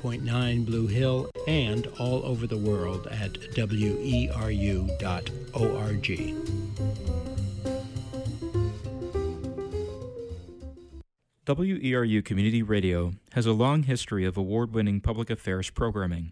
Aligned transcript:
101.9 0.00 0.64
Blue 0.64 0.86
Hill 0.86 1.28
and 1.48 1.88
all 1.98 2.24
over 2.24 2.46
the 2.46 2.56
world 2.56 3.08
at 3.08 3.32
weru.org. 3.32 4.86
WERU 11.46 12.24
Community 12.24 12.62
Radio 12.62 13.14
has 13.32 13.44
a 13.44 13.52
long 13.52 13.82
history 13.82 14.24
of 14.24 14.36
award 14.36 14.72
winning 14.72 15.00
public 15.00 15.30
affairs 15.30 15.68
programming. 15.68 16.30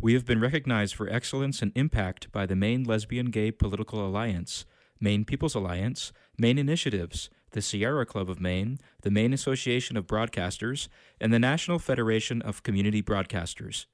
We 0.00 0.14
have 0.14 0.26
been 0.26 0.40
recognized 0.40 0.96
for 0.96 1.08
excellence 1.08 1.62
and 1.62 1.70
impact 1.76 2.32
by 2.32 2.44
the 2.44 2.56
Maine 2.56 2.82
Lesbian 2.82 3.26
Gay 3.26 3.52
Political 3.52 4.04
Alliance, 4.04 4.64
Maine 4.98 5.24
People's 5.24 5.54
Alliance, 5.54 6.12
Maine 6.36 6.58
Initiatives, 6.58 7.30
the 7.54 7.62
Sierra 7.62 8.04
Club 8.04 8.28
of 8.28 8.40
Maine, 8.40 8.78
the 9.02 9.10
Maine 9.10 9.32
Association 9.32 9.96
of 9.96 10.06
Broadcasters, 10.06 10.88
and 11.20 11.32
the 11.32 11.38
National 11.38 11.78
Federation 11.78 12.42
of 12.42 12.62
Community 12.62 13.02
Broadcasters. 13.02 13.86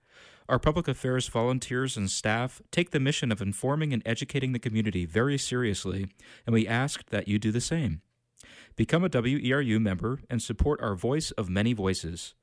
Our 0.49 0.59
public 0.59 0.89
affairs 0.89 1.29
volunteers 1.29 1.97
and 1.97 2.11
staff 2.11 2.61
take 2.73 2.91
the 2.91 2.99
mission 2.99 3.31
of 3.31 3.41
informing 3.41 3.93
and 3.93 4.03
educating 4.05 4.53
the 4.53 4.59
community 4.59 5.05
very 5.05 5.39
seriously, 5.39 6.09
and 6.45 6.53
we 6.53 6.67
ask 6.67 7.09
that 7.11 7.29
you 7.29 7.39
do 7.39 7.53
the 7.53 7.61
same. 7.61 8.01
Become 8.75 9.05
a 9.05 9.11
WERU 9.11 9.81
member 9.81 10.21
and 10.29 10.43
support 10.43 10.81
our 10.81 10.97
voice 10.97 11.31
of 11.33 11.49
many 11.49 11.73
voices. 11.73 12.35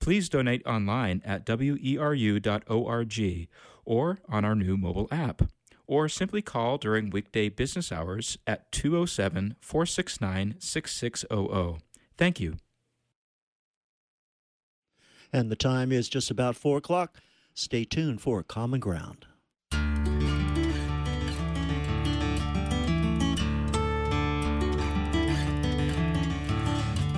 Please 0.00 0.28
donate 0.28 0.66
online 0.66 1.22
at 1.24 1.46
weru.org 1.46 3.48
or 3.84 4.18
on 4.28 4.44
our 4.44 4.54
new 4.54 4.76
mobile 4.76 5.08
app 5.10 5.42
or 5.86 6.08
simply 6.08 6.42
call 6.42 6.78
during 6.78 7.10
weekday 7.10 7.48
business 7.48 7.92
hours 7.92 8.38
at 8.46 8.70
207 8.72 9.56
469 9.60 10.56
6600. 10.58 11.78
Thank 12.16 12.40
you. 12.40 12.56
And 15.32 15.50
the 15.50 15.56
time 15.56 15.92
is 15.92 16.08
just 16.08 16.30
about 16.30 16.56
4 16.56 16.78
o'clock. 16.78 17.16
Stay 17.54 17.84
tuned 17.84 18.20
for 18.20 18.42
Common 18.42 18.80
Ground. 18.80 19.26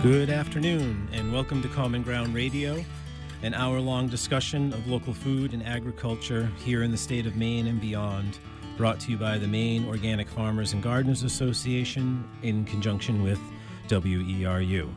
Good 0.03 0.31
afternoon, 0.31 1.09
and 1.13 1.33
welcome 1.33 1.61
to 1.61 1.69
Common 1.69 2.05
Ground 2.05 2.33
Radio, 2.33 2.85
an 3.43 3.53
hour 3.53 3.81
long 3.81 4.07
discussion 4.07 4.73
of 4.73 4.87
local 4.87 5.13
food 5.13 5.53
and 5.53 5.67
agriculture 5.67 6.49
here 6.65 6.85
in 6.85 6.93
the 6.93 6.97
state 6.97 7.27
of 7.27 7.35
Maine 7.35 7.67
and 7.67 7.81
beyond 7.81 8.39
brought 8.79 9.01
to 9.01 9.11
you 9.11 9.17
by 9.17 9.37
the 9.37 9.47
Maine 9.49 9.85
Organic 9.89 10.29
Farmers 10.29 10.73
and 10.73 10.81
Gardeners 10.81 11.25
Association 11.25 12.23
in 12.45 12.65
conjunction 12.65 13.25
with 13.25 13.41
WERU. 13.89 14.89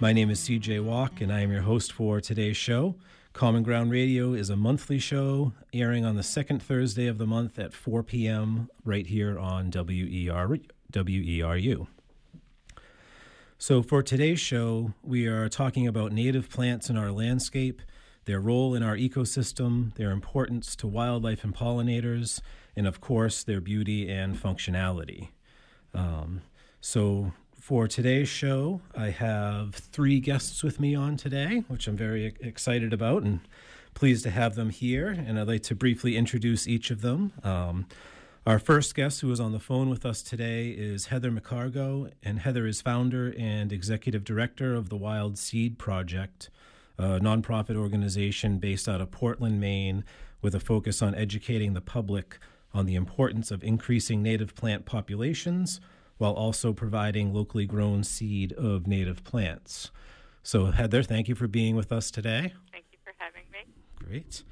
My 0.00 0.12
name 0.12 0.30
is 0.30 0.40
CJ 0.40 0.80
Walke, 0.80 1.20
and 1.20 1.32
I 1.32 1.38
am 1.38 1.52
your 1.52 1.62
host 1.62 1.92
for 1.92 2.20
today's 2.20 2.56
show. 2.56 2.96
Common 3.32 3.62
Ground 3.62 3.92
Radio 3.92 4.32
is 4.32 4.50
a 4.50 4.56
monthly 4.56 4.98
show 4.98 5.52
airing 5.72 6.04
on 6.04 6.16
the 6.16 6.24
second 6.24 6.60
Thursday 6.60 7.06
of 7.06 7.18
the 7.18 7.26
month 7.26 7.56
at 7.56 7.72
4 7.72 8.02
p.m. 8.02 8.68
right 8.84 9.06
here 9.06 9.38
on 9.38 9.70
WER, 9.72 10.58
WERU. 10.92 11.86
So, 13.58 13.80
for 13.84 14.02
today's 14.02 14.40
show, 14.40 14.92
we 15.04 15.28
are 15.28 15.48
talking 15.48 15.86
about 15.86 16.10
native 16.10 16.50
plants 16.50 16.90
in 16.90 16.96
our 16.96 17.12
landscape, 17.12 17.80
their 18.24 18.40
role 18.40 18.74
in 18.74 18.82
our 18.82 18.96
ecosystem, 18.96 19.94
their 19.94 20.10
importance 20.10 20.74
to 20.74 20.88
wildlife 20.88 21.44
and 21.44 21.54
pollinators, 21.54 22.40
and 22.76 22.86
of 22.86 23.00
course, 23.00 23.42
their 23.42 23.60
beauty 23.60 24.08
and 24.08 24.36
functionality. 24.36 25.28
Um, 25.92 26.42
so, 26.80 27.32
for 27.58 27.88
today's 27.88 28.28
show, 28.28 28.82
I 28.94 29.08
have 29.08 29.74
three 29.74 30.20
guests 30.20 30.62
with 30.62 30.78
me 30.78 30.94
on 30.94 31.16
today, 31.16 31.64
which 31.68 31.88
I'm 31.88 31.96
very 31.96 32.34
excited 32.40 32.92
about 32.92 33.22
and 33.22 33.40
pleased 33.94 34.24
to 34.24 34.30
have 34.30 34.54
them 34.54 34.68
here. 34.68 35.08
And 35.08 35.40
I'd 35.40 35.48
like 35.48 35.62
to 35.64 35.74
briefly 35.74 36.16
introduce 36.16 36.68
each 36.68 36.90
of 36.90 37.00
them. 37.00 37.32
Um, 37.42 37.86
our 38.46 38.58
first 38.58 38.94
guest 38.94 39.22
who 39.22 39.32
is 39.32 39.40
on 39.40 39.52
the 39.52 39.58
phone 39.58 39.88
with 39.88 40.04
us 40.04 40.20
today 40.20 40.68
is 40.68 41.06
Heather 41.06 41.30
McCargo, 41.30 42.12
and 42.22 42.40
Heather 42.40 42.66
is 42.66 42.82
founder 42.82 43.34
and 43.38 43.72
executive 43.72 44.22
director 44.22 44.74
of 44.74 44.90
the 44.90 44.96
Wild 44.96 45.38
Seed 45.38 45.78
Project, 45.78 46.50
a 46.98 47.18
nonprofit 47.20 47.76
organization 47.76 48.58
based 48.58 48.86
out 48.86 49.00
of 49.00 49.10
Portland, 49.10 49.58
Maine, 49.58 50.04
with 50.42 50.54
a 50.54 50.60
focus 50.60 51.00
on 51.00 51.14
educating 51.14 51.72
the 51.72 51.80
public 51.80 52.38
on 52.74 52.86
the 52.86 52.96
importance 52.96 53.50
of 53.50 53.62
increasing 53.62 54.22
native 54.22 54.54
plant 54.54 54.84
populations 54.84 55.80
while 56.18 56.32
also 56.32 56.72
providing 56.72 57.32
locally 57.32 57.66
grown 57.66 58.04
seed 58.04 58.52
of 58.52 58.86
native 58.86 59.24
plants. 59.24 59.90
So, 60.42 60.66
Heather, 60.66 61.02
thank 61.02 61.28
you 61.28 61.34
for 61.34 61.48
being 61.48 61.76
with 61.76 61.90
us 61.90 62.10
today. 62.10 62.52
Thank 62.70 62.84
you 62.92 62.98
for 63.02 63.14
having 63.18 63.44
me. 63.52 63.60
Great. 63.96 64.42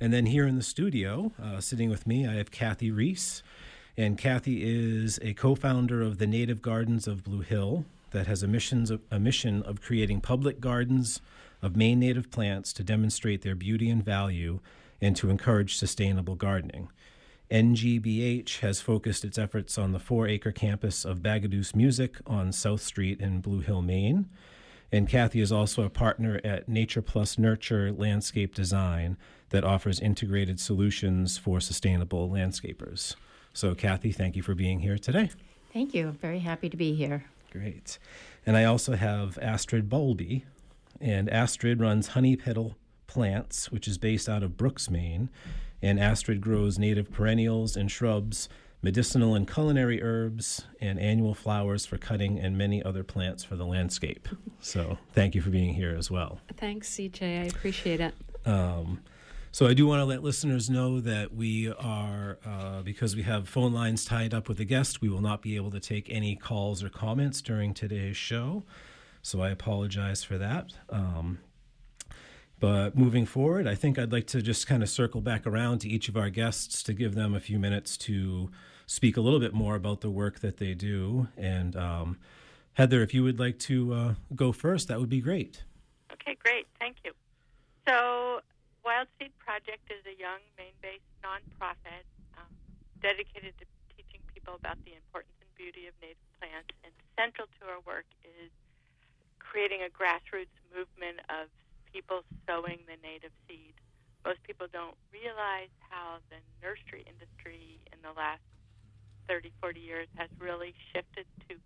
And 0.00 0.12
then 0.12 0.26
here 0.26 0.46
in 0.46 0.56
the 0.56 0.62
studio, 0.62 1.32
uh, 1.42 1.60
sitting 1.60 1.90
with 1.90 2.06
me, 2.06 2.26
I 2.26 2.34
have 2.34 2.50
Cathy 2.50 2.90
Rees. 2.90 3.42
And 3.96 4.18
Cathy 4.18 4.62
is 4.62 5.18
a 5.22 5.32
co 5.32 5.54
founder 5.54 6.02
of 6.02 6.18
the 6.18 6.26
Native 6.26 6.60
Gardens 6.60 7.08
of 7.08 7.24
Blue 7.24 7.40
Hill 7.40 7.86
that 8.10 8.26
has 8.26 8.42
a, 8.42 8.46
missions 8.46 8.90
of, 8.90 9.00
a 9.10 9.18
mission 9.18 9.62
of 9.62 9.80
creating 9.80 10.20
public 10.20 10.60
gardens 10.60 11.20
of 11.62 11.76
Maine 11.76 11.98
native 11.98 12.30
plants 12.30 12.72
to 12.74 12.84
demonstrate 12.84 13.42
their 13.42 13.54
beauty 13.54 13.88
and 13.88 14.04
value 14.04 14.60
and 15.00 15.16
to 15.16 15.30
encourage 15.30 15.76
sustainable 15.76 16.34
gardening. 16.34 16.88
NGBH 17.50 18.58
has 18.58 18.80
focused 18.80 19.24
its 19.24 19.38
efforts 19.38 19.78
on 19.78 19.92
the 19.92 20.00
four 20.00 20.26
acre 20.26 20.50
campus 20.50 21.04
of 21.04 21.20
Bagaduce 21.20 21.76
Music 21.76 22.16
on 22.26 22.50
South 22.52 22.82
Street 22.82 23.20
in 23.20 23.40
Blue 23.40 23.60
Hill, 23.60 23.82
Maine. 23.82 24.28
And 24.90 25.08
Cathy 25.08 25.40
is 25.40 25.52
also 25.52 25.82
a 25.82 25.90
partner 25.90 26.40
at 26.42 26.68
Nature 26.68 27.02
Plus 27.02 27.38
Nurture 27.38 27.92
Landscape 27.92 28.54
Design 28.54 29.16
that 29.50 29.62
offers 29.62 30.00
integrated 30.00 30.58
solutions 30.58 31.38
for 31.38 31.60
sustainable 31.60 32.28
landscapers. 32.28 33.14
So, 33.52 33.74
Cathy, 33.74 34.10
thank 34.10 34.34
you 34.34 34.42
for 34.42 34.54
being 34.54 34.80
here 34.80 34.98
today. 34.98 35.30
Thank 35.72 35.94
you. 35.94 36.16
Very 36.20 36.40
happy 36.40 36.68
to 36.68 36.76
be 36.76 36.94
here. 36.94 37.26
Great. 37.52 37.98
And 38.44 38.56
I 38.56 38.64
also 38.64 38.96
have 38.96 39.38
Astrid 39.40 39.88
Bowlby. 39.88 40.44
And 41.00 41.30
Astrid 41.30 41.80
runs 41.80 42.08
Honey 42.08 42.34
Petal 42.36 42.76
Plants, 43.06 43.70
which 43.70 43.86
is 43.86 43.98
based 43.98 44.28
out 44.28 44.42
of 44.42 44.56
Brooks, 44.56 44.90
Maine 44.90 45.28
and 45.86 46.00
Astrid 46.00 46.40
grows 46.40 46.78
native 46.78 47.12
perennials 47.12 47.76
and 47.76 47.90
shrubs, 47.90 48.48
medicinal 48.82 49.34
and 49.34 49.50
culinary 49.50 50.02
herbs, 50.02 50.64
and 50.80 50.98
annual 50.98 51.34
flowers 51.34 51.86
for 51.86 51.96
cutting 51.96 52.38
and 52.38 52.58
many 52.58 52.82
other 52.82 53.04
plants 53.04 53.44
for 53.44 53.54
the 53.54 53.64
landscape. 53.64 54.28
So 54.60 54.98
thank 55.12 55.34
you 55.34 55.40
for 55.40 55.50
being 55.50 55.74
here 55.74 55.94
as 55.96 56.10
well. 56.10 56.40
Thanks, 56.56 56.90
CJ. 56.90 57.42
I 57.42 57.44
appreciate 57.46 58.00
it. 58.00 58.14
Um, 58.44 59.00
so 59.52 59.66
I 59.66 59.74
do 59.74 59.86
want 59.86 60.00
to 60.00 60.04
let 60.04 60.22
listeners 60.22 60.68
know 60.68 61.00
that 61.00 61.32
we 61.32 61.72
are, 61.72 62.38
uh, 62.44 62.82
because 62.82 63.14
we 63.14 63.22
have 63.22 63.48
phone 63.48 63.72
lines 63.72 64.04
tied 64.04 64.34
up 64.34 64.48
with 64.48 64.58
the 64.58 64.64
guest, 64.64 65.00
we 65.00 65.08
will 65.08 65.22
not 65.22 65.40
be 65.40 65.56
able 65.56 65.70
to 65.70 65.80
take 65.80 66.08
any 66.10 66.34
calls 66.36 66.82
or 66.82 66.88
comments 66.88 67.40
during 67.40 67.74
today's 67.74 68.16
show. 68.16 68.64
So 69.22 69.40
I 69.40 69.50
apologize 69.50 70.24
for 70.24 70.36
that. 70.36 70.72
Um, 70.90 71.38
but 72.58 72.96
moving 72.96 73.26
forward, 73.26 73.66
I 73.66 73.74
think 73.74 73.98
I'd 73.98 74.12
like 74.12 74.26
to 74.28 74.40
just 74.40 74.66
kind 74.66 74.82
of 74.82 74.88
circle 74.88 75.20
back 75.20 75.46
around 75.46 75.80
to 75.80 75.88
each 75.88 76.08
of 76.08 76.16
our 76.16 76.30
guests 76.30 76.82
to 76.84 76.94
give 76.94 77.14
them 77.14 77.34
a 77.34 77.40
few 77.40 77.58
minutes 77.58 77.96
to 77.98 78.50
speak 78.86 79.16
a 79.16 79.20
little 79.20 79.40
bit 79.40 79.52
more 79.52 79.74
about 79.74 80.00
the 80.00 80.10
work 80.10 80.40
that 80.40 80.56
they 80.56 80.72
do. 80.72 81.28
And 81.36 81.76
um, 81.76 82.18
Heather, 82.74 83.02
if 83.02 83.12
you 83.12 83.22
would 83.24 83.38
like 83.38 83.58
to 83.70 83.92
uh, 83.92 84.14
go 84.34 84.52
first, 84.52 84.88
that 84.88 84.98
would 85.00 85.10
be 85.10 85.20
great. 85.20 85.64
Okay, 86.12 86.36
great. 86.42 86.66
Thank 86.78 86.96
you. 87.04 87.12
So, 87.86 88.40
Wild 88.84 89.08
Seed 89.18 89.32
Project 89.38 89.84
is 89.90 90.00
a 90.06 90.16
young 90.18 90.40
Maine 90.56 90.72
based 90.80 91.04
nonprofit 91.22 92.06
um, 92.38 92.48
dedicated 93.02 93.52
to 93.58 93.64
teaching 93.96 94.20
people 94.32 94.54
about 94.54 94.78
the 94.84 94.94
importance 94.94 95.34
and 95.42 95.50
beauty 95.56 95.86
of 95.86 95.94
native 96.00 96.16
plants. 96.40 96.72
And 96.84 96.92
central 97.18 97.48
to 97.60 97.66
our 97.68 97.80
work 97.84 98.06
is 98.24 98.50
creating 99.38 99.82
a 99.82 99.90
grassroots 99.90 100.54
movement 100.74 101.20
of 101.28 101.48
people 101.96 102.20
sowing 102.44 102.84
the 102.84 103.00
native 103.00 103.32
seed. 103.48 103.72
Most 104.20 104.44
people 104.44 104.68
don't 104.68 105.00
realize 105.08 105.72
how 105.88 106.20
the 106.28 106.36
nursery 106.60 107.08
industry 107.08 107.80
in 107.88 107.96
the 108.04 108.12
last 108.12 108.44
30, 109.32 109.48
40 109.64 109.80
years 109.80 110.04
has 110.20 110.28
really 110.36 110.76
shifted 110.92 111.24
to 111.48 111.56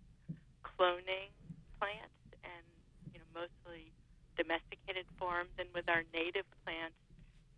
cloning 0.63 1.35
plants 1.83 2.15
and 2.47 2.63
you 3.11 3.19
know 3.19 3.27
mostly 3.43 3.91
domesticated 4.39 5.03
forms. 5.19 5.51
And 5.59 5.67
with 5.75 5.91
our 5.91 6.07
native 6.15 6.47
plants, 6.63 6.95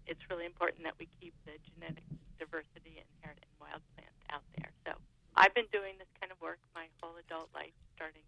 it's 0.09 0.25
really 0.33 0.50
important 0.50 0.81
that 0.89 0.98
we 0.98 1.06
keep 1.21 1.38
the 1.45 1.62
genetic 1.77 2.09
diversity 2.42 2.98
inherent 2.98 3.45
in 3.45 3.51
wild 3.62 3.86
plants 3.94 4.18
out 4.33 4.44
there. 4.57 4.74
So 4.81 4.98
I've 5.38 5.53
been 5.53 5.69
doing 5.69 6.01
this 6.01 6.09
kind 6.18 6.33
of 6.33 6.42
work 6.42 6.57
my 6.74 6.89
whole 6.98 7.13
adult 7.21 7.53
life, 7.53 7.75
starting 7.94 8.25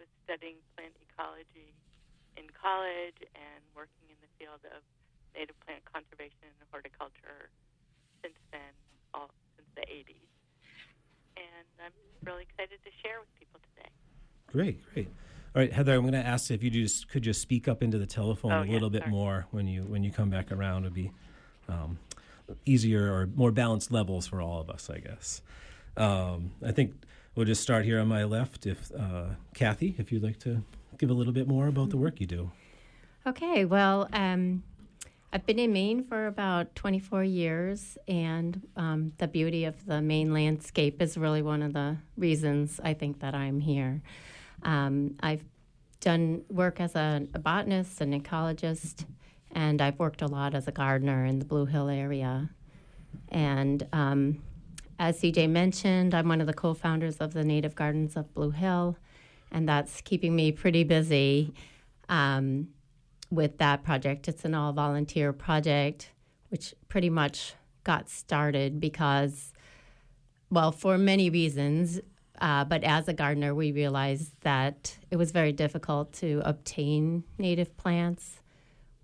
with 0.00 0.08
studying 0.24 0.56
plant 0.72 0.96
ecology 1.04 1.76
in 2.38 2.46
college 2.54 3.18
and 3.34 3.60
working 3.74 4.06
in 4.06 4.18
the 4.22 4.30
field 4.38 4.62
of 4.70 4.80
native 5.34 5.58
plant 5.66 5.82
conservation 5.84 6.46
and 6.46 6.54
horticulture 6.70 7.50
since 8.22 8.38
then, 8.54 8.70
all 9.14 9.30
since 9.58 9.66
the 9.74 9.82
80s. 9.82 10.30
And 11.36 11.66
I'm 11.82 11.92
really 12.24 12.42
excited 12.46 12.78
to 12.84 12.90
share 13.02 13.18
with 13.20 13.30
people 13.38 13.60
today. 13.74 13.90
Great, 14.50 14.78
great. 14.94 15.08
All 15.54 15.62
right, 15.62 15.72
Heather, 15.72 15.94
I'm 15.94 16.02
going 16.02 16.12
to 16.14 16.24
ask 16.26 16.50
if 16.50 16.62
you 16.62 16.70
just 16.70 17.08
could 17.08 17.22
just 17.22 17.40
speak 17.40 17.66
up 17.68 17.82
into 17.82 17.98
the 17.98 18.06
telephone 18.06 18.52
Oh, 18.52 18.62
a 18.62 18.66
yeah, 18.66 18.72
little 18.72 18.90
bit 18.90 19.02
sorry. 19.02 19.10
more 19.12 19.46
when 19.50 19.66
you 19.66 19.82
when 19.82 20.04
you 20.04 20.10
come 20.12 20.30
back 20.30 20.52
around. 20.52 20.84
It'd 20.84 20.94
be 20.94 21.10
um, 21.68 21.98
easier 22.64 23.12
or 23.12 23.26
more 23.34 23.50
balanced 23.50 23.90
levels 23.90 24.26
for 24.26 24.40
all 24.40 24.60
of 24.60 24.70
us, 24.70 24.88
I 24.90 24.98
guess. 24.98 25.42
Um, 25.96 26.52
I 26.64 26.70
think 26.72 26.94
we'll 27.34 27.46
just 27.46 27.62
start 27.62 27.84
here 27.84 27.98
on 27.98 28.08
my 28.08 28.24
left. 28.24 28.66
If 28.66 28.90
uh, 28.92 29.30
Cathy, 29.54 29.94
if 29.98 30.12
you'd 30.12 30.22
like 30.22 30.38
to 30.40 30.62
give 30.98 31.10
a 31.10 31.14
little 31.14 31.32
bit 31.32 31.48
more 31.48 31.66
about 31.68 31.90
the 31.90 31.96
work 31.96 32.20
you 32.20 32.26
do. 32.26 32.50
Okay, 33.26 33.64
well, 33.64 34.08
um, 34.12 34.62
I've 35.32 35.44
been 35.44 35.58
in 35.58 35.72
Maine 35.72 36.04
for 36.04 36.26
about 36.26 36.74
24 36.74 37.22
years, 37.24 37.98
and 38.08 38.66
um, 38.76 39.12
the 39.18 39.28
beauty 39.28 39.64
of 39.64 39.84
the 39.84 40.00
Maine 40.00 40.32
landscape 40.32 41.02
is 41.02 41.18
really 41.18 41.42
one 41.42 41.62
of 41.62 41.74
the 41.74 41.98
reasons 42.16 42.80
I 42.82 42.94
think 42.94 43.20
that 43.20 43.34
I'm 43.34 43.60
here. 43.60 44.00
Um, 44.62 45.16
I've 45.20 45.44
done 46.00 46.44
work 46.48 46.80
as 46.80 46.94
a, 46.94 47.26
a 47.34 47.38
botanist, 47.38 48.00
an 48.00 48.18
ecologist, 48.18 49.04
and 49.52 49.82
I've 49.82 49.98
worked 49.98 50.22
a 50.22 50.26
lot 50.26 50.54
as 50.54 50.66
a 50.68 50.72
gardener 50.72 51.24
in 51.24 51.38
the 51.38 51.44
Blue 51.44 51.66
Hill 51.66 51.88
area. 51.88 52.50
And 53.28 53.86
um, 53.92 54.42
as 54.98 55.20
CJ 55.20 55.50
mentioned, 55.50 56.14
I'm 56.14 56.28
one 56.28 56.40
of 56.40 56.46
the 56.46 56.54
co 56.54 56.74
founders 56.74 57.18
of 57.18 57.34
the 57.34 57.44
Native 57.44 57.74
Gardens 57.74 58.16
of 58.16 58.32
Blue 58.34 58.50
Hill, 58.50 58.96
and 59.50 59.68
that's 59.68 60.00
keeping 60.00 60.34
me 60.34 60.52
pretty 60.52 60.84
busy. 60.84 61.54
Um, 62.08 62.68
with 63.30 63.58
that 63.58 63.84
project. 63.84 64.28
It's 64.28 64.44
an 64.44 64.54
all 64.54 64.72
volunteer 64.72 65.32
project, 65.32 66.10
which 66.48 66.74
pretty 66.88 67.10
much 67.10 67.54
got 67.84 68.08
started 68.08 68.80
because, 68.80 69.52
well, 70.50 70.72
for 70.72 70.98
many 70.98 71.30
reasons. 71.30 72.00
Uh, 72.40 72.64
but 72.64 72.84
as 72.84 73.08
a 73.08 73.12
gardener, 73.12 73.54
we 73.54 73.72
realized 73.72 74.32
that 74.42 74.96
it 75.10 75.16
was 75.16 75.32
very 75.32 75.52
difficult 75.52 76.12
to 76.12 76.40
obtain 76.44 77.24
native 77.36 77.76
plants 77.76 78.40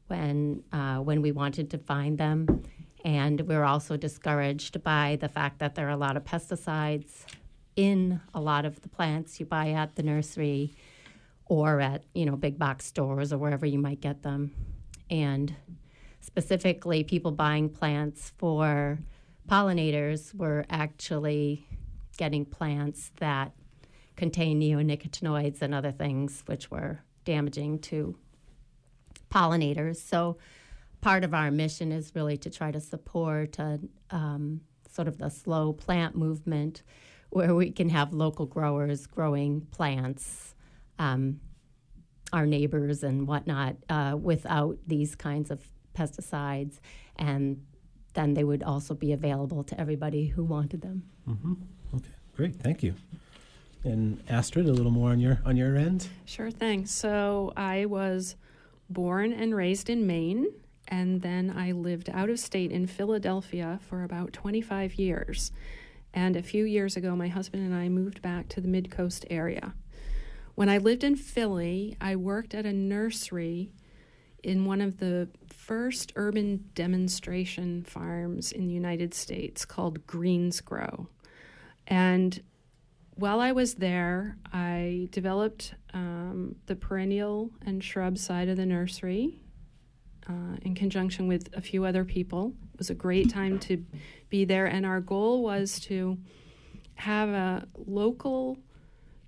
when 0.07 0.63
uh, 0.73 0.99
when 0.99 1.21
we 1.21 1.33
wanted 1.33 1.71
to 1.71 1.79
find 1.79 2.17
them, 2.19 2.63
and 3.05 3.41
we 3.41 3.57
were 3.57 3.65
also 3.65 3.97
discouraged 3.97 4.85
by 4.85 5.19
the 5.21 5.29
fact 5.29 5.59
that 5.59 5.75
there 5.75 5.89
are 5.89 5.93
a 5.93 5.97
lot 5.97 6.17
of 6.17 6.25
pesticides 6.25 7.25
in 7.77 8.21
a 8.33 8.41
lot 8.41 8.65
of 8.65 8.81
the 8.83 8.89
plants 8.89 9.41
you 9.41 9.47
buy 9.47 9.71
at 9.71 9.97
the 9.97 10.03
nursery 10.03 10.75
or 11.47 11.81
at 11.81 12.05
you 12.15 12.25
know 12.25 12.37
big 12.37 12.59
box 12.59 12.87
stores 12.87 13.33
or 13.33 13.39
wherever 13.39 13.67
you 13.67 13.79
might 13.79 14.01
get 14.01 14.23
them. 14.23 14.53
And 15.11 15.55
specifically 16.21 17.05
people 17.05 17.33
buying 17.33 17.69
plants 17.69 18.33
for 18.39 18.99
pollinators 19.49 20.35
were 20.35 20.65
actually 20.71 21.67
getting 22.17 22.45
plants 22.45 23.11
that 23.19 23.53
contain 24.17 24.61
neonicotinoids 24.61 25.61
and 25.61 25.75
other 25.75 25.93
things 25.93 26.43
which 26.47 26.71
were 26.71 27.01
damaging 27.25 27.79
to 27.81 28.17
pollinators. 29.31 29.97
So 29.97 30.39
part 31.01 31.25
of 31.25 31.35
our 31.35 31.51
mission 31.51 31.93
is 31.93 32.13
really 32.15 32.37
to 32.39 32.51
try 32.51 32.71
to 32.71 32.81
support 32.81 33.59
a, 33.59 33.81
um, 34.11 34.61
sort 34.91 35.09
of 35.09 35.19
the 35.19 35.29
slow 35.29 35.73
plant 35.73 36.17
movement 36.17 36.83
where 37.35 37.55
we 37.55 37.71
can 37.71 37.89
have 37.89 38.13
local 38.13 38.47
growers 38.47 39.07
growing 39.07 39.61
plants 39.73 40.55
um, 40.99 41.41
our 42.33 42.47
neighbors 42.47 43.03
and 43.03 43.29
whatnot 43.29 43.77
uh, 43.89 44.17
without 44.21 44.77
these 44.87 45.15
kinds 45.15 45.51
of 45.51 45.61
pesticides, 45.95 46.81
and 47.17 47.65
then 48.15 48.35
they 48.35 48.45
would 48.45 48.63
also 48.63 48.95
be 48.95 49.13
available 49.13 49.63
to 49.65 49.81
everybody 49.81 50.27
who 50.27 50.43
wanted 50.43 50.81
them. 50.81 51.03
Mm-hmm. 51.29 51.55
Okay, 51.97 52.11
great, 52.37 52.57
thank 52.57 52.83
you. 52.83 52.95
And 53.85 54.23
Astrid, 54.29 54.67
a 54.67 54.73
little 54.73 54.91
more 54.91 55.11
on 55.11 55.21
your 55.21 55.41
on 55.45 55.57
your 55.57 55.77
end. 55.77 56.09
Sure 56.25 56.51
thing. 56.51 56.87
So 56.87 57.53
I 57.57 57.85
was 57.85 58.35
born 58.89 59.33
and 59.33 59.55
raised 59.55 59.91
in 59.91 60.07
Maine, 60.07 60.47
and 60.89 61.21
then 61.21 61.53
I 61.57 61.73
lived 61.73 62.09
out 62.11 62.31
of 62.31 62.39
state 62.41 62.73
in 62.73 62.87
Philadelphia 62.87 63.79
for 63.89 64.03
about 64.03 64.33
25 64.33 64.95
years. 64.95 65.53
And 66.15 66.37
a 66.37 66.43
few 66.43 66.65
years 66.65 66.97
ago, 66.97 67.17
my 67.17 67.27
husband 67.29 67.67
and 67.67 67.75
I 67.75 67.89
moved 67.89 68.23
back 68.23 68.49
to 68.51 68.61
the 68.61 68.69
mid 68.69 68.91
coast 68.91 69.27
area. 69.29 69.75
When 70.55 70.69
I 70.69 70.79
lived 70.79 71.03
in 71.03 71.17
Philly, 71.17 71.97
I 72.01 72.15
worked 72.15 72.55
at 72.55 72.65
a 72.65 72.73
nursery 72.73 73.73
in 74.45 74.65
one 74.65 74.81
of 74.81 74.99
the 74.99 75.29
first 75.49 76.13
urban 76.15 76.71
demonstration 76.75 77.83
farms 77.83 78.53
in 78.53 78.69
the 78.69 78.75
United 78.75 79.13
States 79.13 79.65
called 79.65 80.07
Greensgrow. 80.07 81.09
And 81.89 82.41
while 83.17 83.41
I 83.41 83.51
was 83.51 83.75
there, 83.75 84.37
I 84.53 85.09
developed 85.11 85.75
um, 85.93 86.57
the 86.67 86.77
perennial 86.77 87.51
and 87.67 87.83
shrub 87.83 88.19
side 88.19 88.49
of 88.49 88.57
the 88.57 88.67
nursery 88.67 89.41
uh, 90.29 90.57
in 90.63 90.75
conjunction 90.75 91.27
with 91.27 91.49
a 91.55 91.61
few 91.61 91.85
other 91.85 92.05
people. 92.05 92.53
It 92.73 92.79
was 92.79 92.91
a 92.91 92.95
great 92.95 93.31
time 93.31 93.59
to 93.61 93.85
be 94.31 94.45
there, 94.45 94.67
and 94.67 94.85
our 94.87 95.01
goal 95.01 95.43
was 95.43 95.79
to 95.81 96.19
have 96.97 97.29
a 97.29 97.67
local 97.87 98.59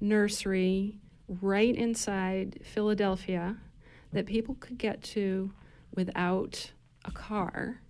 nursery 0.00 0.98
right 1.28 1.74
inside 1.74 2.60
Philadelphia 2.62 3.56
that 4.12 4.26
people 4.26 4.54
could 4.60 4.78
get 4.78 5.02
to 5.02 5.52
without 5.94 6.72
a 7.04 7.10
car, 7.10 7.80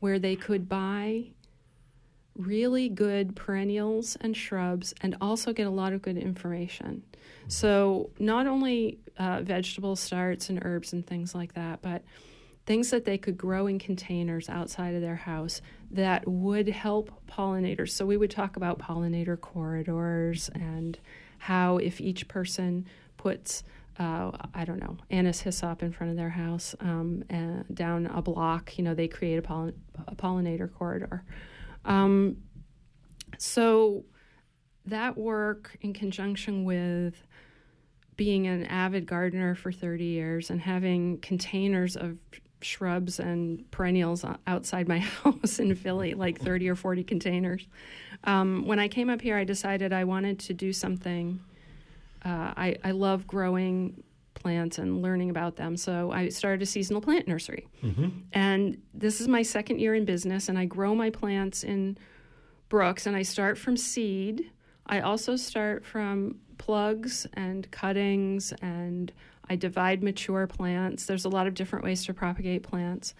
where 0.00 0.18
they 0.18 0.36
could 0.36 0.68
buy 0.68 1.26
really 2.36 2.88
good 2.88 3.36
perennials 3.36 4.16
and 4.20 4.36
shrubs 4.36 4.94
and 5.00 5.16
also 5.20 5.52
get 5.52 5.66
a 5.66 5.70
lot 5.70 5.92
of 5.92 6.02
good 6.02 6.16
information. 6.16 7.02
So, 7.48 8.10
not 8.18 8.46
only 8.46 8.98
uh, 9.18 9.42
vegetable 9.42 9.96
starts 9.96 10.48
and 10.48 10.64
herbs 10.64 10.92
and 10.92 11.06
things 11.06 11.34
like 11.34 11.54
that, 11.54 11.82
but 11.82 12.02
things 12.66 12.90
that 12.90 13.04
they 13.04 13.18
could 13.18 13.36
grow 13.36 13.66
in 13.66 13.78
containers 13.78 14.48
outside 14.48 14.94
of 14.94 15.02
their 15.02 15.16
house 15.16 15.60
that 15.90 16.26
would 16.26 16.68
help 16.68 17.12
pollinators. 17.30 17.90
So, 17.90 18.06
we 18.06 18.16
would 18.16 18.30
talk 18.30 18.56
about 18.56 18.78
pollinator 18.78 19.40
corridors 19.40 20.50
and 20.54 20.98
how, 21.38 21.76
if 21.76 22.00
each 22.00 22.26
person 22.28 22.86
puts 23.16 23.62
uh, 23.98 24.30
I 24.52 24.64
don't 24.64 24.80
know, 24.80 24.96
anise 25.10 25.40
hyssop 25.40 25.82
in 25.82 25.92
front 25.92 26.10
of 26.10 26.16
their 26.16 26.30
house 26.30 26.74
um, 26.80 27.22
uh, 27.30 27.62
down 27.72 28.06
a 28.06 28.20
block, 28.20 28.76
you 28.76 28.82
know, 28.82 28.94
they 28.94 29.06
create 29.06 29.36
a, 29.36 29.42
pollin- 29.42 29.80
a 30.08 30.16
pollinator 30.16 30.72
corridor. 30.72 31.22
Um, 31.84 32.38
so 33.38 34.04
that 34.86 35.16
work 35.16 35.76
in 35.80 35.92
conjunction 35.92 36.64
with 36.64 37.14
being 38.16 38.46
an 38.46 38.66
avid 38.66 39.06
gardener 39.06 39.54
for 39.54 39.72
30 39.72 40.04
years 40.04 40.50
and 40.50 40.60
having 40.60 41.18
containers 41.18 41.96
of 41.96 42.16
shrubs 42.60 43.20
and 43.20 43.70
perennials 43.70 44.24
outside 44.46 44.88
my 44.88 44.98
house 45.22 45.58
in 45.58 45.74
Philly, 45.74 46.14
like 46.14 46.40
30 46.40 46.68
or 46.68 46.74
40 46.74 47.04
containers. 47.04 47.66
Um, 48.24 48.66
when 48.66 48.78
I 48.78 48.88
came 48.88 49.10
up 49.10 49.20
here, 49.20 49.36
I 49.36 49.44
decided 49.44 49.92
I 49.92 50.04
wanted 50.04 50.38
to 50.40 50.54
do 50.54 50.72
something. 50.72 51.40
Uh, 52.24 52.54
I, 52.56 52.76
I 52.82 52.92
love 52.92 53.26
growing 53.26 54.02
plants 54.34 54.78
and 54.78 55.02
learning 55.02 55.30
about 55.30 55.56
them. 55.56 55.76
So 55.76 56.10
I 56.10 56.28
started 56.28 56.62
a 56.62 56.66
seasonal 56.66 57.00
plant 57.00 57.26
nursery. 57.26 57.68
Mm-hmm. 57.82 58.08
And 58.32 58.82
this 58.92 59.20
is 59.20 59.28
my 59.28 59.42
second 59.42 59.80
year 59.80 59.94
in 59.94 60.04
business, 60.04 60.48
and 60.48 60.58
I 60.58 60.64
grow 60.64 60.94
my 60.94 61.10
plants 61.10 61.64
in 61.64 61.96
Brooks, 62.68 63.06
and 63.06 63.16
I 63.16 63.22
start 63.22 63.56
from 63.58 63.76
seed. 63.76 64.50
I 64.86 65.00
also 65.00 65.36
start 65.36 65.84
from 65.84 66.36
plugs 66.58 67.26
and 67.34 67.70
cuttings, 67.70 68.52
and 68.60 69.12
I 69.48 69.56
divide 69.56 70.02
mature 70.02 70.46
plants. 70.46 71.06
There's 71.06 71.24
a 71.24 71.28
lot 71.28 71.46
of 71.46 71.54
different 71.54 71.84
ways 71.84 72.04
to 72.06 72.14
propagate 72.14 72.62
plants. 72.62 73.14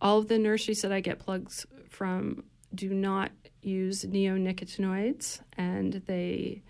All 0.00 0.18
of 0.18 0.28
the 0.28 0.38
nurseries 0.38 0.82
that 0.82 0.92
I 0.92 1.00
get 1.00 1.18
plugs 1.18 1.66
from 1.88 2.44
do 2.74 2.92
not 2.92 3.30
use 3.62 4.04
neonicotinoids, 4.04 5.40
and 5.56 6.02
they 6.06 6.62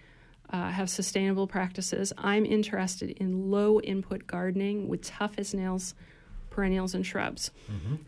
uh, 0.52 0.70
have 0.70 0.90
sustainable 0.90 1.46
practices. 1.46 2.12
I'm 2.18 2.44
interested 2.44 3.10
in 3.10 3.50
low 3.50 3.80
input 3.80 4.26
gardening 4.26 4.88
with 4.88 5.02
tough 5.02 5.32
as 5.38 5.54
nails 5.54 5.94
perennials 6.52 6.94
and 6.94 7.04
shrubs. 7.04 7.50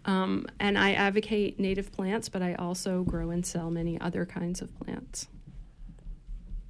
Um, 0.04 0.46
and 0.60 0.78
I 0.78 0.92
advocate 0.92 1.58
native 1.58 1.90
plants, 1.90 2.28
but 2.28 2.42
I 2.42 2.54
also 2.54 3.02
grow 3.02 3.30
and 3.30 3.44
sell 3.44 3.70
many 3.70 4.00
other 4.00 4.26
kinds 4.26 4.60
of 4.60 4.78
plants. 4.78 5.28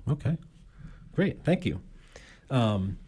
Okay, 0.08 0.38
great, 1.14 1.44
thank 1.44 1.66
you. 1.66 1.80
Um, 2.50 2.98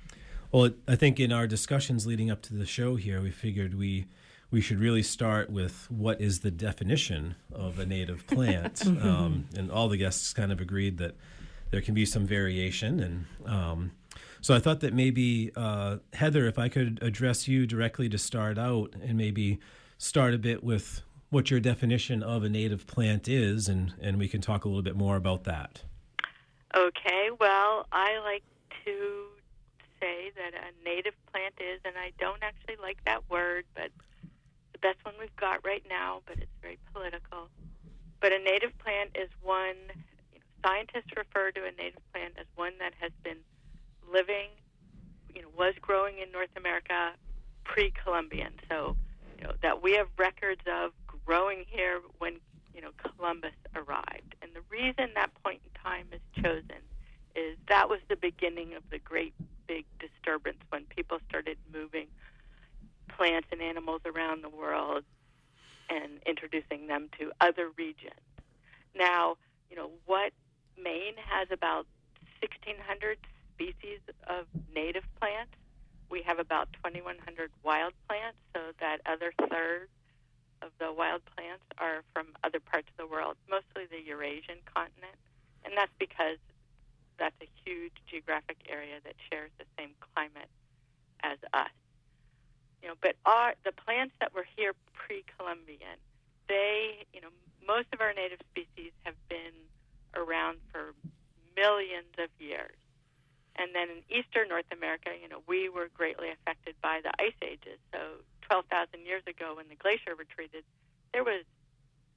well, 0.51 0.71
I 0.89 0.97
think 0.97 1.21
in 1.21 1.33
our 1.33 1.47
discussions 1.47 2.07
leading 2.07 2.31
up 2.31 2.43
to 2.43 2.55
the 2.55 2.67
show 2.67 2.97
here, 2.97 3.21
we 3.21 3.31
figured 3.31 3.75
we 3.75 4.07
we 4.51 4.61
should 4.61 4.79
really 4.79 5.03
start 5.03 5.51
with 5.51 5.91
what 5.91 6.21
is 6.21 6.41
the 6.41 6.53
definition 6.53 7.35
of 7.53 7.79
a 7.81 7.85
native 7.85 8.27
plant, 8.27 8.87
um, 8.87 9.47
and 9.57 9.71
all 9.71 9.89
the 9.89 9.97
guests 9.97 10.33
kind 10.33 10.53
of 10.53 10.61
agreed 10.61 10.99
that 10.99 11.17
there 11.71 11.81
can 11.81 11.95
be 11.95 12.07
some 12.07 12.27
variation, 12.27 13.01
and 13.01 13.27
um, 13.47 13.93
so 14.41 14.55
I 14.55 14.61
thought 14.61 14.81
that 14.81 14.95
maybe 14.95 15.51
uh, 15.57 15.99
Heather, 16.13 16.47
if 16.47 16.59
I 16.59 16.69
could 16.69 16.99
address 17.03 17.49
you 17.49 17.67
directly 17.67 18.09
to 18.09 18.19
start 18.19 18.59
out, 18.59 18.95
and 19.03 19.17
maybe 19.17 19.59
start 19.99 20.35
a 20.35 20.39
bit 20.39 20.63
with 20.63 21.03
what 21.31 21.51
your 21.51 21.61
definition 21.61 22.23
of 22.23 22.45
a 22.45 22.49
native 22.49 22.87
plant 22.87 23.29
is, 23.29 23.69
and 23.69 23.95
and 24.01 24.19
we 24.19 24.29
can 24.29 24.41
talk 24.41 24.65
a 24.65 24.69
little 24.69 24.83
bit 24.83 24.97
more 24.97 25.17
about 25.17 25.45
that. 25.45 25.83
Okay, 26.75 27.31
well, 27.41 27.87
I 27.93 28.19
like 28.19 28.45
to 28.85 29.27
say 30.01 30.31
that 30.37 30.53
a 30.55 30.85
native 30.85 31.15
plant 31.33 31.55
is, 31.59 31.81
and 31.85 31.95
I 31.97 32.13
don't 32.19 32.43
actually 32.43 32.77
like 32.81 32.99
that 33.07 33.29
word, 33.31 33.65
but 33.75 33.91
the 34.73 34.79
best 34.79 34.99
one 35.05 35.15
we've 35.19 35.35
got 35.37 35.65
right 35.65 35.85
now, 35.89 36.21
but 36.27 36.37
it's 36.39 36.53
very 36.61 36.79
political. 36.93 37.49
But 38.21 38.33
a 38.33 38.39
native 38.39 38.77
plant 38.79 39.11
is 39.15 39.31
one, 39.43 39.77
scientists 40.67 41.13
refer 41.17 41.51
to 41.53 41.61
a 41.61 41.71
native 41.81 42.03
plant 42.13 42.35
as 42.39 42.47
one 42.57 42.73
that 42.79 42.93
has 43.01 43.13
been 43.23 43.39
living, 44.13 44.49
you 45.35 45.43
know, 45.43 45.49
was 45.57 45.75
growing 45.81 46.19
in 46.19 46.33
North 46.33 46.51
America 46.57 47.13
pre 47.65 47.93
Columbian. 48.03 48.53
So, 48.69 48.97
you 49.39 49.45
know, 49.45 49.53
that 49.63 49.83
we 49.83 49.93
have 49.93 50.09
records 50.19 50.63
of 50.67 50.93
growing 51.25 51.65
here 51.69 52.01
when, 52.19 52.39
you 52.75 52.81
know, 52.81 52.91
Columbus 52.97 53.55
arrived. 53.75 54.35
And 54.43 54.51
the 54.55 54.63
reason 54.71 55.11
that 55.15 55.31
point 55.43 55.61
in 55.65 55.81
time 55.83 56.07
is 56.13 56.21
chosen 56.43 56.83
is 57.35 57.57
that 57.69 57.89
was 57.89 58.01
the 58.09 58.17
beginning 58.17 58.75
of 58.75 58.83
the 58.91 58.99
great 58.99 59.35
big 59.67 59.85
disturbance 60.01 60.59
when 60.71 60.85
people 60.85 61.19
started 61.29 61.59
moving 61.73 62.07
plants 63.09 63.49
and 63.53 63.61
animals 63.61 64.01
around 64.07 64.43
the 64.43 64.49
world 64.49 65.05
and 65.89 66.19
introducing 66.27 66.87
them 66.87 67.09
to 67.19 67.31
other 67.41 67.69
regions. 67.77 68.15
Now, 68.95 69.37
you 69.71 69.77
know, 69.77 69.91
what 70.07 70.33
Maine 70.83 71.17
has 71.17 71.49
about 71.51 71.87
1,600 72.41 73.19
species 73.55 74.01
of 74.29 74.47
native 74.75 75.05
plants. 75.21 75.53
We 76.11 76.23
have 76.23 76.39
about 76.39 76.73
2,100 76.85 77.51
wild 77.65 77.93
plants, 78.09 78.39
so 78.55 78.61
that 78.81 79.01
other 79.07 79.33
third 79.51 79.89
of 80.63 80.71
the 80.79 80.93
wild 80.93 81.23
plants 81.37 81.65
are 81.79 82.03
from 82.13 82.29
other 82.45 82.61
parts 82.61 82.89
of 82.89 82.97
the 82.97 83.07
world, 83.07 83.37
mostly 83.51 83.87
the 83.91 84.01
Eurasian 84.01 84.63
continent. 84.65 85.17
And 85.65 85.75
that's 85.77 85.93
because 85.99 86.39
that's 87.19 87.37
a 87.43 87.49
huge 87.65 87.93
geographic 88.07 88.57
area 88.69 89.01
that 89.05 89.15
shares 89.31 89.51
the 89.59 89.65
same 89.79 89.91
climate 90.15 90.49
as 91.23 91.39
us. 91.53 91.73
You 92.83 92.89
know, 92.89 92.95
but 93.01 93.17
our 93.25 93.55
the 93.65 93.73
plants 93.73 94.15
that 94.21 94.35
were 94.35 94.47
here 94.57 94.75
pre-Columbian, 94.95 95.99
they, 96.49 97.05
you 97.13 97.21
know, 97.21 97.33
most 97.67 97.89
of 97.93 98.01
our 98.01 98.13
native 98.13 98.39
species 98.53 98.93
have 99.05 99.17
been 99.29 99.57
around 100.17 100.59
for 100.73 100.95
millions 101.57 102.13
of 102.19 102.29
years. 102.39 102.77
And 103.57 103.75
then 103.75 103.89
in 103.89 104.01
eastern 104.13 104.49
North 104.49 104.69
America, 104.71 105.11
you 105.17 105.29
know, 105.29 105.41
we 105.49 105.69
were 105.69 105.89
greatly 105.95 106.29
affected 106.29 106.77
by 106.83 107.01
the 107.03 107.13
ice 107.21 107.37
ages. 107.41 107.81
So 107.93 108.21
12,000 108.43 109.05
years 109.05 109.23
ago 109.27 109.57
when 109.57 109.69
the 109.69 109.77
glacier 109.77 110.15
retreated, 110.15 110.65
there 111.13 111.25
was, 111.25 111.45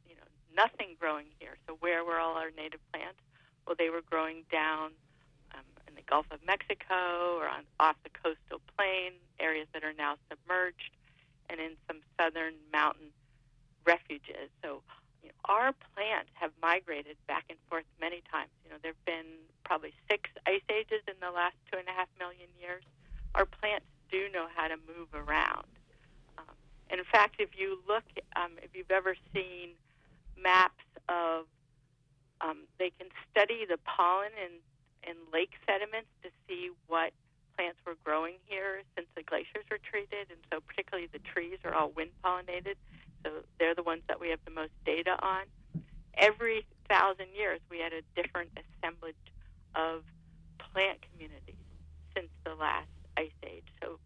you 0.08 0.16
know, 0.16 0.28
nothing 0.56 0.96
growing 1.00 1.28
here. 1.40 1.56
So 1.68 1.78
where 1.80 2.04
were 2.04 2.20
all 2.20 2.36
our 2.36 2.52
native 2.52 2.82
plants? 2.92 3.20
Well, 3.66 3.76
they 3.80 3.90
were 3.90 4.04
growing 4.04 4.44
down 4.52 4.92
um, 5.56 5.64
in 5.88 5.96
the 5.96 6.04
Gulf 6.04 6.26
of 6.32 6.40
Mexico 6.46 7.40
or 7.40 7.48
on 7.48 7.64
off 7.80 7.96
the 8.04 8.12
coastal 8.12 8.60
plain, 8.76 9.14
areas 9.40 9.68
that 9.74 9.84
are 9.84 9.94
now 9.94 10.16
submerged, 10.28 10.92
and 11.50 11.60
in 11.60 11.80
some 11.88 12.02
southern 12.20 12.56
mountain 12.74 13.16
refuges. 13.86 14.52
So 14.62 14.82
you 15.24 15.30
know, 15.30 15.36
our 15.46 15.74
plants 15.96 16.32
have 16.36 16.52
migrated 16.62 17.18
back 17.28 17.46
and 17.50 17.58
forth 17.70 17.86
many 18.00 18.22
times. 18.32 18.50
You 18.64 18.72
know, 18.72 18.78
there 18.82 18.94
have 18.94 19.06
been 19.06 19.40
probably 19.64 19.94
six 20.10 20.30
ice 20.48 20.66
ages 20.70 21.04
in 21.08 21.16
the 21.22 21.32
last 21.32 21.56
two 21.72 21.78
and 21.78 21.88
a 21.88 21.92
half 21.92 22.08
million 22.18 22.48
years. 22.60 22.84
Our 23.36 23.46
plants 23.46 23.86
do 24.12 24.28
know 24.34 24.48
how 24.56 24.68
to 24.68 24.78
move 24.88 25.14
around. 25.14 25.68
Um, 26.38 26.56
and 26.90 27.00
in 27.00 27.06
fact, 27.06 27.36
if 27.40 27.50
you 27.58 27.80
look, 27.88 28.04
um, 28.36 28.52
if 28.64 28.74
you've 28.74 28.92
ever 28.92 29.16
seen 29.34 29.70
maps 30.42 30.84
of, 31.08 31.46
um, 32.42 32.64
they 32.78 32.92
can 32.98 33.08
study 33.30 33.66
the 33.68 33.78
pollen 33.84 34.32
in, 34.40 35.10
in 35.10 35.16
lake 35.34 35.52
sediments 35.68 36.10
to 36.24 36.30
see 36.48 36.70
what 36.88 37.12
plants 37.58 37.78
were 37.86 37.98
growing 38.04 38.36
here 38.48 38.82
since 38.96 39.08
the 39.16 39.24
glaciers 39.24 39.68
retreated. 39.70 40.32
And 40.32 40.40
so, 40.52 40.62
particularly 40.66 41.10
the 41.12 41.20
trees 41.20 41.60
are 41.66 41.74
all 41.74 41.92
wind 41.92 42.12
pollinated. 42.24 42.76
So 43.24 43.32
they're 43.60 43.76
the 43.76 43.84
ones 43.84 44.02
that 44.08 44.20
we 44.20 44.30
have 44.30 44.40
the 44.46 44.52
most 44.52 44.72
data 44.86 45.18
on. 45.22 45.44
Every 46.16 46.66
thousand 46.90 47.28
years, 47.36 47.60
we 47.70 47.80
had 47.80 47.94
a 47.94 48.02
different 48.22 48.52
assemblage 48.58 49.16
of 49.76 50.04
plant 50.72 51.00
communities 51.12 51.56
since 52.16 52.30
the 52.44 52.56
last 52.56 52.90
ice 53.18 53.32
age. 53.44 53.68
So 53.82 54.00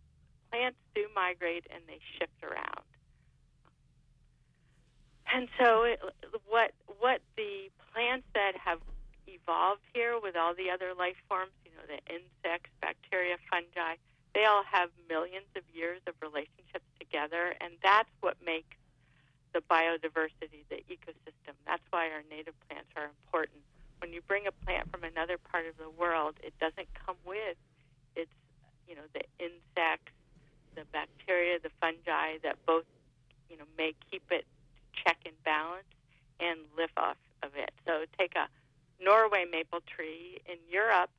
plants 0.52 0.78
do 0.94 1.08
migrate 1.16 1.66
and 1.74 1.82
they 1.88 2.00
shift 2.18 2.44
around. 2.44 2.86
And 5.34 5.48
so, 5.58 5.84
it, 5.84 6.00
what 6.48 6.72
what 7.00 7.22
the 7.36 7.72
plants 7.92 8.28
that 8.36 8.54
have 8.56 8.80
evolved 9.26 9.82
here 9.94 10.20
with 10.22 10.36
all 10.36 10.54
the 10.54 10.70
other 10.70 10.94
life 10.94 11.16
forms, 11.28 11.52
you 11.66 11.72
know, 11.72 11.86
the 11.90 11.98
insects, 12.14 12.70
bacteria, 12.82 13.38
fungi, 13.50 13.96
they 14.36 14.46
all 14.46 14.64
have 14.70 14.90
millions 15.10 15.50
of 15.56 15.64
years 15.74 16.02
of 16.08 16.14
relationships 16.22 16.86
together, 17.00 17.56
and 17.62 17.74
that's 17.82 18.10
what 18.22 18.38
makes 18.46 18.78
the 19.54 19.62
biodiversity, 19.62 20.66
the 20.70 20.84
ecosystem. 20.90 21.54
That's 21.66 21.84
why 21.92 22.10
our 22.10 22.24
native 22.30 22.56
plants 22.68 22.90
are 22.96 23.06
important. 23.06 23.62
When 24.00 24.12
you 24.12 24.22
bring 24.28 24.48
a 24.48 24.52
plant 24.52 24.92
from 24.92 25.04
another 25.04 25.38
part 25.38 25.66
of 25.66 25.78
the 25.78 25.90
world, 25.90 26.36
it 26.44 26.54
doesn't 26.60 26.88
come 27.06 27.16
with 27.26 27.56
its, 28.16 28.32
you 28.88 28.96
know, 28.96 29.08
the 29.14 29.24
insects, 29.40 30.12
the 30.76 30.84
bacteria, 30.92 31.60
the 31.62 31.72
fungi 31.80 32.42
that 32.44 32.58
both, 32.66 32.86
you 33.50 33.58
know, 33.58 33.66
may 33.78 33.94
keep 34.12 34.24
it 34.32 34.46
check 34.94 35.18
and 35.26 35.36
balance 35.44 35.88
and 36.40 36.60
live 36.78 36.92
off 36.98 37.18
of 37.44 37.52
it. 37.56 37.72
So 37.86 38.06
take 38.18 38.36
a 38.36 38.48
Norway 39.04 39.46
maple 39.50 39.82
tree 39.86 40.40
in 40.46 40.58
Europe 40.70 41.10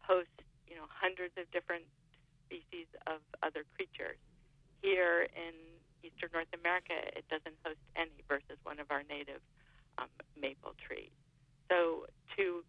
hosts, 0.00 0.30
you 0.68 0.76
know, 0.76 0.86
hundreds 0.88 1.34
of 1.36 1.50
different 1.50 1.84
species 2.46 2.86
of 3.06 3.20
other 3.42 3.64
creatures. 3.76 4.16
Here 4.82 5.28
in 5.36 5.54
North 6.32 6.50
America, 6.58 6.94
it 7.16 7.24
doesn't 7.28 7.56
host 7.64 7.80
any 7.96 8.24
versus 8.28 8.58
one 8.62 8.80
of 8.80 8.90
our 8.90 9.02
native 9.08 9.40
um, 9.98 10.08
maple 10.40 10.74
trees. 10.78 11.10
So, 11.70 12.06
to 12.36 12.64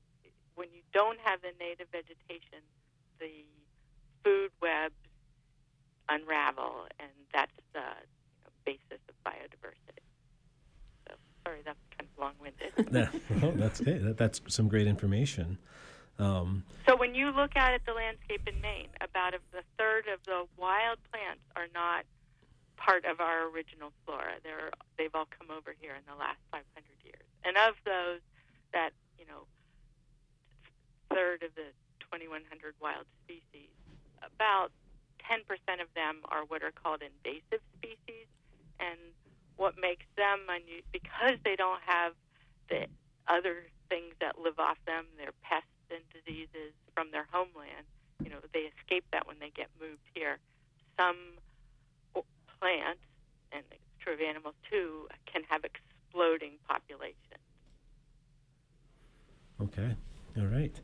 when 0.56 0.68
you 0.74 0.82
don't 0.94 1.20
have 1.24 1.42
the 1.42 1.54
native 1.60 1.88
vegetation, 1.92 2.62
the 3.20 3.46
food 4.24 4.52
webs 4.62 4.96
unravel, 6.10 6.88
and 7.00 7.10
that's 7.34 7.52
the 7.74 7.80
you 7.80 8.42
know, 8.44 8.52
basis 8.66 9.02
of 9.08 9.16
biodiversity. 9.26 10.04
So, 11.08 11.16
sorry, 11.46 11.62
that's 11.66 11.80
kind 11.98 12.10
of 12.10 12.20
long-winded. 12.20 13.22
well, 13.42 13.54
that's. 13.56 13.80
That, 13.80 14.18
that's 14.18 14.42
some 14.48 14.68
great 14.68 14.88
information. 14.88 15.58
Um, 16.20 16.64
so 16.88 16.96
when 16.96 17.16
you 17.16 17.32
look 17.32 17.56
out 17.56 17.74
at 17.74 17.86
the 17.86 17.94
landscape 17.94 18.48
in 18.48 18.62
Maine, 18.62 18.90
about 19.02 19.34
a, 19.34 19.40
a 19.58 19.64
third 19.78 20.06
of 20.14 20.20
the 20.26 20.46
wild 20.56 21.00
plants 21.12 21.42
are 21.56 21.68
not 21.74 22.06
part 22.82 23.06
of 23.06 23.22
our 23.22 23.46
original 23.54 23.94
flora. 24.04 24.42
They're, 24.42 24.74
they've 24.98 25.14
all 25.14 25.30
come 25.30 25.54
over 25.54 25.78
here 25.78 25.94
in 25.94 26.02
the 26.10 26.18
last 26.18 26.42
500 26.50 26.66
years. 27.06 27.22
And 27.46 27.54
of 27.62 27.78
those, 27.86 28.26
that, 28.74 28.98
you 29.22 29.30
know, 29.30 29.46
third 31.14 31.46
of 31.46 31.54
the 31.54 31.70
2,100 32.10 32.42
wild 32.82 33.06
species, 33.22 33.70
about 34.26 34.74
10% 35.30 35.46
of 35.78 35.94
them 35.94 36.26
are 36.26 36.42
what 36.50 36.66
are 36.66 36.74
called 36.74 37.06
invasive 37.06 37.62
species. 37.78 38.26
And 38.82 39.14
what 39.62 39.78
makes 39.78 40.10
them 40.18 40.50
unusual, 40.50 40.90
because 40.92 41.38
they 41.46 41.56
don't 41.56 41.82
have 41.86 42.14
the 42.66 42.90
other 43.30 43.70
things 43.90 44.18
that 44.20 44.40
live 44.42 44.58
off 44.58 44.78
them, 44.88 45.06
their 45.22 45.38
pests 45.46 45.70
and 45.94 46.02
diseases 46.10 46.74
from 46.96 47.12
their 47.12 47.28
homeland, 47.30 47.86
you 48.24 48.30
know, 48.32 48.42
they 48.54 48.72
escape 48.74 49.06
that 49.14 49.28
when 49.28 49.38
they 49.38 49.52
get 49.54 49.70
moved 49.80 50.02
here. 50.16 50.40
Some 50.98 51.38
plants, 52.62 53.02
and 53.52 53.64
it's 53.72 53.82
true 54.00 54.14
of 54.14 54.22
animals 54.22 54.56
too, 54.70 55.08
can 55.32 55.42
have 55.50 55.62
exploding 55.66 56.54
populations. 56.68 57.18
Okay, 59.60 59.96
all 60.38 60.46
right. 60.46 60.80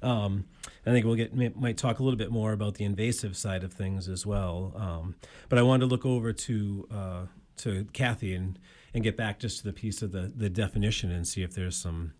Um, 0.00 0.46
I 0.86 0.90
think 0.90 1.04
we'll 1.04 1.16
get 1.16 1.34
might 1.56 1.76
talk 1.76 1.98
a 1.98 2.02
little 2.02 2.18
bit 2.18 2.30
more 2.30 2.52
about 2.52 2.74
the 2.74 2.84
invasive 2.84 3.36
side 3.36 3.64
of 3.64 3.72
things 3.72 4.08
as 4.08 4.24
well. 4.24 4.72
Um, 4.76 5.16
but 5.48 5.58
I 5.58 5.62
wanted 5.62 5.80
to 5.80 5.86
look 5.86 6.06
over 6.06 6.32
to 6.32 6.88
uh, 6.90 7.26
to 7.58 7.86
Cathy 7.92 8.34
and 8.34 8.58
and 8.94 9.02
get 9.02 9.16
back 9.16 9.38
just 9.38 9.58
to 9.58 9.64
the 9.64 9.72
piece 9.72 10.02
of 10.02 10.12
the 10.12 10.32
the 10.34 10.48
definition 10.48 11.10
and 11.10 11.26
see 11.26 11.42
if 11.42 11.54
there's 11.54 11.76
some 11.76 12.12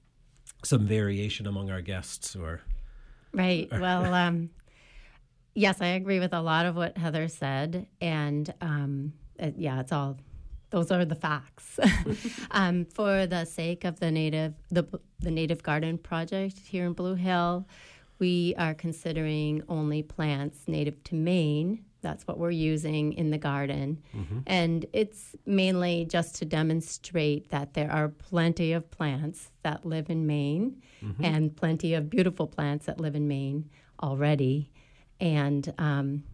some 0.65 0.87
variation 0.87 1.47
among 1.47 1.71
our 1.71 1.81
guests 1.81 2.35
or. 2.37 2.63
Right. 3.33 3.69
Well, 3.79 4.13
um, 4.15 4.51
yes, 5.59 5.81
I 5.81 5.89
agree 5.89 6.21
with 6.21 6.33
a 6.33 6.41
lot 6.41 6.67
of 6.67 6.77
what 6.77 6.97
Heather 6.97 7.29
said, 7.29 7.89
and 8.01 8.53
um, 8.61 9.13
it, 9.39 9.55
yeah, 9.59 9.81
it's 9.81 9.93
all 9.93 10.17
those 10.71 10.91
are 10.91 11.05
the 11.05 11.15
facts. 11.15 11.79
um, 12.51 12.85
for 12.85 13.27
the 13.27 13.45
sake 13.45 13.85
of 13.85 14.01
the 14.01 14.11
native 14.11 14.55
the 14.71 14.87
the 15.19 15.31
native 15.31 15.63
garden 15.63 15.99
project 15.99 16.59
here 16.59 16.87
in 16.87 16.93
Blue 16.93 17.15
Hill, 17.15 17.67
we 18.19 18.55
are 18.57 18.75
considering 18.75 19.63
only 19.69 20.03
plants 20.03 20.61
native 20.67 21.03
to 21.05 21.15
Maine. 21.15 21.85
That's 22.01 22.29
what 22.29 22.39
we're 22.39 22.53
using 22.53 23.13
in 23.15 23.31
the 23.31 23.39
garden. 23.39 24.01
Mm-hmm. 24.17 24.39
And 24.47 24.87
it's 24.93 25.35
mainly 25.45 26.07
just 26.09 26.37
to 26.37 26.45
demonstrate 26.45 27.51
that 27.51 27.75
there 27.75 27.91
are 27.91 28.09
plenty 28.09 28.73
of 28.73 28.89
plants 28.89 29.51
that 29.65 29.85
live 29.85 30.09
in 30.09 30.25
Maine 30.25 30.81
mm-hmm. 31.03 31.25
and 31.25 31.57
plenty 31.57 31.95
of 31.95 32.09
beautiful 32.09 32.47
plants 32.47 32.87
that 32.87 33.01
live 33.01 33.17
in 33.17 33.27
Maine 33.27 33.69
already 34.01 34.71
And 35.21 35.73
um, 35.79 36.25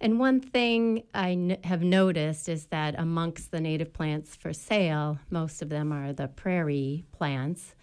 and 0.00 0.20
one 0.20 0.40
thing 0.40 1.02
I 1.12 1.32
n- 1.32 1.58
have 1.64 1.82
noticed 1.82 2.48
is 2.48 2.66
that 2.66 2.94
amongst 2.98 3.50
the 3.50 3.60
native 3.60 3.92
plants 3.92 4.36
for 4.36 4.52
sale, 4.52 5.18
most 5.30 5.60
of 5.60 5.68
them 5.70 5.92
are 5.92 6.12
the 6.12 6.28
prairie 6.28 7.04
plants. 7.12 7.74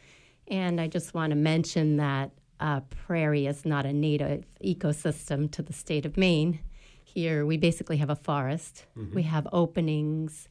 And 0.47 0.79
I 0.79 0.87
just 0.87 1.13
want 1.13 1.31
to 1.31 1.35
mention 1.35 1.97
that 1.97 2.31
uh, 2.59 2.79
prairie 3.05 3.47
is 3.47 3.65
not 3.65 3.85
a 3.85 3.91
native 3.91 4.45
ecosystem 4.63 5.51
to 5.51 5.61
the 5.61 5.73
state 5.73 6.05
of 6.05 6.15
Maine. 6.15 6.59
Here, 7.03 7.45
we 7.45 7.57
basically 7.57 7.97
have 7.97 8.09
a 8.09 8.15
forest. 8.15 8.85
We 9.13 9.23
have 9.23 9.47
openings, 9.51 10.47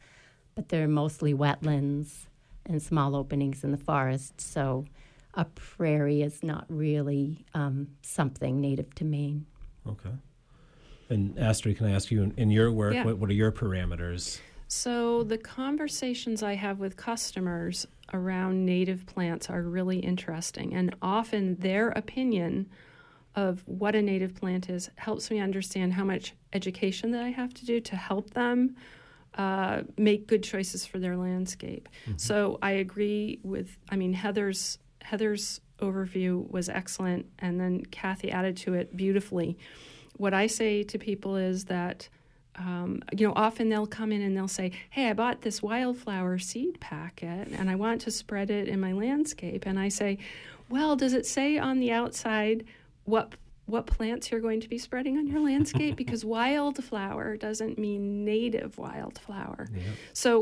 but 0.55 0.69
they're 0.69 0.89
mostly 0.89 1.33
wetlands 1.33 2.27
and 2.67 2.83
small 2.83 3.17
openings 3.17 3.65
in 3.65 3.71
the 3.71 3.79
forest. 3.79 4.41
So, 4.41 4.85
a 5.35 5.45
prairie 5.47 6.23
is 6.23 6.43
not 6.43 6.65
really 6.69 7.45
um, 7.55 7.89
something 8.03 8.61
native 8.61 8.95
to 8.97 9.05
Maine. 9.05 9.47
Okay. 9.89 10.11
And 11.11 11.39
Astrid, 11.39 11.77
can 11.77 11.87
I 11.87 11.93
ask 11.93 12.11
you 12.11 12.23
in, 12.23 12.33
in 12.37 12.51
your 12.51 12.73
work, 12.73 12.95
Yeah. 12.95 13.05
what, 13.05 13.19
what 13.19 13.31
are 13.31 13.35
your 13.35 13.53
parameters? 13.53 14.41
So, 14.69 15.23
the 15.23 15.39
conversations 15.39 16.43
I 16.43 16.55
have 16.55 16.81
with 16.81 16.97
customers 16.97 17.87
around 18.13 18.65
native 18.65 19.05
plants 19.07 19.51
are 19.51 19.63
really 19.63 19.99
interesting, 19.99 20.75
and 20.75 20.97
often 21.03 21.57
their 21.57 21.91
opinion 21.91 22.71
of 23.37 23.63
what 23.67 23.95
a 23.95 24.01
native 24.03 24.35
plant 24.35 24.71
is 24.71 24.91
helps 24.97 25.31
me 25.31 25.39
understand 25.39 25.93
how 25.93 26.05
much 26.05 26.35
education 26.53 27.11
that 27.11 27.23
I 27.23 27.29
have 27.29 27.53
to 27.55 27.67
do 27.67 27.81
to 27.81 27.97
help 27.97 28.31
them 28.31 28.77
uh, 29.37 29.83
make 29.99 30.27
good 30.27 30.43
choices 30.43 30.87
for 30.87 30.99
their 30.99 31.17
landscape. 31.17 31.89
So, 32.17 32.59
I 32.63 32.73
agree 32.73 33.41
with, 33.43 33.77
I 33.91 33.97
mean, 33.97 34.15
Heather's 34.15 34.79
Heather's 35.03 35.61
overview 35.81 36.51
was 36.51 36.69
excellent, 36.69 37.27
and 37.39 37.61
then 37.61 37.85
Cathy 37.87 38.31
added 38.31 38.57
to 38.59 38.75
it 38.75 38.97
beautifully. 38.97 39.59
What 40.17 40.35
I 40.35 40.47
say 40.47 40.83
to 40.85 40.99
people 40.99 41.37
is 41.37 41.65
that 41.67 42.09
um, 42.57 43.03
you 43.17 43.27
know, 43.27 43.33
often 43.35 43.69
they'll 43.69 43.87
come 43.87 44.13
in 44.13 44.23
and 44.23 44.37
they'll 44.37 44.49
say, 44.49 44.73
Hey, 44.91 45.09
I 45.09 45.13
bought 45.13 45.43
this 45.43 45.63
wildflower 45.63 46.39
seed 46.39 46.81
packet 46.81 47.49
and 47.49 47.69
I 47.69 47.75
want 47.75 48.03
to 48.03 48.11
spread 48.11 48.51
it 48.51 48.69
in 48.69 48.81
my 48.81 48.93
landscape. 48.93 49.65
And 49.67 49.79
I 49.79 49.89
say, 49.89 50.19
Well, 50.69 50.97
does 50.97 51.15
it 51.15 51.27
say 51.27 51.59
on 51.59 51.81
the 51.81 51.91
outside 51.91 52.65
what 53.05 53.35
what 53.67 53.87
plants 53.87 54.31
you're 54.31 54.41
going 54.41 54.61
to 54.61 54.69
be 54.69 54.79
spreading 54.79 55.17
on 55.17 55.27
your 55.27 55.41
landscape? 55.41 55.97
because 56.05 56.25
wildflower 56.25 57.37
doesn't 57.37 57.79
mean 57.79 58.25
native 58.25 58.79
wildflower. 58.79 59.69
So 60.13 60.41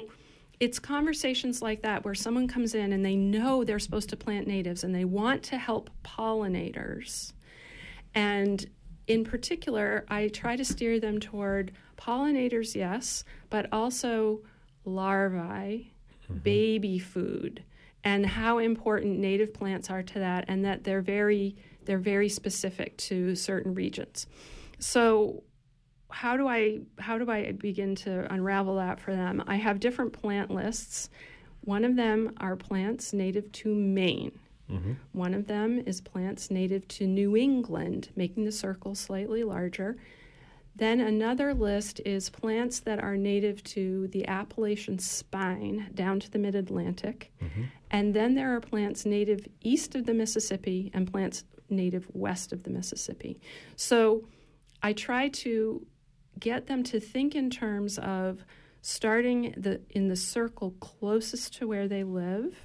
it's 0.63 0.79
conversations 0.79 1.61
like 1.61 1.83
that 1.83 2.05
where 2.05 2.15
someone 2.15 2.47
comes 2.47 2.77
in 2.77 2.93
and 2.93 3.05
they 3.05 3.17
know 3.17 3.65
they're 3.65 3.81
supposed 3.81 4.09
to 4.09 4.17
plant 4.17 4.47
natives 4.47 4.85
and 4.85 4.95
they 4.95 5.05
want 5.05 5.43
to 5.43 5.59
help 5.59 5.91
pollinators. 6.05 7.33
And 8.15 8.65
in 9.09 9.25
particular, 9.25 10.05
I 10.09 10.29
try 10.29 10.55
to 10.55 10.65
steer 10.65 11.01
them 11.01 11.19
toward 11.19 11.73
pollinators, 11.99 12.77
yes, 12.77 13.25
but 13.51 13.67
also 13.73 14.43
larvae, 14.85 15.93
mm-hmm. 16.31 16.39
baby 16.45 17.01
food, 17.01 17.65
and 18.05 18.25
how 18.25 18.59
important 18.59 19.19
native 19.19 19.53
plants 19.53 19.91
are 19.91 20.05
to 20.05 20.21
that, 20.21 20.45
and 20.47 20.65
that 20.65 20.85
they're 20.85 21.03
very 21.03 21.57
they're 21.87 21.99
very 21.99 22.29
specific 22.29 22.97
to 22.99 23.35
certain 23.35 23.75
regions. 23.75 24.29
So 24.79 25.43
how 26.13 26.37
do 26.37 26.47
I 26.47 26.81
how 26.99 27.19
do 27.19 27.31
I 27.31 27.53
begin 27.53 27.95
to 27.97 28.33
unravel 28.33 28.77
that 28.77 29.01
for 29.01 29.13
them? 29.13 29.43
I 29.47 29.57
have 29.57 29.81
different 29.81 30.13
plant 30.13 30.51
lists. 30.51 31.11
One 31.63 31.85
of 31.85 31.97
them 31.97 32.35
are 32.39 32.57
plants 32.57 33.13
native 33.13 33.51
to 33.53 33.75
Maine. 33.75 34.39
Mm-hmm. 34.71 34.93
One 35.13 35.35
of 35.35 35.47
them 35.47 35.83
is 35.87 36.01
plants 36.01 36.51
native 36.51 36.87
to 36.89 37.07
New 37.07 37.37
England, 37.37 38.11
making 38.17 38.45
the 38.45 38.53
circle 38.53 38.95
slightly 38.95 39.45
larger. 39.45 39.97
Then 40.75 41.01
another 41.01 41.53
list 41.53 42.01
is 42.07 42.31
plants 42.31 42.81
that 42.81 42.99
are 42.99 43.17
native 43.17 43.63
to 43.65 44.09
the 44.09 44.27
Appalachian 44.27 44.99
spine 44.99 45.91
down 45.95 46.19
to 46.21 46.31
the 46.31 46.39
mid 46.39 46.55
Atlantic. 46.55 47.31
Mm-hmm. 47.43 47.65
And 47.91 48.15
then 48.15 48.35
there 48.35 48.57
are 48.57 48.61
plants 48.61 49.05
native 49.05 49.47
east 49.61 49.95
of 49.95 50.07
the 50.07 50.15
Mississippi 50.15 50.91
and 50.95 51.11
plants 51.11 51.45
native 51.69 52.07
west 52.15 52.53
of 52.53 52.63
the 52.63 52.71
Mississippi. 52.71 53.41
So 53.77 54.25
I 54.83 54.95
try 54.95 55.29
to 55.29 55.87
get 56.39 56.67
them 56.67 56.83
to 56.85 57.01
think 57.01 57.35
in 57.35 57.51
terms 57.51 57.99
of 57.99 58.45
starting 58.81 59.55
the 59.57 59.81
in 59.91 60.09
the 60.09 60.17
circle 60.17 60.73
closest 60.81 61.55
to 61.55 61.69
where 61.69 61.87
they 61.87 62.03
live 62.03 62.57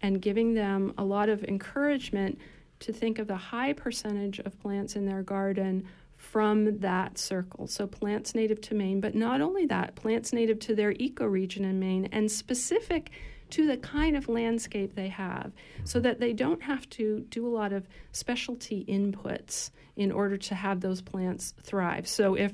and 0.00 0.20
giving 0.20 0.54
them 0.54 0.92
a 0.98 1.04
lot 1.04 1.28
of 1.28 1.42
encouragement 1.44 2.38
to 2.80 2.92
think 2.92 3.18
of 3.18 3.26
the 3.26 3.36
high 3.36 3.72
percentage 3.72 4.38
of 4.40 4.58
plants 4.60 4.96
in 4.96 5.06
their 5.06 5.22
garden 5.22 5.86
from 6.16 6.78
that 6.80 7.18
circle. 7.18 7.66
So 7.66 7.86
plants 7.86 8.34
native 8.34 8.60
to 8.62 8.74
Maine, 8.74 9.00
but 9.00 9.14
not 9.14 9.40
only 9.40 9.66
that, 9.66 9.94
plants 9.94 10.32
native 10.32 10.58
to 10.60 10.74
their 10.74 10.92
ecoregion 10.94 11.60
in 11.60 11.78
Maine 11.78 12.08
and 12.12 12.30
specific 12.30 13.10
to 13.50 13.66
the 13.66 13.76
kind 13.76 14.16
of 14.16 14.28
landscape 14.28 14.94
they 14.94 15.08
have 15.08 15.52
so 15.84 16.00
that 16.00 16.18
they 16.20 16.32
don't 16.32 16.62
have 16.62 16.88
to 16.90 17.20
do 17.28 17.46
a 17.46 17.54
lot 17.54 17.72
of 17.72 17.86
specialty 18.12 18.84
inputs 18.88 19.70
in 19.96 20.10
order 20.10 20.36
to 20.36 20.54
have 20.54 20.80
those 20.80 21.00
plants 21.00 21.54
thrive. 21.62 22.08
So 22.08 22.34
if 22.34 22.52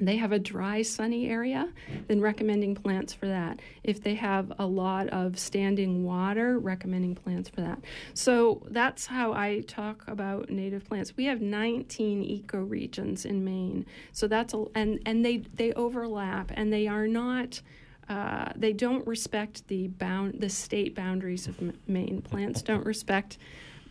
they 0.00 0.16
have 0.16 0.30
a 0.30 0.38
dry, 0.38 0.82
sunny 0.82 1.28
area, 1.28 1.68
then 2.06 2.20
recommending 2.20 2.74
plants 2.74 3.12
for 3.12 3.26
that. 3.26 3.60
If 3.82 4.02
they 4.02 4.14
have 4.14 4.52
a 4.58 4.66
lot 4.66 5.08
of 5.08 5.38
standing 5.38 6.04
water, 6.04 6.58
recommending 6.58 7.16
plants 7.16 7.48
for 7.48 7.62
that. 7.62 7.80
So 8.14 8.62
that's 8.70 9.06
how 9.06 9.32
I 9.32 9.60
talk 9.66 10.04
about 10.06 10.50
native 10.50 10.84
plants. 10.84 11.16
We 11.16 11.24
have 11.24 11.40
19 11.40 12.44
ecoregions 12.44 13.26
in 13.26 13.44
Maine, 13.44 13.86
so 14.12 14.28
that's 14.28 14.54
a, 14.54 14.64
and 14.74 15.00
and 15.04 15.24
they 15.24 15.38
they 15.54 15.72
overlap, 15.72 16.52
and 16.54 16.72
they 16.72 16.86
are 16.86 17.06
not. 17.08 17.60
Uh, 18.08 18.50
they 18.56 18.72
don't 18.72 19.06
respect 19.06 19.68
the 19.68 19.88
bound 19.88 20.40
the 20.40 20.48
state 20.48 20.94
boundaries 20.94 21.46
of 21.46 21.60
Maine. 21.86 22.22
Plants 22.22 22.62
don't 22.62 22.86
respect 22.86 23.36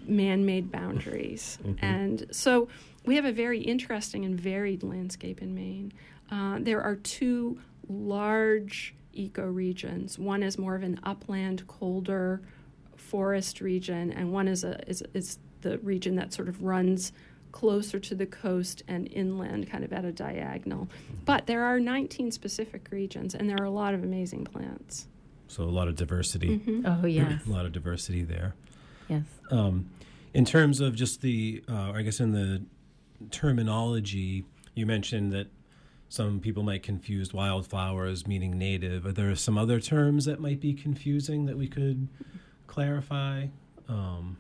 man-made 0.08 0.72
boundaries, 0.72 1.60
and 1.82 2.26
so 2.32 2.68
we 3.08 3.16
have 3.16 3.26
a 3.26 3.32
very 3.32 3.60
interesting 3.62 4.26
and 4.26 4.40
varied 4.40 4.84
landscape 4.84 5.42
in 5.42 5.56
Maine. 5.56 5.92
Uh, 6.30 6.58
there 6.60 6.82
are 6.82 6.96
two 6.98 7.58
large 7.90 8.94
ecoregions. 9.18 10.20
One 10.20 10.44
is 10.44 10.58
more 10.60 10.76
of 10.76 10.84
an 10.84 11.00
upland, 11.04 11.66
colder 11.68 12.42
forest 12.96 13.62
region, 13.62 14.12
and 14.12 14.32
one 14.32 14.48
is 14.48 14.64
a 14.64 14.88
is, 14.90 15.02
is 15.14 15.40
the 15.62 15.78
region 15.80 16.16
that 16.18 16.34
sort 16.34 16.50
of 16.50 16.62
runs 16.62 17.14
closer 17.54 17.98
to 17.98 18.14
the 18.14 18.26
coast 18.26 18.84
and 18.88 19.08
inland, 19.12 19.70
kind 19.70 19.84
of 19.84 19.92
at 19.94 20.04
a 20.06 20.12
diagonal. 20.12 20.88
But 21.26 21.48
there 21.48 21.64
are 21.64 21.80
19 21.80 22.32
specific 22.32 22.88
regions, 22.92 23.34
and 23.34 23.50
there 23.50 23.58
are 23.60 23.66
a 23.66 23.70
lot 23.72 23.94
of 23.94 24.04
amazing 24.04 24.44
plants. 24.46 25.08
So 25.48 25.64
a 25.64 25.66
lot 25.66 25.88
of 25.88 25.96
diversity, 25.96 26.62
Oh, 26.86 27.06
yes. 27.06 27.48
a 27.48 27.50
lot 27.50 27.66
of 27.66 27.72
diversity 27.72 28.22
there. 28.24 28.54
yes. 29.08 29.24
Um, 29.50 29.90
in 30.34 30.44
terms 30.46 30.82
of 30.82 30.94
just 30.94 31.22
the, 31.22 31.64
uh, 31.70 31.94
I 31.96 32.02
guess 32.04 32.20
in 32.20 32.34
the 32.34 32.62
terminology, 33.32 34.46
you 34.76 34.86
mentioned 34.86 35.32
that 35.34 35.48
some 36.10 36.40
people 36.40 36.64
might 36.64 36.84
confuse 36.84 37.34
wildflowers 37.34 38.26
meaning 38.26 38.58
native. 38.58 39.06
Are 39.06 39.12
there 39.12 39.36
some 39.36 39.58
other 39.58 39.80
terms 39.80 40.26
that 40.26 40.40
might 40.40 40.62
be 40.62 40.74
confusing 40.74 41.46
that 41.46 41.58
we 41.58 41.68
could 41.68 42.08
clarify? 42.66 43.48
Um, 43.90 44.38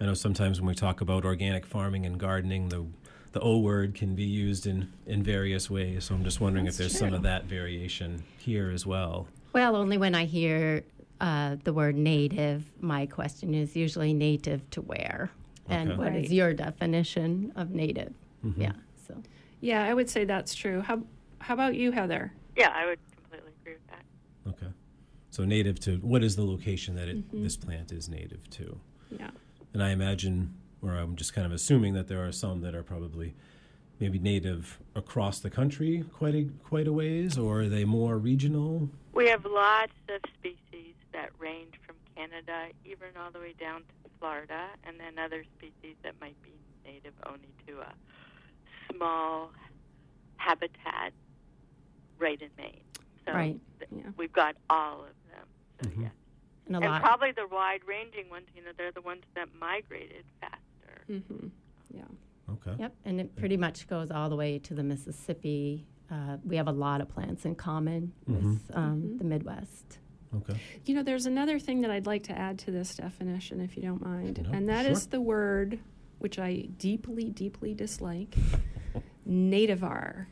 I 0.00 0.04
know 0.06 0.14
sometimes 0.14 0.60
when 0.60 0.68
we 0.68 0.74
talk 0.74 1.00
about 1.00 1.24
organic 1.24 1.64
farming 1.64 2.06
and 2.06 2.18
gardening, 2.18 2.68
the 2.68 2.84
the 3.32 3.40
O 3.40 3.58
word 3.58 3.94
can 3.94 4.14
be 4.14 4.24
used 4.24 4.66
in, 4.66 4.92
in 5.06 5.22
various 5.22 5.70
ways. 5.70 6.04
So 6.04 6.14
I'm 6.14 6.22
just 6.22 6.40
wondering 6.40 6.66
if 6.66 6.76
there's 6.76 6.98
some 6.98 7.14
of 7.14 7.22
that 7.22 7.46
variation 7.46 8.22
here 8.38 8.70
as 8.70 8.84
well. 8.84 9.26
Well, 9.54 9.74
only 9.74 9.96
when 9.96 10.14
I 10.14 10.26
hear 10.26 10.84
uh, 11.18 11.56
the 11.64 11.72
word 11.72 11.96
native, 11.96 12.64
my 12.80 13.06
question 13.06 13.54
is 13.54 13.74
usually 13.74 14.12
native 14.12 14.68
to 14.72 14.82
where? 14.82 15.30
And 15.68 15.90
Okay. 15.92 15.98
what 15.98 16.08
is 16.14 16.22
Right. 16.28 16.30
your 16.30 16.54
definition 16.54 17.52
of 17.56 17.70
native? 17.70 18.12
Mm-hmm. 18.44 18.60
Yeah, 18.60 18.72
so. 19.06 19.22
Yeah, 19.60 19.84
I 19.84 19.94
would 19.94 20.10
say 20.10 20.24
that's 20.24 20.54
true. 20.54 20.80
How 20.80 21.02
how 21.38 21.54
about 21.54 21.74
you, 21.74 21.90
Heather? 21.92 22.32
Yeah, 22.56 22.70
I 22.74 22.86
would 22.86 22.98
completely 23.16 23.50
agree 23.60 23.72
with 23.74 23.86
that. 23.88 24.04
Okay. 24.50 24.72
So 25.30 25.44
native 25.44 25.80
to 25.80 25.96
what 25.98 26.22
is 26.22 26.36
the 26.36 26.44
location 26.44 26.94
that 26.96 27.08
it, 27.08 27.24
this 27.32 27.56
plant 27.56 27.90
is 27.90 28.08
native 28.08 28.48
to? 28.50 28.78
Yeah. 29.10 29.30
And 29.72 29.82
I 29.82 29.90
imagine, 29.90 30.54
or 30.82 30.90
I'm 30.92 31.16
just 31.16 31.32
kind 31.34 31.46
of 31.46 31.52
assuming 31.52 31.94
that 31.94 32.06
there 32.08 32.24
are 32.24 32.30
some 32.32 32.60
that 32.60 32.74
are 32.74 32.82
probably 32.82 33.34
maybe 33.98 34.18
native 34.18 34.78
across 34.94 35.40
the 35.40 35.50
country 35.50 36.04
quite 36.12 36.34
a 36.34 36.44
quite 36.64 36.86
a 36.86 36.92
ways, 36.92 37.38
or 37.38 37.62
are 37.62 37.68
they 37.68 37.84
more 37.84 38.18
regional? 38.18 38.88
We 39.14 39.28
have 39.28 39.44
lots 39.44 39.92
of 40.08 40.20
species 40.38 40.94
that 41.12 41.30
range 41.38 41.74
from 41.86 41.96
Canada 42.16 42.68
even 42.84 43.08
all 43.20 43.30
the 43.30 43.38
way 43.40 43.54
down 43.58 43.80
to 43.80 44.01
Florida, 44.26 44.68
and 44.84 45.00
then 45.00 45.18
other 45.18 45.42
species 45.58 45.96
that 46.04 46.14
might 46.20 46.40
be 46.42 46.52
native 46.84 47.12
only 47.26 47.48
to 47.66 47.80
a 47.80 47.92
small 48.94 49.50
habitat 50.36 51.12
right 52.20 52.40
in 52.40 52.48
Maine. 52.56 52.82
So 53.26 53.32
Right. 53.32 53.60
th- 53.80 53.90
Yeah. 53.92 54.12
we've 54.16 54.32
got 54.32 54.54
all 54.70 55.00
of 55.02 55.14
them. 55.28 55.48
So 55.82 55.88
Mhm. 55.90 56.02
yes. 56.02 56.12
And 56.66 56.76
a 56.76 56.78
And 56.78 56.84
lot. 56.86 57.02
probably 57.02 57.32
the 57.32 57.48
wide 57.48 57.82
ranging 57.84 58.30
ones, 58.30 58.46
you 58.54 58.62
know, 58.62 58.70
they're 58.76 58.92
the 58.92 59.00
ones 59.02 59.24
that 59.34 59.52
migrated 59.56 60.24
faster. 60.40 61.02
Mm-hmm. 61.08 61.48
Yeah. 61.90 62.04
Okay. 62.48 62.70
Okay. 62.70 62.80
Yep, 62.82 62.96
and 63.04 63.20
it 63.20 63.34
pretty 63.34 63.56
much 63.56 63.88
goes 63.88 64.12
all 64.12 64.28
the 64.30 64.36
way 64.36 64.60
to 64.60 64.72
the 64.74 64.84
Mississippi. 64.84 65.84
Uh, 66.10 66.36
we 66.44 66.54
have 66.56 66.68
a 66.68 66.72
lot 66.72 67.00
of 67.00 67.08
plants 67.08 67.44
in 67.44 67.56
common 67.56 68.12
with 68.28 68.70
um, 68.76 69.18
the 69.18 69.24
Midwest. 69.24 69.98
Okay. 70.36 70.58
You 70.86 70.94
know, 70.94 71.02
there's 71.02 71.26
another 71.26 71.58
thing 71.58 71.82
that 71.82 71.90
I'd 71.90 72.06
like 72.06 72.22
to 72.24 72.32
add 72.38 72.58
to 72.60 72.70
this 72.70 72.94
definition, 72.94 73.60
if 73.60 73.76
you 73.76 73.82
don't 73.82 74.02
mind, 74.02 74.40
No, 74.42 74.50
and 74.56 74.68
that 74.68 74.86
is 74.86 75.02
sure. 75.02 75.08
the 75.10 75.20
word 75.20 75.78
which 76.18 76.38
I 76.38 76.68
deeply, 76.78 77.24
deeply 77.30 77.74
dislike 77.74 78.34
nativar. 79.28 80.26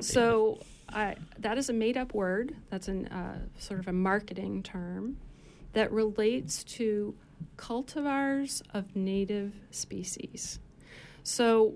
so 0.00 0.58
I, 0.88 1.14
that 1.38 1.56
is 1.58 1.68
a 1.68 1.72
made 1.72 1.96
up 1.96 2.12
word. 2.14 2.56
That's 2.70 2.88
an 2.88 3.06
uh, 3.08 3.38
sort 3.56 3.80
of 3.80 3.88
a 3.88 3.92
marketing 3.92 4.62
term 4.62 5.16
that 5.72 5.92
relates 5.92 6.64
to 6.64 7.14
cultivars 7.56 8.62
of 8.74 8.96
native 8.96 9.52
species. 9.70 10.58
So 11.22 11.74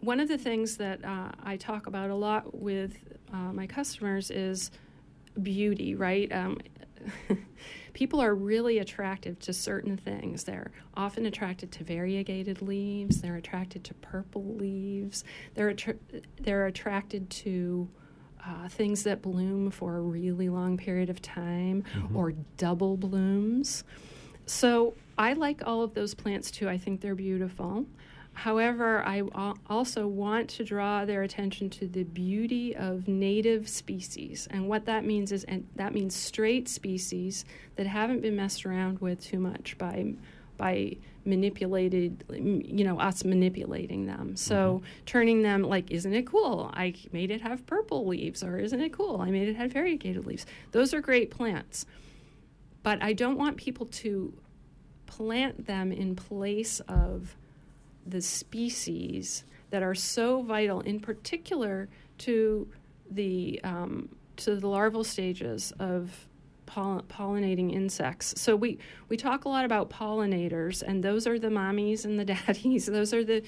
one 0.00 0.20
of 0.20 0.28
the 0.28 0.38
things 0.38 0.76
that 0.76 1.04
uh, 1.04 1.32
I 1.42 1.56
talk 1.56 1.86
about 1.86 2.10
a 2.10 2.14
lot 2.14 2.56
with 2.56 2.96
uh, 3.32 3.52
my 3.52 3.66
customers 3.66 4.30
is 4.30 4.70
beauty, 5.40 5.94
right? 5.94 6.30
Um, 6.32 6.58
people 7.92 8.20
are 8.20 8.34
really 8.34 8.78
attracted 8.78 9.40
to 9.40 9.52
certain 9.52 9.96
things. 9.96 10.44
They're 10.44 10.70
often 10.94 11.26
attracted 11.26 11.72
to 11.72 11.84
variegated 11.84 12.62
leaves. 12.62 13.20
They're 13.20 13.36
attracted 13.36 13.84
to 13.84 13.94
purple 13.94 14.54
leaves. 14.54 15.24
They're 15.54 15.70
attra- 15.70 15.96
they're 16.40 16.66
attracted 16.66 17.28
to 17.30 17.88
uh, 18.44 18.68
things 18.68 19.04
that 19.04 19.22
bloom 19.22 19.70
for 19.70 19.96
a 19.96 20.00
really 20.00 20.48
long 20.48 20.76
period 20.76 21.10
of 21.10 21.22
time 21.22 21.84
or 22.14 22.32
double 22.56 22.96
blooms. 22.96 23.84
So 24.46 24.94
I 25.16 25.34
like 25.34 25.62
all 25.66 25.82
of 25.82 25.94
those 25.94 26.14
plants 26.14 26.50
too. 26.50 26.68
I 26.68 26.76
think 26.76 27.00
they're 27.00 27.14
beautiful. 27.14 27.86
However, 28.34 29.04
I 29.04 29.22
also 29.68 30.06
want 30.06 30.48
to 30.50 30.64
draw 30.64 31.04
their 31.04 31.22
attention 31.22 31.68
to 31.70 31.86
the 31.86 32.04
beauty 32.04 32.74
of 32.74 33.06
native 33.06 33.68
species. 33.68 34.48
And 34.50 34.68
what 34.68 34.86
that 34.86 35.04
means 35.04 35.32
is, 35.32 35.44
and 35.44 35.68
that 35.76 35.92
means 35.92 36.14
straight 36.16 36.68
species 36.68 37.44
that 37.76 37.86
haven't 37.86 38.22
been 38.22 38.34
messed 38.36 38.64
around 38.64 39.00
with 39.00 39.22
too 39.22 39.38
much 39.38 39.76
by 39.78 40.14
by 40.56 40.96
manipulated 41.24 42.24
you 42.30 42.84
know 42.84 42.98
us 42.98 43.24
manipulating 43.24 44.06
them. 44.06 44.34
So 44.36 44.76
mm-hmm. 44.76 45.04
turning 45.06 45.42
them 45.42 45.62
like 45.62 45.90
isn't 45.90 46.12
it 46.12 46.26
cool? 46.26 46.70
I 46.74 46.94
made 47.12 47.30
it 47.30 47.42
have 47.42 47.66
purple 47.66 48.06
leaves 48.06 48.42
or 48.42 48.58
isn't 48.58 48.80
it 48.80 48.92
cool? 48.92 49.20
I 49.20 49.30
made 49.30 49.48
it 49.48 49.56
have 49.56 49.72
variegated 49.72 50.26
leaves. 50.26 50.46
Those 50.72 50.94
are 50.94 51.00
great 51.00 51.30
plants. 51.30 51.86
But 52.82 53.00
i 53.00 53.12
don't 53.12 53.38
want 53.38 53.56
people 53.56 53.86
to 53.86 54.34
plant 55.06 55.66
them 55.66 55.92
in 55.92 56.16
place 56.16 56.80
of 56.88 57.36
the 58.06 58.20
species 58.20 59.44
that 59.70 59.82
are 59.82 59.94
so 59.94 60.42
vital, 60.42 60.80
in 60.80 61.00
particular 61.00 61.88
to 62.18 62.68
the 63.10 63.60
um, 63.64 64.08
to 64.36 64.56
the 64.56 64.68
larval 64.68 65.04
stages 65.04 65.72
of 65.78 66.28
poll- 66.66 67.02
pollinating 67.08 67.72
insects. 67.72 68.34
So 68.40 68.56
we 68.56 68.78
we 69.08 69.16
talk 69.16 69.44
a 69.44 69.48
lot 69.48 69.64
about 69.64 69.90
pollinators, 69.90 70.82
and 70.82 71.02
those 71.02 71.26
are 71.26 71.38
the 71.38 71.48
mommies 71.48 72.04
and 72.04 72.18
the 72.18 72.24
daddies. 72.46 72.86
Those 72.86 73.12
are 73.14 73.24
the 73.24 73.42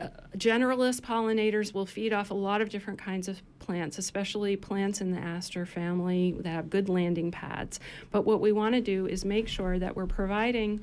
uh, 0.00 0.08
generalist 0.36 1.02
pollinators 1.02 1.74
will 1.74 1.86
feed 1.86 2.12
off 2.12 2.30
a 2.30 2.34
lot 2.34 2.62
of 2.62 2.70
different 2.70 2.98
kinds 2.98 3.28
of 3.28 3.42
plants, 3.58 3.98
especially 3.98 4.56
plants 4.56 5.00
in 5.00 5.10
the 5.10 5.18
aster 5.18 5.66
family 5.66 6.36
that 6.40 6.50
have 6.50 6.70
good 6.70 6.88
landing 6.88 7.30
pads. 7.30 7.80
But 8.10 8.24
what 8.24 8.40
we 8.40 8.52
want 8.52 8.74
to 8.74 8.80
do 8.80 9.06
is 9.06 9.24
make 9.24 9.46
sure 9.46 9.78
that 9.78 9.94
we're 9.94 10.06
providing 10.06 10.80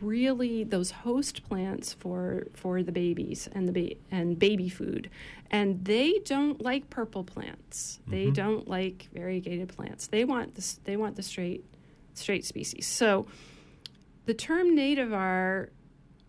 really 0.00 0.64
those 0.64 0.90
host 0.90 1.48
plants 1.48 1.92
for 1.92 2.46
for 2.54 2.82
the 2.82 2.92
babies 2.92 3.48
and 3.52 3.68
the 3.68 3.72
ba- 3.72 3.96
and 4.10 4.38
baby 4.38 4.68
food. 4.68 5.10
And 5.50 5.84
they 5.84 6.20
don't 6.24 6.60
like 6.60 6.90
purple 6.90 7.24
plants. 7.24 8.00
They 8.06 8.24
mm-hmm. 8.24 8.32
don't 8.32 8.68
like 8.68 9.08
variegated 9.14 9.68
plants. 9.68 10.08
They 10.08 10.24
want 10.24 10.54
this 10.54 10.80
they 10.84 10.96
want 10.96 11.16
the 11.16 11.22
straight 11.22 11.64
straight 12.14 12.44
species. 12.44 12.86
So 12.86 13.26
the 14.26 14.34
term 14.34 14.76
nativar 14.76 15.68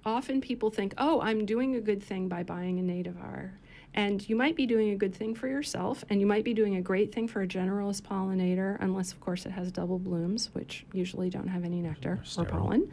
often 0.05 0.39
people 0.39 0.71
think 0.71 0.93
oh 0.97 1.19
i'm 1.19 1.45
doing 1.45 1.75
a 1.75 1.81
good 1.81 2.01
thing 2.01 2.29
by 2.29 2.41
buying 2.41 2.79
a 2.79 2.81
nativar 2.81 3.51
and 3.97 4.29
you 4.29 4.35
might 4.35 4.55
be 4.55 4.67
doing 4.67 4.91
a 4.91 4.95
good 4.95 5.13
thing 5.13 5.33
for 5.33 5.47
yourself 5.47 6.05
and 6.09 6.21
you 6.21 6.27
might 6.27 6.43
be 6.45 6.53
doing 6.53 6.75
a 6.75 6.81
great 6.81 7.11
thing 7.13 7.27
for 7.27 7.41
a 7.41 7.47
generalist 7.47 8.03
pollinator 8.03 8.77
unless 8.79 9.11
of 9.11 9.19
course 9.19 9.45
it 9.45 9.51
has 9.51 9.71
double 9.71 9.97
blooms 9.97 10.49
which 10.53 10.85
usually 10.93 11.29
don't 11.31 11.47
have 11.47 11.65
any 11.65 11.81
nectar 11.81 12.21
or 12.37 12.45
pollen 12.45 12.89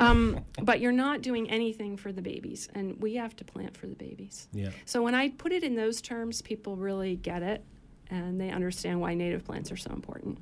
um, 0.00 0.40
but 0.62 0.80
you're 0.80 0.92
not 0.92 1.20
doing 1.20 1.48
anything 1.50 1.96
for 1.96 2.10
the 2.10 2.22
babies 2.22 2.68
and 2.74 3.00
we 3.00 3.14
have 3.14 3.36
to 3.36 3.44
plant 3.44 3.76
for 3.76 3.86
the 3.86 3.94
babies 3.94 4.48
Yeah. 4.52 4.70
so 4.86 5.02
when 5.02 5.14
i 5.14 5.28
put 5.28 5.52
it 5.52 5.62
in 5.62 5.76
those 5.76 6.00
terms 6.00 6.40
people 6.42 6.74
really 6.76 7.16
get 7.16 7.42
it 7.42 7.62
and 8.08 8.40
they 8.40 8.50
understand 8.50 9.00
why 9.00 9.14
native 9.14 9.44
plants 9.44 9.70
are 9.70 9.76
so 9.76 9.92
important 9.92 10.38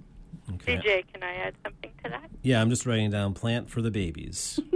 Okay. 0.54 0.78
CJ, 0.78 1.12
can 1.12 1.22
I 1.22 1.34
add 1.34 1.54
something 1.62 1.90
to 2.02 2.08
that? 2.08 2.30
Yeah, 2.40 2.62
I'm 2.62 2.70
just 2.70 2.86
writing 2.86 3.10
down 3.10 3.34
plant 3.34 3.68
for 3.68 3.82
the 3.82 3.90
babies. 3.90 4.58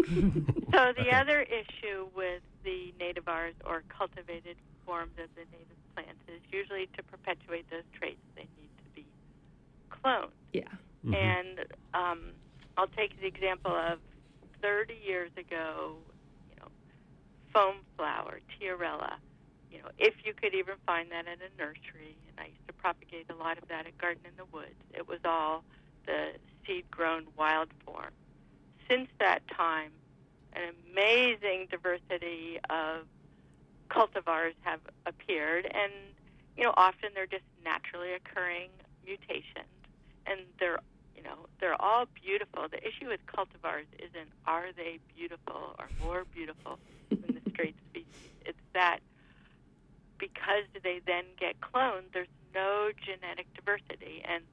So 0.70 0.92
the 0.96 1.10
other 1.14 1.40
issue 1.42 2.08
with 2.14 2.42
the 2.62 2.92
nativars 3.00 3.52
or 3.64 3.82
cultivated 3.88 4.56
forms 4.84 5.12
of 5.22 5.28
the 5.34 5.44
native 5.50 5.80
plants 5.94 6.22
is 6.28 6.40
usually 6.50 6.88
to 6.96 7.02
perpetuate 7.02 7.68
those 7.70 7.84
traits 7.98 8.20
they 8.34 8.46
need 8.60 8.70
to 8.78 8.90
be 8.94 9.06
cloned. 9.90 10.34
yeah 10.52 10.62
And 11.14 11.60
um, 11.94 12.20
I'll 12.76 12.86
take 12.88 13.20
the 13.20 13.26
example 13.26 13.72
of 13.72 13.98
30 14.62 14.94
years 15.04 15.30
ago, 15.36 15.96
you 16.48 16.56
know, 16.60 16.68
foam 17.52 17.76
flower, 17.96 18.40
tiarella. 18.58 19.16
You 19.70 19.78
know, 19.78 19.88
if 19.98 20.14
you 20.24 20.32
could 20.34 20.54
even 20.54 20.74
find 20.86 21.10
that 21.10 21.26
in 21.26 21.38
a 21.40 21.50
nursery, 21.58 22.16
and 22.28 22.38
I 22.38 22.46
used 22.46 22.66
to 22.66 22.72
propagate 22.72 23.26
a 23.30 23.34
lot 23.34 23.58
of 23.58 23.68
that 23.68 23.86
at 23.86 23.96
Garden 23.98 24.22
in 24.26 24.36
the 24.36 24.44
Woods. 24.52 24.78
It 24.94 25.08
was 25.08 25.20
all 25.24 25.64
the 26.06 26.32
seed-grown 26.66 27.26
wild 27.36 27.68
form. 27.84 28.12
Since 28.88 29.08
that 29.18 29.40
time, 29.48 29.90
an 30.52 30.74
amazing 30.92 31.68
diversity 31.70 32.60
of 32.68 33.06
cultivars 33.90 34.54
have 34.62 34.80
appeared, 35.06 35.64
and 35.66 35.92
you 36.56 36.64
know, 36.64 36.74
often 36.76 37.10
they're 37.14 37.26
just 37.26 37.44
naturally 37.64 38.12
occurring 38.12 38.68
mutations, 39.04 39.72
and 40.26 40.40
they're 40.58 40.78
you 41.16 41.22
know 41.22 41.46
they're 41.60 41.80
all 41.80 42.06
beautiful. 42.22 42.66
The 42.70 42.78
issue 42.78 43.08
with 43.08 43.20
cultivars 43.26 43.86
isn't 43.98 44.30
are 44.46 44.72
they 44.76 44.98
beautiful 45.16 45.76
or 45.78 45.88
more 46.02 46.24
beautiful 46.32 46.78
than 47.10 47.38
the 47.42 47.50
straight 47.50 47.76
species. 47.90 48.30
It's 48.44 48.58
that 48.74 49.00
because 50.18 50.64
they 50.82 51.00
then 51.06 51.24
get 51.38 51.56
cloned, 51.60 52.12
there's 52.12 52.28
no 52.54 52.90
genetic 53.04 53.46
diversity, 53.54 54.22
and 54.24 54.44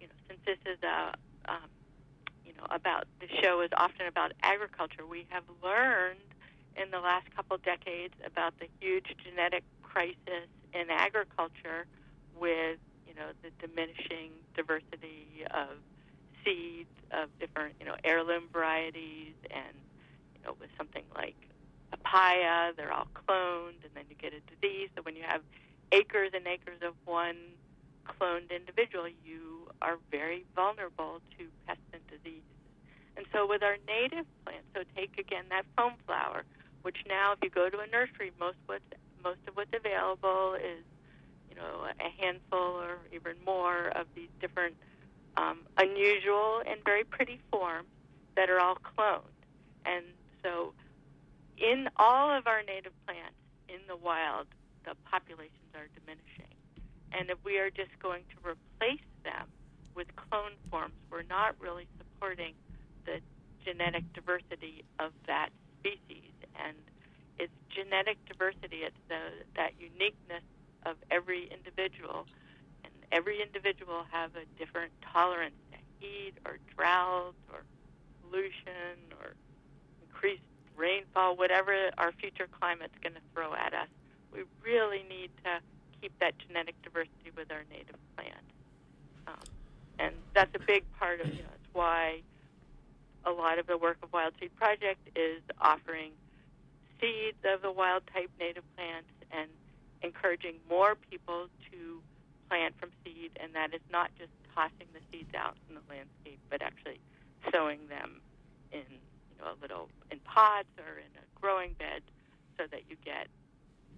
you 0.00 0.06
know 0.06 0.14
since 0.28 0.40
this 0.46 0.58
is 0.66 0.82
a 0.82 1.14
um, 1.50 1.68
you 2.44 2.52
know 2.54 2.66
about 2.70 3.06
the 3.20 3.28
show 3.42 3.60
is 3.60 3.70
often 3.76 4.06
about 4.06 4.32
agriculture, 4.42 5.06
we 5.06 5.26
have 5.30 5.44
learned 5.62 6.18
in 6.76 6.90
the 6.90 7.00
last 7.00 7.26
couple 7.34 7.56
decades 7.58 8.14
about 8.24 8.58
the 8.58 8.66
huge 8.80 9.14
genetic 9.24 9.64
crisis 9.82 10.48
in 10.72 10.90
agriculture 10.90 11.86
with 12.38 12.78
you 13.06 13.14
know 13.14 13.28
the 13.42 13.50
diminishing 13.66 14.30
diversity 14.56 15.44
of 15.50 15.68
seeds 16.44 16.88
of 17.10 17.28
different 17.38 17.74
you 17.78 17.86
know 17.86 17.96
heirloom 18.04 18.44
varieties 18.52 19.34
and 19.50 19.76
you 20.34 20.40
know 20.44 20.54
with 20.60 20.70
something 20.76 21.04
like 21.14 21.36
papaya 21.90 22.72
they're 22.76 22.92
all 22.92 23.08
cloned 23.14 23.84
and 23.84 23.92
then 23.94 24.04
you 24.08 24.16
get 24.16 24.32
a 24.32 24.40
disease. 24.54 24.88
So 24.96 25.02
when 25.02 25.16
you 25.16 25.22
have 25.26 25.42
acres 25.92 26.30
and 26.32 26.46
acres 26.46 26.80
of 26.82 26.94
one 27.04 27.36
cloned 28.06 28.50
individual 28.50 29.06
you 29.24 29.68
are 29.82 29.98
very 30.10 30.44
vulnerable 30.56 31.20
to 31.38 31.46
pests 31.66 31.82
and 31.92 32.02
diseases. 32.08 32.42
And 33.16 33.26
so 33.32 33.46
with 33.46 33.62
our 33.62 33.76
native 33.86 34.24
plants 34.44 34.66
so 34.74 34.82
take 34.96 35.18
again 35.18 35.44
that 35.50 35.66
foam 35.76 35.94
flower 36.06 36.44
which 36.82 36.98
now 37.08 37.32
if 37.32 37.38
you 37.42 37.50
go 37.50 37.68
to 37.68 37.78
a 37.78 37.86
nursery 37.86 38.32
most 38.38 38.56
what's 38.66 38.84
most 39.24 39.38
of 39.48 39.56
what's 39.56 39.72
available 39.74 40.54
is 40.54 40.84
you 41.48 41.56
know 41.56 41.86
a 41.86 42.22
handful 42.22 42.80
or 42.80 42.98
even 43.12 43.34
more 43.44 43.88
of 43.88 44.06
these 44.14 44.30
different 44.40 44.74
um, 45.36 45.60
unusual 45.78 46.62
and 46.66 46.82
very 46.84 47.04
pretty 47.04 47.40
forms 47.50 47.88
that 48.36 48.50
are 48.50 48.60
all 48.60 48.76
cloned. 48.76 49.22
And 49.84 50.04
so 50.42 50.72
in 51.56 51.88
all 51.96 52.36
of 52.36 52.46
our 52.46 52.62
native 52.62 52.92
plants 53.06 53.36
in 53.68 53.80
the 53.88 53.96
wild 53.96 54.46
the 54.84 54.94
populations 55.10 55.70
are 55.74 55.86
diminishing. 55.94 56.56
And 57.12 57.30
if 57.30 57.38
we 57.44 57.58
are 57.58 57.70
just 57.70 57.90
going 58.02 58.22
to 58.34 58.48
replace 58.48 59.04
them 59.22 59.46
with 59.94 60.08
clone 60.16 60.56
forms 60.70 60.94
we're 61.10 61.22
not 61.22 61.54
really 61.60 61.86
supporting 61.98 62.54
the 63.04 63.20
genetic 63.64 64.10
diversity 64.12 64.84
of 64.98 65.12
that 65.26 65.50
species 65.78 66.31
and 66.56 66.76
it's 67.38 67.52
genetic 67.70 68.18
diversity 68.26 68.84
it's 68.84 68.96
the 69.08 69.20
that 69.56 69.72
uniqueness 69.78 70.42
of 70.84 70.96
every 71.10 71.50
individual 71.50 72.26
and 72.84 72.92
every 73.10 73.40
individual 73.40 74.04
have 74.10 74.30
a 74.36 74.44
different 74.58 74.92
tolerance 75.12 75.54
to 75.70 75.78
heat 75.98 76.32
or 76.44 76.58
drought 76.76 77.34
or 77.52 77.62
pollution 78.22 78.96
or 79.20 79.34
increased 80.02 80.42
rainfall, 80.76 81.36
whatever 81.36 81.90
our 81.98 82.12
future 82.12 82.48
climate's 82.60 82.96
going 83.02 83.14
to 83.14 83.20
throw 83.34 83.54
at 83.54 83.74
us. 83.74 83.88
We 84.32 84.40
really 84.64 85.04
need 85.08 85.30
to 85.44 85.60
keep 86.00 86.18
that 86.20 86.34
genetic 86.38 86.74
diversity 86.82 87.30
with 87.36 87.52
our 87.52 87.64
native 87.70 87.96
plants. 88.16 88.40
Um, 89.26 89.34
and 89.98 90.14
that's 90.34 90.54
a 90.54 90.58
big 90.66 90.84
part 90.98 91.20
of, 91.20 91.28
you 91.28 91.42
know, 91.42 91.54
it's 91.54 91.74
why 91.74 92.22
a 93.24 93.30
lot 93.30 93.58
of 93.58 93.66
the 93.66 93.78
work 93.78 93.98
of 94.02 94.12
Wild 94.12 94.34
Seed 94.40 94.54
Project 94.56 95.00
is 95.14 95.42
offering 95.60 96.12
seeds 97.02 97.42
of 97.42 97.62
the 97.62 97.72
wild 97.72 98.06
type 98.14 98.30
native 98.38 98.62
plants 98.78 99.10
and 99.34 99.50
encouraging 100.02 100.54
more 100.70 100.94
people 101.10 101.50
to 101.70 102.00
plant 102.48 102.78
from 102.78 102.90
seed, 103.02 103.34
and 103.42 103.54
that 103.54 103.74
is 103.74 103.82
not 103.90 104.10
just 104.16 104.30
tossing 104.54 104.86
the 104.94 105.02
seeds 105.10 105.34
out 105.34 105.58
in 105.68 105.74
the 105.74 105.82
landscape, 105.90 106.38
but 106.48 106.62
actually 106.62 107.00
sowing 107.50 107.80
them 107.90 108.22
in 108.70 108.86
you 108.86 109.36
know 109.42 109.50
a 109.50 109.58
little 109.60 109.88
in 110.10 110.20
pots 110.20 110.70
or 110.78 111.02
in 111.02 111.10
a 111.18 111.24
growing 111.40 111.74
bed, 111.74 112.02
so 112.56 112.64
that 112.70 112.86
you 112.88 112.96
get 113.04 113.26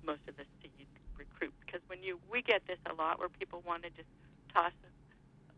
most 0.06 0.24
of 0.28 0.36
the 0.36 0.48
seed 0.62 0.88
recruit. 1.18 1.52
Because 1.60 1.80
when 1.88 2.02
you 2.02 2.18
we 2.32 2.40
get 2.40 2.64
this 2.66 2.80
a 2.88 2.94
lot 2.94 3.18
where 3.18 3.28
people 3.28 3.62
want 3.66 3.82
to 3.82 3.90
just 3.90 4.08
toss 4.52 4.72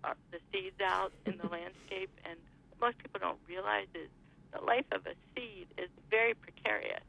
uh, 0.02 0.14
the 0.32 0.38
seeds 0.50 0.80
out 0.82 1.12
in 1.26 1.38
the 1.38 1.46
landscape, 1.52 2.10
and 2.24 2.38
what 2.78 2.88
most 2.90 2.98
people 2.98 3.20
don't 3.20 3.40
realize 3.46 3.86
is 3.94 4.10
the 4.56 4.64
life 4.64 4.86
of 4.92 5.06
a 5.06 5.14
seed 5.34 5.68
is 5.76 5.90
very 6.10 6.34
precarious. 6.34 7.04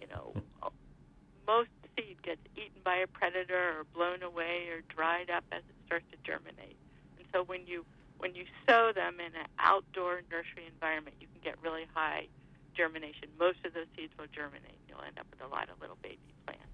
You 0.00 0.06
know, 0.08 0.34
most 1.46 1.70
seed 1.96 2.22
gets 2.22 2.40
eaten 2.56 2.80
by 2.84 2.96
a 2.96 3.06
predator 3.06 3.80
or 3.80 3.84
blown 3.94 4.22
away 4.22 4.68
or 4.70 4.80
dried 4.88 5.30
up 5.30 5.44
as 5.52 5.62
it 5.68 5.76
starts 5.86 6.04
to 6.12 6.18
germinate. 6.24 6.76
And 7.18 7.26
so 7.32 7.44
when 7.44 7.66
you 7.66 7.84
when 8.18 8.34
you 8.34 8.48
sow 8.64 8.92
them 8.94 9.20
in 9.20 9.36
an 9.36 9.48
outdoor 9.58 10.22
nursery 10.32 10.64
environment, 10.64 11.16
you 11.20 11.28
can 11.28 11.40
get 11.44 11.60
really 11.60 11.84
high 11.92 12.28
germination. 12.72 13.28
Most 13.38 13.60
of 13.64 13.74
those 13.74 13.88
seeds 13.92 14.12
will 14.16 14.30
germinate. 14.32 14.72
And 14.72 14.86
you'll 14.88 15.04
end 15.04 15.20
up 15.20 15.28
with 15.28 15.44
a 15.44 15.50
lot 15.52 15.68
of 15.68 15.76
little 15.80 16.00
baby 16.00 16.32
plants. 16.48 16.64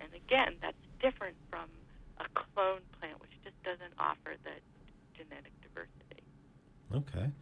And 0.00 0.12
again, 0.12 0.60
that's 0.60 0.76
different 1.00 1.36
from 1.48 1.72
a 2.20 2.28
clone 2.36 2.84
plant, 3.00 3.16
which 3.24 3.32
just 3.40 3.56
doesn't 3.64 3.96
offer 3.96 4.36
the 4.44 4.60
genetic 5.16 5.56
diversity. 5.64 6.20
Okay. 6.92 7.32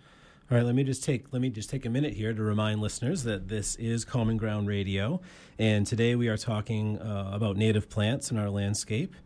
All 0.49 0.57
right, 0.57 0.65
let 0.65 0.77
me 0.77 0.85
just 0.85 1.03
take 1.03 1.33
let 1.33 1.43
me 1.43 1.51
just 1.51 1.69
take 1.71 1.85
a 1.87 1.91
minute 1.91 2.15
here 2.15 2.33
to 2.33 2.41
remind 2.41 2.81
listeners 2.81 3.25
that 3.25 3.49
this 3.49 3.75
is 3.75 4.05
Common 4.05 4.37
Ground 4.37 4.69
Radio, 4.69 5.21
and 5.59 5.85
today 5.85 6.15
we 6.15 6.29
are 6.29 6.37
talking 6.37 7.01
uh, 7.01 7.31
about 7.33 7.57
native 7.57 7.91
plants 7.91 8.31
in 8.31 8.39
our 8.39 8.49
landscape. 8.49 9.17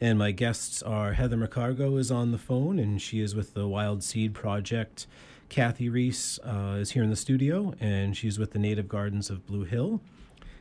And 0.00 0.20
my 0.20 0.30
guests 0.30 0.80
are 0.80 1.14
Heather 1.14 1.36
McCargo 1.36 1.98
is 1.98 2.12
on 2.12 2.30
the 2.30 2.38
phone, 2.38 2.78
and 2.78 3.02
she 3.02 3.18
is 3.18 3.34
with 3.34 3.54
the 3.54 3.66
Wild 3.66 4.04
Seed 4.04 4.34
Project. 4.34 5.08
Cathy 5.48 5.88
Rees 5.88 6.38
uh, 6.44 6.76
is 6.78 6.92
here 6.92 7.02
in 7.02 7.10
the 7.10 7.16
studio, 7.16 7.74
and 7.80 8.16
she's 8.16 8.38
with 8.38 8.52
the 8.52 8.60
Native 8.60 8.88
Gardens 8.88 9.30
of 9.30 9.44
Blue 9.46 9.64
Hill. 9.64 10.00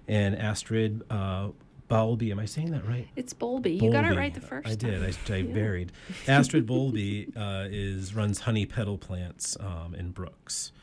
And 0.08 0.36
Astrid 0.36 1.03
uh, 1.12 1.49
Bowlby, 1.88 2.32
am 2.32 2.39
I 2.39 2.45
saying 2.45 2.71
that 2.71 2.86
right? 2.88 3.08
It's 3.15 3.34
Bowlby. 3.34 3.76
You 3.76 3.91
got 3.91 4.06
it 4.06 4.17
right 4.17 4.34
the 4.34 4.41
first 4.41 4.67
I 4.67 4.76
time. 4.76 5.02
did. 5.02 5.04
I, 5.04 5.36
I 5.36 5.43
varied. 5.43 5.91
Astrid 6.28 6.65
Bowlby 6.65 7.32
uh, 7.36 7.67
is 7.69 8.13
runs 8.13 8.41
honey 8.41 8.65
petal 8.65 8.97
plants 8.97 9.56
um, 9.60 9.95
in 9.95 10.12
Brooks. 10.12 10.73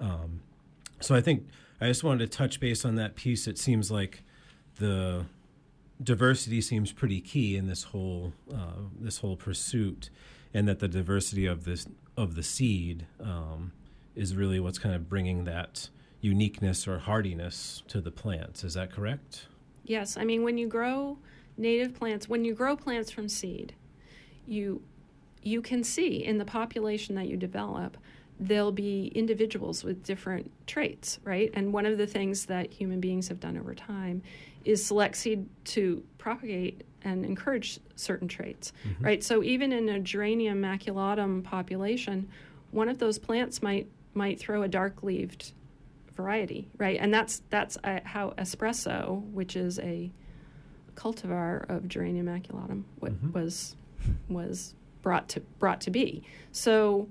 Um, 0.00 0.40
so 1.00 1.14
I 1.14 1.20
think 1.20 1.46
I 1.80 1.86
just 1.86 2.02
wanted 2.02 2.30
to 2.30 2.36
touch 2.36 2.58
base 2.58 2.84
on 2.84 2.96
that 2.96 3.14
piece. 3.14 3.46
It 3.46 3.58
seems 3.58 3.90
like 3.90 4.22
the 4.76 5.26
diversity 6.02 6.60
seems 6.60 6.92
pretty 6.92 7.20
key 7.20 7.56
in 7.56 7.68
this 7.68 7.84
whole 7.84 8.32
uh, 8.52 8.88
this 8.98 9.18
whole 9.18 9.36
pursuit, 9.36 10.10
and 10.52 10.66
that 10.66 10.80
the 10.80 10.88
diversity 10.88 11.46
of 11.46 11.64
this 11.64 11.86
of 12.16 12.34
the 12.34 12.42
seed 12.42 13.06
um, 13.22 13.72
is 14.16 14.34
really 14.34 14.58
what's 14.58 14.78
kind 14.78 14.94
of 14.94 15.08
bringing 15.08 15.44
that 15.44 15.88
uniqueness 16.20 16.88
or 16.88 16.98
hardiness 16.98 17.82
to 17.88 18.00
the 18.00 18.10
plants. 18.10 18.64
Is 18.64 18.74
that 18.74 18.90
correct? 18.92 19.46
Yes, 19.84 20.16
I 20.16 20.24
mean 20.24 20.42
when 20.42 20.58
you 20.58 20.68
grow 20.68 21.18
native 21.56 21.94
plants, 21.94 22.28
when 22.28 22.44
you 22.44 22.54
grow 22.54 22.76
plants 22.76 23.10
from 23.10 23.28
seed, 23.28 23.74
you 24.46 24.82
you 25.42 25.62
can 25.62 25.82
see 25.82 26.24
in 26.24 26.38
the 26.38 26.44
population 26.44 27.14
that 27.14 27.28
you 27.28 27.36
develop 27.36 27.96
there'll 28.40 28.72
be 28.72 29.12
individuals 29.14 29.84
with 29.84 30.02
different 30.02 30.50
traits, 30.66 31.18
right? 31.24 31.50
And 31.52 31.72
one 31.74 31.84
of 31.84 31.98
the 31.98 32.06
things 32.06 32.46
that 32.46 32.72
human 32.72 32.98
beings 32.98 33.28
have 33.28 33.38
done 33.38 33.58
over 33.58 33.74
time 33.74 34.22
is 34.64 34.84
select 34.84 35.16
seed 35.16 35.46
to 35.66 36.02
propagate 36.16 36.82
and 37.02 37.24
encourage 37.24 37.78
certain 37.96 38.28
traits, 38.28 38.72
mm-hmm. 38.86 39.04
right? 39.04 39.22
So 39.22 39.42
even 39.42 39.72
in 39.72 39.90
a 39.90 40.00
geranium 40.00 40.60
maculatum 40.60 41.44
population, 41.44 42.28
one 42.70 42.88
of 42.88 42.98
those 42.98 43.18
plants 43.18 43.62
might 43.62 43.88
might 44.12 44.40
throw 44.40 44.62
a 44.62 44.68
dark-leaved 44.68 45.52
variety, 46.14 46.68
right? 46.78 46.98
And 47.00 47.12
that's 47.12 47.42
that's 47.50 47.76
uh, 47.84 48.00
how 48.04 48.30
espresso, 48.38 49.22
which 49.32 49.56
is 49.56 49.78
a 49.78 50.10
cultivar 50.94 51.68
of 51.70 51.88
geranium 51.88 52.26
maculatum, 52.26 52.84
what 52.98 53.12
mm-hmm. 53.12 53.32
was 53.32 53.76
was 54.28 54.74
brought 55.02 55.28
to 55.30 55.40
brought 55.58 55.80
to 55.82 55.90
be. 55.90 56.22
So 56.52 57.08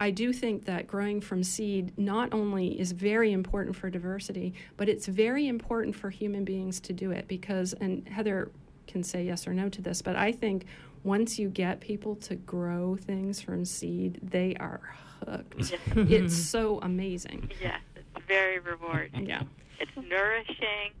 I 0.00 0.10
do 0.10 0.32
think 0.32 0.64
that 0.66 0.86
growing 0.86 1.20
from 1.20 1.42
seed 1.42 1.92
not 1.98 2.32
only 2.32 2.78
is 2.78 2.92
very 2.92 3.32
important 3.32 3.74
for 3.74 3.90
diversity, 3.90 4.54
but 4.76 4.88
it's 4.88 5.06
very 5.06 5.48
important 5.48 5.96
for 5.96 6.10
human 6.10 6.44
beings 6.44 6.78
to 6.80 6.92
do 6.92 7.10
it 7.10 7.26
because, 7.26 7.72
and 7.74 8.06
Heather 8.08 8.50
can 8.86 9.02
say 9.02 9.24
yes 9.24 9.46
or 9.46 9.54
no 9.54 9.68
to 9.68 9.82
this, 9.82 10.00
but 10.00 10.14
I 10.14 10.30
think 10.32 10.66
once 11.02 11.38
you 11.38 11.48
get 11.48 11.80
people 11.80 12.14
to 12.16 12.36
grow 12.36 12.96
things 12.96 13.40
from 13.40 13.64
seed, 13.64 14.18
they 14.22 14.54
are 14.60 14.80
hooked. 15.26 15.72
it's 15.96 16.36
so 16.48 16.80
amazing. 16.82 17.50
Yes, 17.60 17.80
it's 17.80 17.87
very 18.28 18.58
rewarding. 18.60 19.26
yeah. 19.26 19.42
It's 19.80 19.90
nourishing. 19.96 20.92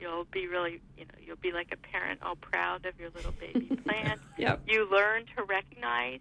You'll 0.00 0.24
be 0.32 0.46
really, 0.46 0.80
you 0.96 1.04
know, 1.04 1.14
you'll 1.24 1.36
be 1.36 1.52
like 1.52 1.68
a 1.72 1.76
parent 1.76 2.20
all 2.22 2.36
proud 2.36 2.86
of 2.86 2.98
your 2.98 3.10
little 3.10 3.32
baby 3.32 3.76
plant. 3.84 4.20
yep. 4.38 4.62
You 4.66 4.88
learn 4.90 5.26
to 5.36 5.44
recognize 5.44 6.20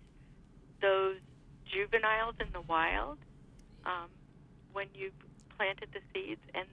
those 0.82 1.16
juveniles 1.66 2.36
in 2.40 2.48
the 2.52 2.62
wild 2.62 3.18
um, 3.86 4.10
when 4.74 4.88
you 4.94 5.12
planted 5.58 5.90
the 5.94 6.02
seeds, 6.14 6.42
and 6.54 6.66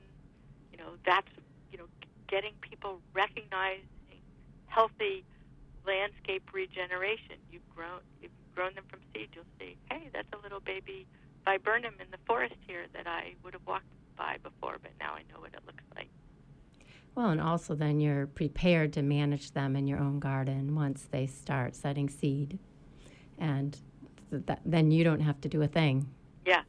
you 0.73 0.79
know 0.79 0.93
that's 1.05 1.29
you 1.71 1.79
know 1.79 1.85
getting 2.29 2.55
people 2.61 3.01
recognizing 3.15 3.85
healthy 4.67 5.25
landscape 5.87 6.49
regeneration. 6.53 7.37
You've 7.53 7.69
grown 7.75 8.01
you've 8.21 8.33
grown 8.55 8.75
them 8.75 8.85
from 8.89 9.01
seed. 9.15 9.29
You'll 9.35 9.45
see, 9.61 9.77
hey, 9.91 10.09
that's 10.13 10.29
a 10.33 10.43
little 10.43 10.61
baby 10.61 11.07
viburnum 11.47 11.95
in 12.01 12.11
the 12.11 12.19
forest 12.27 12.57
here 12.67 12.85
that 12.93 13.07
I 13.07 13.35
would 13.43 13.55
have 13.55 13.67
walked 13.67 13.87
by 14.17 14.37
before, 14.43 14.77
but 14.83 14.91
now 15.01 15.15
I 15.15 15.23
know 15.33 15.41
what 15.41 15.55
it 15.55 15.61
looks 15.65 15.85
like. 15.95 16.09
Well, 17.15 17.31
and 17.31 17.41
also 17.41 17.75
then 17.75 17.99
you're 18.01 18.27
prepared 18.27 18.93
to 18.95 19.03
manage 19.03 19.53
them 19.53 19.75
in 19.75 19.87
your 19.87 19.99
own 19.99 20.19
garden 20.19 20.75
once 20.75 21.09
they 21.11 21.27
start 21.27 21.75
setting 21.75 22.11
seed. 22.11 22.59
And 23.39 23.79
that, 24.31 24.61
then 24.67 24.91
you 24.91 25.05
don't 25.05 25.21
have 25.21 25.41
to 25.43 25.49
do 25.49 25.63
a 25.63 25.67
thing. 25.67 26.09
Yeah. 26.45 26.63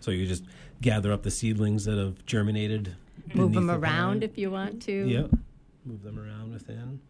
So 0.00 0.10
you 0.10 0.26
just 0.26 0.44
gather 0.80 1.12
up 1.12 1.22
the 1.22 1.30
seedlings 1.30 1.84
that 1.84 1.98
have 1.98 2.24
germinated. 2.26 2.96
Move 3.34 3.52
them 3.52 3.70
around 3.70 4.24
if 4.24 4.38
you 4.38 4.50
want 4.50 4.82
to. 4.82 5.06
Yep. 5.06 5.30
Move 5.84 6.02
them 6.02 6.18
around 6.18 6.52
within. 6.52 7.00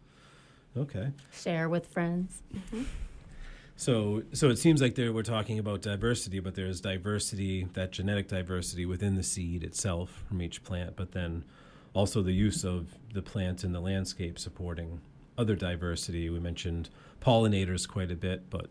Okay. 0.77 1.11
Share 1.31 1.69
with 1.69 1.87
friends. 1.87 2.43
Mm-hmm. 2.53 2.83
So, 3.79 4.23
so 4.33 4.49
it 4.49 4.57
seems 4.57 4.81
like 4.81 4.95
there 4.95 5.13
we're 5.13 5.23
talking 5.23 5.57
about 5.57 5.81
diversity, 5.81 6.41
but 6.41 6.53
there's 6.53 6.81
diversity, 6.81 7.65
that 7.75 7.93
genetic 7.93 8.27
diversity 8.27 8.85
within 8.85 9.15
the 9.15 9.23
seed 9.23 9.63
itself 9.63 10.25
from 10.27 10.41
each 10.41 10.65
plant, 10.65 10.97
but 10.97 11.13
then 11.13 11.45
also 11.93 12.21
the 12.21 12.33
use 12.33 12.65
of 12.65 12.89
the 13.13 13.21
plant 13.21 13.63
in 13.63 13.71
the 13.71 13.79
landscape 13.79 14.37
supporting 14.37 14.99
other 15.37 15.55
diversity. 15.55 16.29
We 16.29 16.41
mentioned 16.41 16.89
pollinators 17.21 17.87
quite 17.87 18.11
a 18.11 18.17
bit, 18.17 18.49
but 18.49 18.67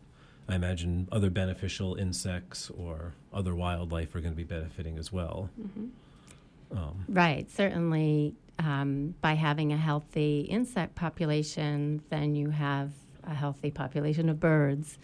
I 0.46 0.56
imagine 0.56 1.08
other 1.10 1.30
beneficial 1.30 1.94
insects 1.94 2.68
or 2.68 3.14
other 3.32 3.54
wildlife 3.54 4.14
are 4.14 4.20
going 4.20 4.34
to 4.34 4.36
be 4.36 4.44
benefiting 4.44 4.98
as 4.98 5.10
well. 5.10 5.48
Mm-hmm. 5.58 6.76
Um, 6.76 7.04
right. 7.08 7.50
Certainly, 7.50 8.34
um, 8.58 9.14
by 9.22 9.32
having 9.32 9.72
a 9.72 9.78
healthy 9.78 10.40
insect 10.40 10.96
population, 10.96 12.02
then 12.10 12.34
you 12.34 12.50
have 12.50 12.90
a 13.28 13.34
healthy 13.34 13.70
population 13.70 14.28
of 14.28 14.40
birds, 14.40 14.98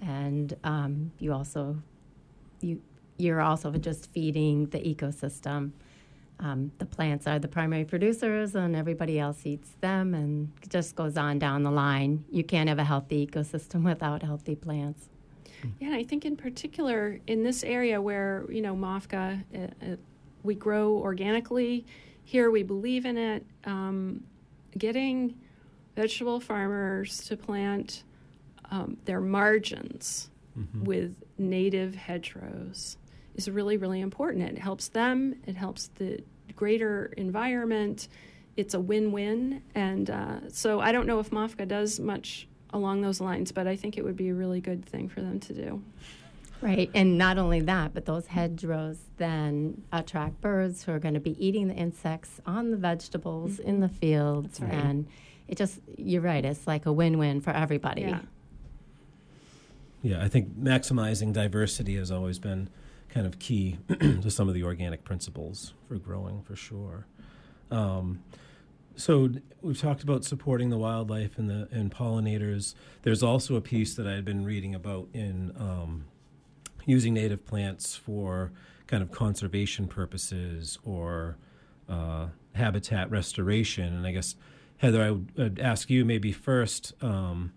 and 0.00 0.56
um, 0.64 1.12
you 1.18 1.32
also 1.32 1.76
you 2.60 2.80
you're 3.18 3.40
also 3.40 3.70
just 3.72 4.10
feeding 4.10 4.66
the 4.66 4.78
ecosystem 4.80 5.72
um, 6.42 6.72
the 6.78 6.86
plants 6.86 7.26
are 7.26 7.38
the 7.38 7.48
primary 7.48 7.84
producers 7.84 8.54
and 8.54 8.74
everybody 8.74 9.18
else 9.18 9.44
eats 9.44 9.72
them 9.80 10.14
and 10.14 10.50
it 10.62 10.70
just 10.70 10.96
goes 10.96 11.18
on 11.18 11.38
down 11.38 11.62
the 11.62 11.70
line. 11.70 12.24
You 12.30 12.42
can't 12.44 12.68
have 12.68 12.78
a 12.78 12.84
healthy 12.84 13.26
ecosystem 13.26 13.84
without 13.84 14.22
healthy 14.22 14.56
plants. 14.56 15.08
Yeah, 15.78 15.92
I 15.92 16.04
think 16.04 16.24
in 16.24 16.36
particular 16.36 17.20
in 17.26 17.42
this 17.42 17.62
area 17.62 18.00
where, 18.00 18.46
you 18.48 18.62
know, 18.62 18.74
MOFGA, 18.74 19.44
uh, 19.54 19.58
uh, 19.58 19.96
we 20.42 20.54
grow 20.54 20.92
organically. 20.92 21.84
Here 22.24 22.50
we 22.50 22.62
believe 22.62 23.04
in 23.04 23.18
it. 23.18 23.44
Um, 23.64 24.24
getting 24.78 25.38
vegetable 26.00 26.40
farmers 26.40 27.18
to 27.24 27.36
plant 27.36 28.04
um, 28.70 28.96
their 29.04 29.20
margins 29.20 30.30
mm-hmm. 30.58 30.84
with 30.84 31.14
native 31.36 31.94
hedgerows 31.94 32.96
is 33.34 33.50
really, 33.50 33.76
really 33.76 34.00
important. 34.00 34.48
It 34.48 34.58
helps 34.58 34.88
them, 34.88 35.34
it 35.46 35.56
helps 35.56 35.88
the 35.96 36.24
greater 36.56 37.12
environment. 37.18 38.08
It's 38.56 38.72
a 38.72 38.80
win 38.80 39.12
win. 39.12 39.62
And 39.74 40.08
uh, 40.08 40.48
so 40.48 40.80
I 40.80 40.90
don't 40.90 41.06
know 41.06 41.20
if 41.20 41.30
MOFGA 41.30 41.68
does 41.68 42.00
much 42.00 42.48
along 42.70 43.02
those 43.02 43.20
lines, 43.20 43.52
but 43.52 43.66
I 43.66 43.76
think 43.76 43.98
it 43.98 44.04
would 44.04 44.16
be 44.16 44.30
a 44.30 44.34
really 44.34 44.62
good 44.62 44.86
thing 44.86 45.08
for 45.08 45.20
them 45.20 45.38
to 45.40 45.52
do. 45.52 45.82
Right, 46.62 46.90
and 46.94 47.16
not 47.16 47.38
only 47.38 47.60
that, 47.60 47.94
but 47.94 48.04
those 48.04 48.26
hedgerows 48.26 48.98
then 49.16 49.82
attract 49.92 50.40
birds 50.42 50.84
who 50.84 50.92
are 50.92 50.98
going 50.98 51.14
to 51.14 51.20
be 51.20 51.34
eating 51.44 51.68
the 51.68 51.74
insects 51.74 52.40
on 52.44 52.70
the 52.70 52.76
vegetables 52.76 53.52
mm-hmm. 53.52 53.68
in 53.68 53.80
the 53.80 53.88
fields, 53.88 54.60
right. 54.60 54.72
and 54.72 55.06
it 55.50 55.58
just 55.58 55.80
you're 55.98 56.22
right. 56.22 56.44
It's 56.44 56.66
like 56.66 56.86
a 56.86 56.92
win-win 56.92 57.40
for 57.40 57.50
everybody. 57.50 58.02
Yeah. 58.02 58.20
Yeah, 60.02 60.24
I 60.24 60.28
think 60.28 60.58
maximizing 60.58 61.34
diversity 61.34 61.96
has 61.96 62.10
always 62.10 62.38
been 62.38 62.70
kind 63.10 63.26
of 63.26 63.38
key 63.38 63.76
to 64.00 64.30
some 64.30 64.48
of 64.48 64.54
the 64.54 64.62
organic 64.62 65.04
principles 65.04 65.74
for 65.88 65.96
growing, 65.96 66.42
for 66.42 66.56
sure. 66.56 67.06
Um, 67.70 68.22
so 68.96 69.28
we've 69.60 69.78
talked 69.78 70.02
about 70.02 70.24
supporting 70.24 70.70
the 70.70 70.78
wildlife 70.78 71.36
and 71.36 71.50
the 71.50 71.68
and 71.70 71.90
pollinators. 71.90 72.74
There's 73.02 73.22
also 73.22 73.56
a 73.56 73.60
piece 73.60 73.94
that 73.96 74.06
I 74.06 74.12
had 74.12 74.24
been 74.24 74.44
reading 74.44 74.74
about 74.74 75.08
in 75.12 75.52
um, 75.58 76.04
using 76.86 77.12
native 77.12 77.44
plants 77.44 77.96
for 77.96 78.52
kind 78.86 79.02
of 79.02 79.10
conservation 79.10 79.86
purposes 79.88 80.78
or 80.84 81.36
uh, 81.88 82.28
habitat 82.54 83.10
restoration. 83.10 83.96
And 83.96 84.06
I 84.06 84.12
guess, 84.12 84.36
Heather, 84.80 85.02
I 85.02 85.10
would, 85.10 85.60
ask 85.60 85.90
you 85.90 86.06
maybe 86.06 86.32
first 86.32 86.94
um, 87.02 87.52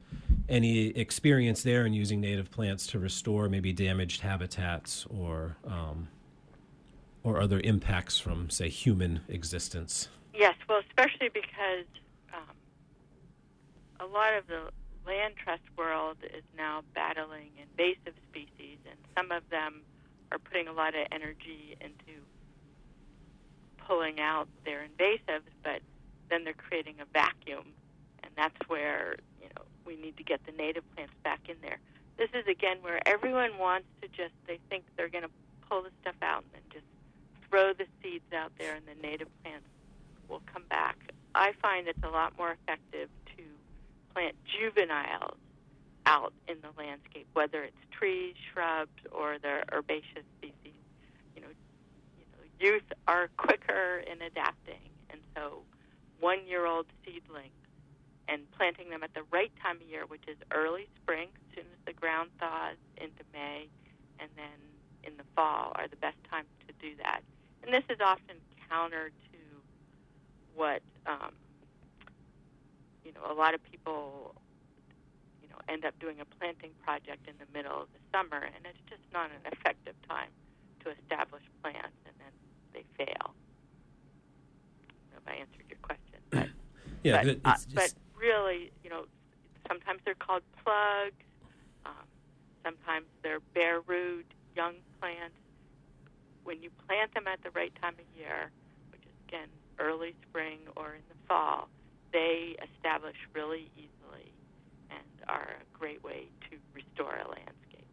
any 0.49 0.87
experience 0.87 1.63
there 1.63 1.85
in 1.85 1.93
using 1.93 2.19
native 2.19 2.51
plants 2.51 2.85
to 2.87 2.99
restore 2.99 3.47
maybe 3.47 3.71
damaged 3.71 4.19
habitats 4.19 5.05
or 5.09 5.55
um, 5.65 6.09
or 7.23 7.39
other 7.39 7.61
impacts 7.61 8.19
from, 8.19 8.49
say, 8.49 8.67
human 8.67 9.21
existence. 9.29 10.09
Yes, 10.33 10.55
well, 10.67 10.81
especially 10.89 11.29
because 11.29 11.85
um, 12.33 12.55
a 14.01 14.05
lot 14.05 14.33
of 14.33 14.45
the 14.47 14.63
land 15.07 15.35
trust 15.41 15.63
world 15.77 16.17
is 16.25 16.43
now 16.57 16.81
battling 16.93 17.51
invasive 17.57 18.19
species, 18.29 18.79
and 18.85 18.99
some 19.15 19.31
of 19.31 19.49
them 19.49 19.79
are 20.33 20.39
putting 20.39 20.67
a 20.67 20.73
lot 20.73 20.89
of 20.89 21.07
energy 21.13 21.77
into 21.79 22.19
pulling 23.87 24.19
out 24.19 24.49
their 24.65 24.85
invasives, 24.85 25.47
but 25.63 25.79
then 26.33 26.43
they're 26.43 26.53
creating 26.53 26.95
a 26.99 27.05
vacuum, 27.13 27.65
and 28.23 28.31
that's 28.35 28.57
where 28.67 29.17
you 29.39 29.47
know 29.55 29.61
we 29.85 29.95
need 29.95 30.17
to 30.17 30.23
get 30.23 30.43
the 30.47 30.51
native 30.51 30.83
plants 30.95 31.13
back 31.23 31.41
in 31.47 31.55
there. 31.61 31.77
This 32.17 32.29
is 32.33 32.47
again 32.47 32.77
where 32.81 32.99
everyone 33.07 33.59
wants 33.59 33.87
to 34.01 34.07
just 34.07 34.33
they 34.47 34.59
think 34.69 34.83
they're 34.97 35.09
going 35.09 35.23
to 35.23 35.29
pull 35.69 35.83
the 35.83 35.91
stuff 36.01 36.15
out 36.23 36.43
and 36.43 36.53
then 36.53 36.81
just 36.81 36.85
throw 37.49 37.73
the 37.73 37.85
seeds 38.01 38.33
out 38.35 38.51
there, 38.57 38.73
and 38.73 38.83
the 38.87 38.99
native 39.07 39.27
plants 39.43 39.67
will 40.27 40.41
come 40.51 40.63
back. 40.69 40.97
I 41.35 41.53
find 41.61 41.87
it's 41.87 42.03
a 42.03 42.09
lot 42.09 42.33
more 42.37 42.51
effective 42.51 43.09
to 43.37 43.43
plant 44.13 44.35
juveniles 44.45 45.37
out 46.05 46.33
in 46.47 46.57
the 46.61 46.69
landscape, 46.77 47.27
whether 47.33 47.63
it's 47.63 47.77
trees, 47.91 48.35
shrubs, 48.51 48.91
or 49.11 49.37
the 49.39 49.63
herbaceous 49.71 50.25
species. 50.37 50.81
You 51.35 51.41
know, 51.41 51.47
you 52.17 52.25
know, 52.31 52.43
youth 52.59 52.83
are 53.07 53.29
quicker 53.37 54.03
in 54.11 54.21
adapting, 54.21 54.89
and 55.09 55.19
so 55.35 55.61
one-year-old 56.23 56.87
seedlings 57.03 57.51
and 58.29 58.49
planting 58.55 58.89
them 58.89 59.03
at 59.03 59.13
the 59.13 59.23
right 59.31 59.51
time 59.61 59.75
of 59.75 59.83
year, 59.83 60.07
which 60.07 60.23
is 60.31 60.37
early 60.55 60.87
spring, 60.95 61.27
as 61.35 61.55
soon 61.55 61.67
as 61.67 61.79
the 61.85 61.91
ground 61.91 62.29
thaws 62.39 62.79
into 62.95 63.27
May, 63.33 63.67
and 64.19 64.31
then 64.39 64.55
in 65.03 65.17
the 65.17 65.27
fall 65.35 65.73
are 65.75 65.89
the 65.91 65.99
best 65.99 66.15
times 66.31 66.47
to 66.65 66.73
do 66.79 66.95
that. 67.03 67.19
And 67.61 67.73
this 67.73 67.83
is 67.89 67.99
often 67.99 68.39
counter 68.71 69.11
to 69.11 69.39
what 70.55 70.81
um, 71.05 71.35
you 73.03 73.11
know, 73.11 73.27
a 73.29 73.35
lot 73.35 73.53
of 73.53 73.61
people, 73.67 74.33
you 75.41 75.49
know, 75.49 75.59
end 75.67 75.83
up 75.83 75.97
doing 75.99 76.19
a 76.21 76.27
planting 76.39 76.71
project 76.83 77.27
in 77.27 77.35
the 77.39 77.49
middle 77.51 77.83
of 77.83 77.87
the 77.91 77.99
summer, 78.15 78.39
and 78.39 78.63
it's 78.63 78.79
just 78.89 79.03
not 79.11 79.27
an 79.27 79.43
effective 79.51 79.95
time 80.07 80.31
to 80.83 80.91
establish 81.03 81.43
plants, 81.61 81.99
and 82.07 82.15
then 82.19 82.33
they 82.73 82.83
fail. 82.95 83.35
I 85.11 85.17
if 85.17 85.27
I 85.27 85.33
answered 85.39 85.67
your 85.69 85.79
question, 85.81 86.12
yeah, 87.03 87.23
but, 87.23 87.27
it's, 87.27 87.45
uh, 87.45 87.55
but 87.75 87.93
really, 88.17 88.71
you 88.83 88.89
know, 88.89 89.05
sometimes 89.67 90.01
they're 90.05 90.15
called 90.15 90.43
plugs. 90.63 91.13
Um, 91.85 92.07
sometimes 92.63 93.05
they're 93.21 93.41
bare 93.53 93.81
root 93.81 94.25
young 94.55 94.75
plants. 94.99 95.35
When 96.43 96.61
you 96.61 96.69
plant 96.87 97.13
them 97.13 97.27
at 97.27 97.41
the 97.43 97.51
right 97.51 97.73
time 97.81 97.93
of 97.93 98.19
year, 98.19 98.51
which 98.91 99.01
is 99.01 99.13
again 99.27 99.47
early 99.79 100.15
spring 100.29 100.59
or 100.75 100.93
in 100.95 101.01
the 101.09 101.15
fall, 101.27 101.69
they 102.11 102.55
establish 102.75 103.15
really 103.33 103.69
easily 103.75 104.31
and 104.89 105.01
are 105.27 105.49
a 105.61 105.77
great 105.77 106.03
way 106.03 106.27
to 106.49 106.57
restore 106.73 107.15
a 107.15 107.27
landscape. 107.27 107.87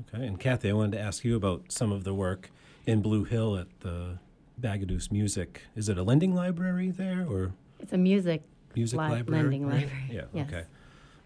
Okay, 0.00 0.26
and 0.26 0.40
Cathy, 0.40 0.70
I 0.70 0.72
wanted 0.72 0.96
to 0.96 1.00
ask 1.00 1.24
you 1.24 1.36
about 1.36 1.70
some 1.70 1.92
of 1.92 2.04
the 2.04 2.14
work 2.14 2.50
in 2.86 3.02
Blue 3.02 3.24
Hill 3.24 3.56
at 3.56 3.80
the 3.80 4.18
Bagaduce 4.60 5.12
Music. 5.12 5.62
Is 5.76 5.88
it 5.88 5.98
a 5.98 6.02
lending 6.02 6.34
library 6.34 6.90
there, 6.90 7.26
or 7.28 7.52
it's 7.82 7.92
a 7.92 7.98
music 7.98 8.42
music 8.74 8.98
li- 8.98 9.08
library? 9.08 9.42
lending 9.42 9.66
right? 9.66 9.88
library? 9.88 10.10
Yeah. 10.10 10.24
Yes. 10.32 10.52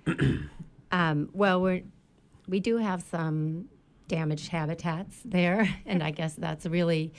Okay. 0.08 0.38
um, 0.92 1.28
well, 1.32 1.60
we're 1.60 1.82
we 2.48 2.60
do 2.60 2.76
have 2.78 3.02
some 3.02 3.68
damaged 4.08 4.48
habitats 4.48 5.20
there, 5.24 5.68
and 5.86 6.02
I 6.02 6.10
guess 6.10 6.34
that's 6.34 6.66
really 6.66 7.12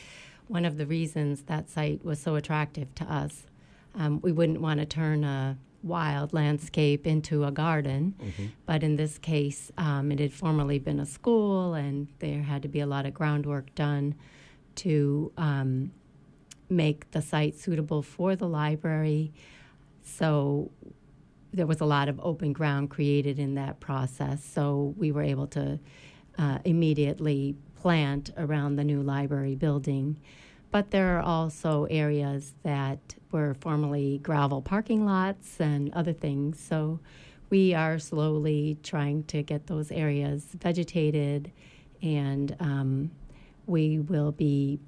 one 0.48 0.66
of 0.66 0.78
the 0.78 0.86
reasons 0.86 1.44
that 1.44 1.70
site 1.70 2.04
was 2.06 2.20
so 2.20 2.36
attractive 2.36 2.94
to 2.96 3.04
us. 3.04 3.46
Um, 3.96 4.22
we 4.22 4.32
wouldn't 4.32 4.62
want 4.62 4.80
to 4.80 4.86
turn 4.86 5.24
a 5.24 5.58
wild 5.84 6.34
landscape 6.34 7.06
into 7.06 7.44
a 7.44 7.52
garden, 7.52 8.16
mm-hmm. 8.22 8.46
but 8.66 8.84
in 8.84 8.96
this 8.96 9.18
case, 9.18 9.72
um, 9.78 10.12
it 10.12 10.20
had 10.20 10.34
formerly 10.34 10.80
been 10.80 11.00
a 11.00 11.06
school, 11.06 11.74
and 11.74 12.08
there 12.20 12.42
had 12.42 12.62
to 12.62 12.68
be 12.68 12.80
a 12.80 12.86
lot 12.86 13.06
of 13.06 13.14
groundwork 13.14 13.74
done 13.76 14.16
to 14.76 15.32
um, 15.38 15.92
make 16.70 17.12
the 17.12 17.22
site 17.22 17.56
suitable 17.56 18.02
for 18.02 18.36
the 18.36 18.48
library. 18.48 19.32
So 20.04 20.72
there 21.54 21.68
was 21.68 21.82
a 21.82 21.86
lot 21.86 22.10
of 22.10 22.20
open 22.22 22.54
ground 22.54 22.90
created 22.90 23.40
in 23.40 23.56
that 23.56 23.80
process. 23.80 24.44
So 24.44 24.94
we 24.98 25.12
were 25.12 25.24
able 25.24 25.48
to 25.48 25.80
uh, 26.38 26.60
immediately 26.66 27.56
plant 27.76 28.32
around 28.38 28.76
the 28.76 28.84
new 28.84 29.02
library 29.02 29.56
building. 29.56 30.20
But 30.72 30.92
there 30.92 31.18
are 31.18 31.22
also 31.22 31.86
areas 31.86 32.54
that 32.64 33.16
were 33.32 33.56
formerly 33.56 34.20
gravel 34.20 34.62
parking 34.62 35.06
lots 35.06 35.60
and 35.60 35.94
other 35.94 36.14
things. 36.14 36.60
So 36.60 37.00
we 37.50 37.74
are 37.74 37.98
slowly 37.98 38.78
trying 38.84 39.24
to 39.26 39.42
get 39.42 39.68
those 39.68 39.92
areas 39.92 40.46
vegetated, 40.60 41.52
and 42.02 42.56
um, 42.60 43.12
we 43.66 44.00
will 44.00 44.34
be 44.34 44.80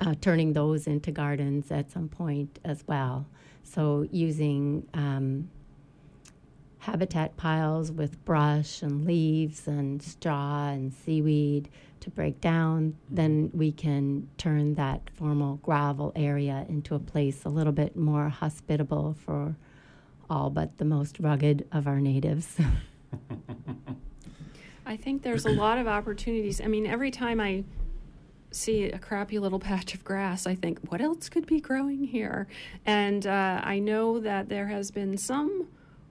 uh, 0.00 0.14
turning 0.20 0.52
those 0.52 0.86
into 0.86 1.10
gardens 1.10 1.70
at 1.70 1.90
some 1.90 2.08
point 2.08 2.58
as 2.64 2.84
well. 2.86 3.26
So 3.62 4.06
using 4.10 4.86
um, 4.94 5.50
habitat 6.78 7.36
piles 7.36 7.90
with 7.90 8.24
brush 8.24 8.82
and 8.82 9.04
leaves 9.04 9.66
and 9.66 10.02
straw 10.02 10.68
and 10.68 10.92
seaweed 10.92 11.68
to 12.00 12.10
break 12.10 12.40
down, 12.40 12.96
then 13.10 13.50
we 13.52 13.72
can 13.72 14.28
turn 14.38 14.74
that 14.74 15.10
formal 15.14 15.56
gravel 15.56 16.12
area 16.14 16.64
into 16.68 16.94
a 16.94 16.98
place 16.98 17.44
a 17.44 17.48
little 17.48 17.72
bit 17.72 17.96
more 17.96 18.28
hospitable 18.28 19.16
for 19.24 19.56
all 20.30 20.50
but 20.50 20.78
the 20.78 20.84
most 20.84 21.18
rugged 21.18 21.66
of 21.72 21.86
our 21.86 22.00
natives. 22.00 22.56
I 24.86 24.96
think 24.96 25.22
there's 25.22 25.44
a 25.44 25.50
lot 25.50 25.78
of 25.78 25.86
opportunities. 25.86 26.60
I 26.60 26.66
mean, 26.66 26.86
every 26.86 27.10
time 27.10 27.40
I 27.40 27.64
see 28.50 28.84
a 28.84 28.98
crappy 28.98 29.38
little 29.38 29.58
patch 29.70 29.94
of 29.94 30.04
grass, 30.04 30.46
I 30.46 30.54
think, 30.54 30.80
what 30.90 31.00
else 31.00 31.28
could 31.28 31.46
be 31.46 31.60
growing 31.60 32.04
here? 32.04 32.46
And 32.86 33.26
uh, 33.26 33.60
I 33.62 33.78
know 33.78 34.20
that 34.20 34.48
there 34.48 34.66
has 34.66 34.90
been 34.90 35.16
some 35.18 35.68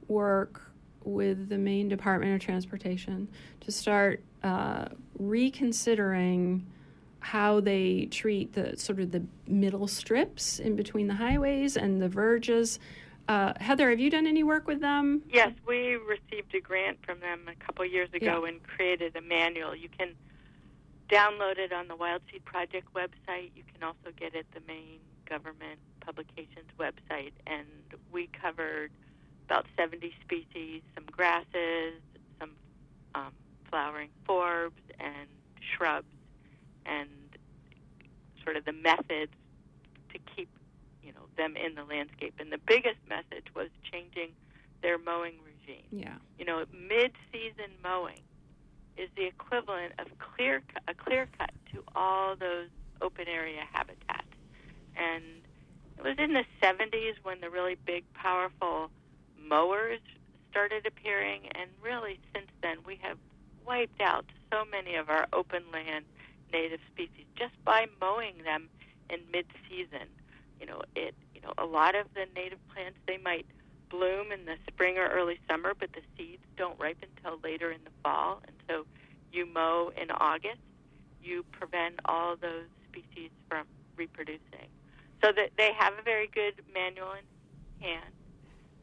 work 0.07 0.61
with 1.03 1.49
the 1.49 1.57
Maine 1.57 1.87
Department 1.87 2.33
of 2.33 2.41
Transportation 2.41 3.29
to 3.61 3.71
start 3.71 4.23
uh, 4.43 4.85
reconsidering 5.17 6.65
how 7.19 7.59
they 7.59 8.07
treat 8.11 8.53
the 8.53 8.77
sort 8.77 8.99
of 8.99 9.11
the 9.11 9.23
middle 9.47 9.87
strips 9.87 10.59
in 10.59 10.75
between 10.75 11.07
the 11.07 11.15
highways 11.15 11.75
and 11.75 12.01
the 12.01 12.07
verges. 12.07 12.79
Uh, 13.27 13.53
Heather, 13.59 13.89
have 13.89 13.99
you 13.99 14.09
done 14.09 14.25
any 14.25 14.43
work 14.43 14.67
with 14.67 14.79
them? 14.79 15.21
Yes, 15.29 15.51
we 15.67 15.95
received 15.95 16.55
a 16.55 16.61
grant 16.61 16.99
from 17.05 17.19
them 17.19 17.41
a 17.47 17.65
couple 17.65 17.83
years 17.83 18.09
ago 18.13 18.43
yeah. 18.43 18.49
and 18.49 18.63
created 18.63 19.15
a 19.15 19.21
manual. 19.21 19.75
You 19.75 19.89
can 19.89 20.13
download 21.09 21.57
it 21.57 21.71
on 21.71 21.87
the 21.87 21.95
Wild 21.95 22.21
Seed 22.31 22.45
Project 22.45 22.93
website. 22.93 23.51
You 23.55 23.63
can 23.73 23.83
also 23.83 24.15
get 24.17 24.35
it 24.35 24.45
at 24.49 24.51
the 24.53 24.67
Maine 24.67 24.99
Government 25.25 25.79
Publications 26.01 26.69
website. 26.79 27.33
And 27.45 27.65
we 28.11 28.29
covered 28.41 28.91
about 29.45 29.65
70 29.77 30.13
species, 30.23 30.81
some 30.95 31.05
grasses, 31.11 31.93
some 32.39 32.51
um, 33.15 33.31
flowering 33.69 34.09
forbs, 34.27 34.71
and 34.99 35.27
shrubs 35.75 36.07
and 36.85 37.09
sort 38.43 38.55
of 38.55 38.65
the 38.65 38.73
methods 38.73 39.33
to 40.13 40.19
keep 40.35 40.49
you 41.03 41.11
know 41.11 41.27
them 41.35 41.55
in 41.57 41.75
the 41.75 41.83
landscape. 41.83 42.33
And 42.39 42.51
the 42.51 42.57
biggest 42.57 42.99
message 43.07 43.47
was 43.55 43.69
changing 43.91 44.31
their 44.81 44.97
mowing 44.97 45.35
regime. 45.45 45.83
Yeah. 45.91 46.15
You 46.37 46.45
know, 46.45 46.63
mid-season 46.71 47.71
mowing 47.83 48.21
is 48.97 49.09
the 49.15 49.25
equivalent 49.25 49.93
of 49.99 50.07
clear 50.17 50.63
a 50.87 50.93
clear 50.93 51.27
cut 51.37 51.51
to 51.73 51.83
all 51.95 52.35
those 52.35 52.67
open 53.01 53.27
area 53.27 53.61
habitats. 53.71 54.23
And 54.95 55.23
it 55.97 56.03
was 56.03 56.15
in 56.17 56.33
the 56.33 56.45
70s 56.61 57.13
when 57.23 57.41
the 57.41 57.49
really 57.49 57.75
big, 57.85 58.03
powerful 58.13 58.89
mowers 59.39 59.99
started 60.49 60.85
appearing, 60.85 61.41
and 61.55 61.69
really 61.81 62.19
since 62.33 62.47
then 62.61 62.77
we 62.85 62.99
have 63.01 63.17
wiped 63.65 64.01
out 64.01 64.25
so 64.51 64.63
many 64.65 64.95
of 64.95 65.09
our 65.09 65.27
open 65.33 65.63
land 65.71 66.05
native 66.51 66.79
species 66.91 67.25
just 67.35 67.53
by 67.65 67.85
mowing 67.99 68.33
them 68.43 68.69
in 69.09 69.19
mid-season. 69.31 70.07
You 70.59 70.65
know, 70.65 70.81
it. 70.95 71.13
You 71.35 71.41
know, 71.41 71.53
a 71.57 71.65
lot 71.65 71.93
of 71.95 72.07
the 72.15 72.25
native 72.35 72.57
plants 72.73 72.97
they 73.05 73.17
might 73.17 73.45
bloom 73.89 74.31
in 74.31 74.45
the 74.45 74.55
spring 74.67 74.97
or 74.97 75.07
early 75.07 75.39
summer, 75.49 75.73
but 75.77 75.89
the 75.93 76.01
seeds 76.17 76.43
don't 76.57 76.79
ripen 76.79 77.09
until 77.17 77.39
later 77.43 77.71
in 77.71 77.79
the 77.83 77.91
fall, 78.03 78.41
and 78.47 78.55
so 78.67 78.85
you 79.31 79.45
mow 79.45 79.91
in 80.01 80.11
August, 80.11 80.59
you 81.21 81.43
prevent 81.51 81.95
all 82.05 82.35
those 82.35 82.67
species 82.89 83.31
from 83.49 83.65
reproducing. 83.95 84.69
So 85.23 85.31
that 85.35 85.51
they 85.57 85.71
have 85.77 85.93
a 85.99 86.03
very 86.03 86.27
good 86.27 86.53
manual 86.73 87.13
in 87.13 87.85
hand. 87.85 88.13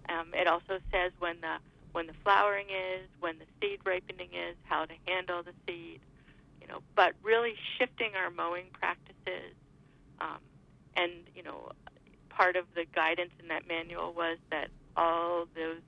Um, 0.09 0.35
it 0.35 0.47
also 0.47 0.81
says 0.93 1.13
when 1.19 1.41
the 1.41 1.57
when 1.93 2.09
the 2.09 2.15
flowering 2.25 2.67
is, 2.67 3.09
when 3.21 3.39
the 3.39 3.47
seed 3.61 3.79
ripening 3.85 4.31
is, 4.35 4.57
how 4.65 4.85
to 4.85 4.95
handle 5.07 5.43
the 5.45 5.55
seed, 5.67 6.01
you 6.61 6.67
know. 6.67 6.81
But 6.97 7.15
really 7.23 7.55
shifting 7.79 8.11
our 8.17 8.31
mowing 8.31 8.67
practices, 8.73 9.55
um, 10.21 10.43
and 10.97 11.13
you 11.35 11.43
know, 11.43 11.71
part 12.29 12.57
of 12.57 12.65
the 12.75 12.85
guidance 12.95 13.31
in 13.41 13.49
that 13.49 13.69
manual 13.69 14.13
was 14.13 14.39
that 14.51 14.69
all 14.97 15.47
those 15.55 15.81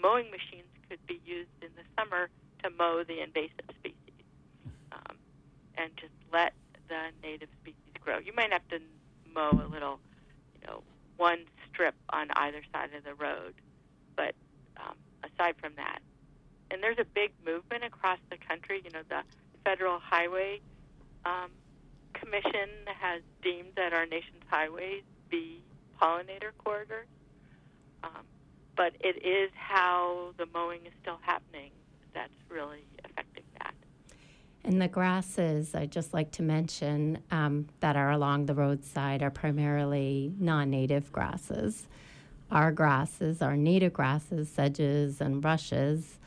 mowing 0.00 0.30
machines 0.30 0.68
could 0.88 1.04
be 1.06 1.20
used 1.24 1.50
in 1.62 1.68
the 1.76 1.84
summer 1.98 2.28
to 2.62 2.70
mow 2.70 3.04
the 3.04 3.20
invasive 3.22 3.68
species, 3.78 4.24
um, 4.92 5.16
and 5.76 5.90
just 5.96 6.12
let 6.32 6.52
the 6.88 7.00
native 7.22 7.48
species 7.62 7.94
grow. 8.00 8.18
You 8.18 8.32
might 8.34 8.52
have 8.52 8.66
to 8.68 8.78
mow 9.34 9.60
a 9.64 9.68
little, 9.68 9.98
you 10.54 10.66
know, 10.66 10.82
one 11.16 11.40
strip 11.70 11.94
on 12.10 12.28
either 12.36 12.62
side 12.72 12.90
of 12.96 13.04
the 13.04 13.14
road, 13.14 13.54
but 14.16 14.34
um, 14.76 14.96
aside 15.22 15.54
from 15.60 15.72
that, 15.76 16.00
and 16.70 16.82
there's 16.82 16.98
a 16.98 17.04
big 17.04 17.32
movement 17.44 17.84
across 17.84 18.18
the 18.30 18.36
country. 18.36 18.82
You 18.84 18.90
know, 18.90 19.02
the 19.08 19.22
Federal 19.64 19.98
Highway 19.98 20.60
um, 21.24 21.50
Commission 22.14 22.68
has 23.00 23.22
deemed 23.42 23.72
that 23.76 23.92
our 23.92 24.06
nation's 24.06 24.42
highways 24.48 25.02
be 25.30 25.62
pollinator 26.00 26.50
corridors. 26.58 27.06
Um, 28.02 28.24
but 28.76 28.94
it 29.00 29.24
is 29.24 29.50
how 29.54 30.32
the 30.38 30.46
mowing 30.52 30.80
is 30.86 30.92
still 31.02 31.18
happening 31.22 31.70
that's 32.14 32.32
really 32.48 32.84
affecting 33.04 33.44
that. 33.58 33.74
And 34.64 34.80
the 34.80 34.88
grasses, 34.88 35.74
I'd 35.74 35.92
just 35.92 36.14
like 36.14 36.30
to 36.32 36.42
mention 36.42 37.18
um, 37.30 37.66
that 37.80 37.96
are 37.96 38.10
along 38.10 38.46
the 38.46 38.54
roadside 38.54 39.22
are 39.22 39.30
primarily 39.30 40.32
non 40.38 40.70
native 40.70 41.12
grasses. 41.12 41.86
Our 42.50 42.72
grasses, 42.72 43.42
our 43.42 43.56
native 43.56 43.92
grasses, 43.92 44.48
sedges 44.48 45.20
and 45.20 45.44
rushes, 45.44 46.18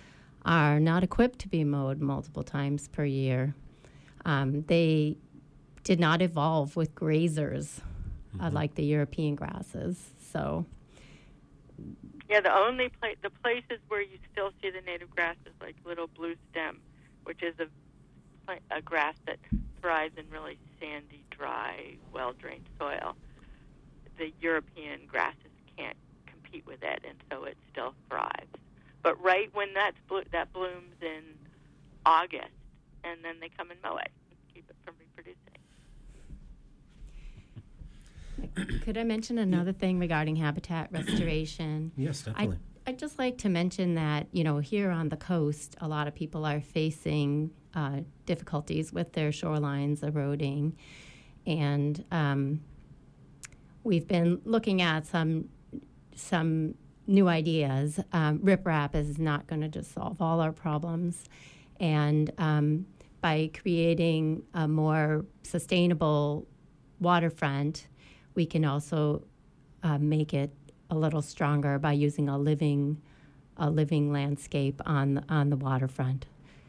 are 0.46 0.80
not 0.80 1.04
equipped 1.04 1.40
to 1.40 1.48
be 1.48 1.64
mowed 1.64 2.00
multiple 2.00 2.44
times 2.44 2.88
per 2.88 3.06
year. 3.06 3.56
Um, 4.26 4.64
they 4.64 5.18
did 5.84 6.00
not 6.00 6.22
evolve 6.22 6.76
with 6.76 6.94
grazers 6.94 7.80
uh, 8.40 8.50
like 8.52 8.76
the 8.76 8.84
European 8.84 9.36
grasses. 9.36 10.12
So, 10.32 10.66
Yeah, 12.30 12.42
the 12.42 12.54
only 12.54 12.90
place, 12.90 13.16
the 13.24 13.30
places 13.30 13.80
where 13.88 14.02
you 14.02 14.18
still 14.32 14.52
see 14.62 14.70
the 14.70 14.82
native 14.86 15.10
grass 15.10 15.38
is 15.46 15.54
like 15.62 15.76
little 15.86 16.08
blue 16.08 16.36
stem, 16.52 16.80
which 17.24 17.42
is 17.42 17.56
a 17.60 17.68
a 18.72 18.82
grass 18.82 19.16
that 19.26 19.40
thrives 19.82 20.14
in 20.18 20.24
really 20.32 20.58
sandy, 20.80 21.24
dry, 21.32 21.96
well 22.14 22.34
drained 22.34 22.68
soil. 22.80 23.16
The 24.18 24.32
European 24.40 25.02
grasses 25.08 25.52
can't 25.78 25.98
compete 26.26 26.66
with 26.66 26.82
it, 26.82 27.04
and 27.08 27.18
so 27.30 27.44
it 27.44 27.58
still 27.72 27.94
thrives. 28.10 28.48
But 29.04 29.22
right 29.22 29.50
when 29.54 29.74
that's 29.74 29.98
blo- 30.08 30.24
that 30.32 30.52
blooms 30.54 30.96
in 31.02 31.24
August, 32.06 32.56
and 33.04 33.24
then 33.24 33.36
they 33.42 33.50
come 33.50 33.70
and 33.72 33.80
mow 33.84 33.98
it, 33.98 34.12
keep 34.54 34.66
it 34.70 34.76
from 34.86 34.96
reproducing. 35.00 35.38
Could 38.84 38.98
I 38.98 39.04
mention 39.04 39.38
another 39.38 39.74
thing 39.74 40.00
regarding 40.00 40.36
habitat 40.36 40.90
restoration? 40.92 41.92
Yes, 41.96 42.24
I, 42.28 42.32
definitely. 42.32 42.58
I'd 42.88 43.00
just 43.00 43.20
like 43.20 43.38
to 43.40 43.50
mention 43.50 43.96
that, 43.96 44.28
you 44.32 44.44
know, 44.44 44.60
here 44.60 44.92
on 44.92 45.10
the 45.10 45.18
coast, 45.18 45.76
a 45.82 45.88
lot 45.88 46.08
of 46.08 46.16
people 46.16 46.46
are 46.46 46.62
facing 46.62 47.52
uh, 47.74 48.00
difficulties 48.26 48.94
with 48.94 49.12
their 49.14 49.32
shorelines 49.32 50.04
eroding. 50.04 50.78
And 51.46 52.04
um, 52.12 52.62
we've 53.84 54.08
been 54.08 54.42
looking 54.46 54.82
at 54.82 55.06
some, 55.06 55.50
some 56.16 56.76
new 57.08 57.28
ideas. 57.28 58.00
Um, 58.14 58.40
riprap 58.40 58.96
is 58.96 59.20
not 59.20 59.48
going 59.48 59.62
to 59.62 59.68
just 59.70 59.94
solve 59.94 60.22
all 60.22 60.40
our 60.40 60.52
problems. 60.52 61.26
And 61.80 62.32
um, 62.38 62.86
by 63.22 63.52
creating 63.54 64.44
a 64.54 64.68
more 64.68 65.26
sustainable 65.44 66.48
waterfront, 67.00 67.88
we 68.38 68.46
can 68.46 68.64
also 68.64 69.24
uh, 69.84 69.98
make 69.98 70.34
it 70.34 70.52
a 70.92 70.96
little 70.96 71.24
stronger 71.24 71.80
by 71.80 71.92
using 71.92 72.30
a 72.30 72.38
living 72.38 73.02
a 73.60 73.70
living 73.72 74.12
landscape 74.12 74.80
on 74.86 75.16
the, 75.16 75.24
on 75.30 75.50
the 75.50 75.58
waterfront. 75.58 76.28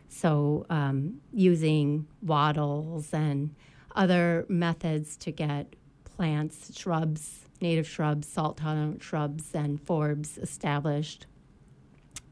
So 0.09 0.65
um, 0.71 1.21
using 1.35 2.07
wattles 2.23 3.13
and 3.13 3.55
other 3.95 4.47
methods 4.49 5.19
to 5.19 5.31
get 5.31 5.77
plants, 6.05 6.75
shrubs, 6.75 7.45
native 7.61 7.87
shrubs, 7.87 8.27
salt 8.27 8.57
tolerant 8.57 9.03
shrubs, 9.03 9.55
and 9.55 9.79
forbs 9.85 10.39
established 10.43 11.27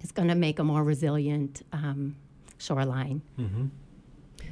is 0.00 0.10
going 0.10 0.28
to 0.28 0.34
make 0.34 0.58
a 0.58 0.64
more 0.64 0.82
resilient 0.82 1.62
um, 1.74 2.16
shoreline. 2.56 3.20
Mm-hmm. 3.38 3.66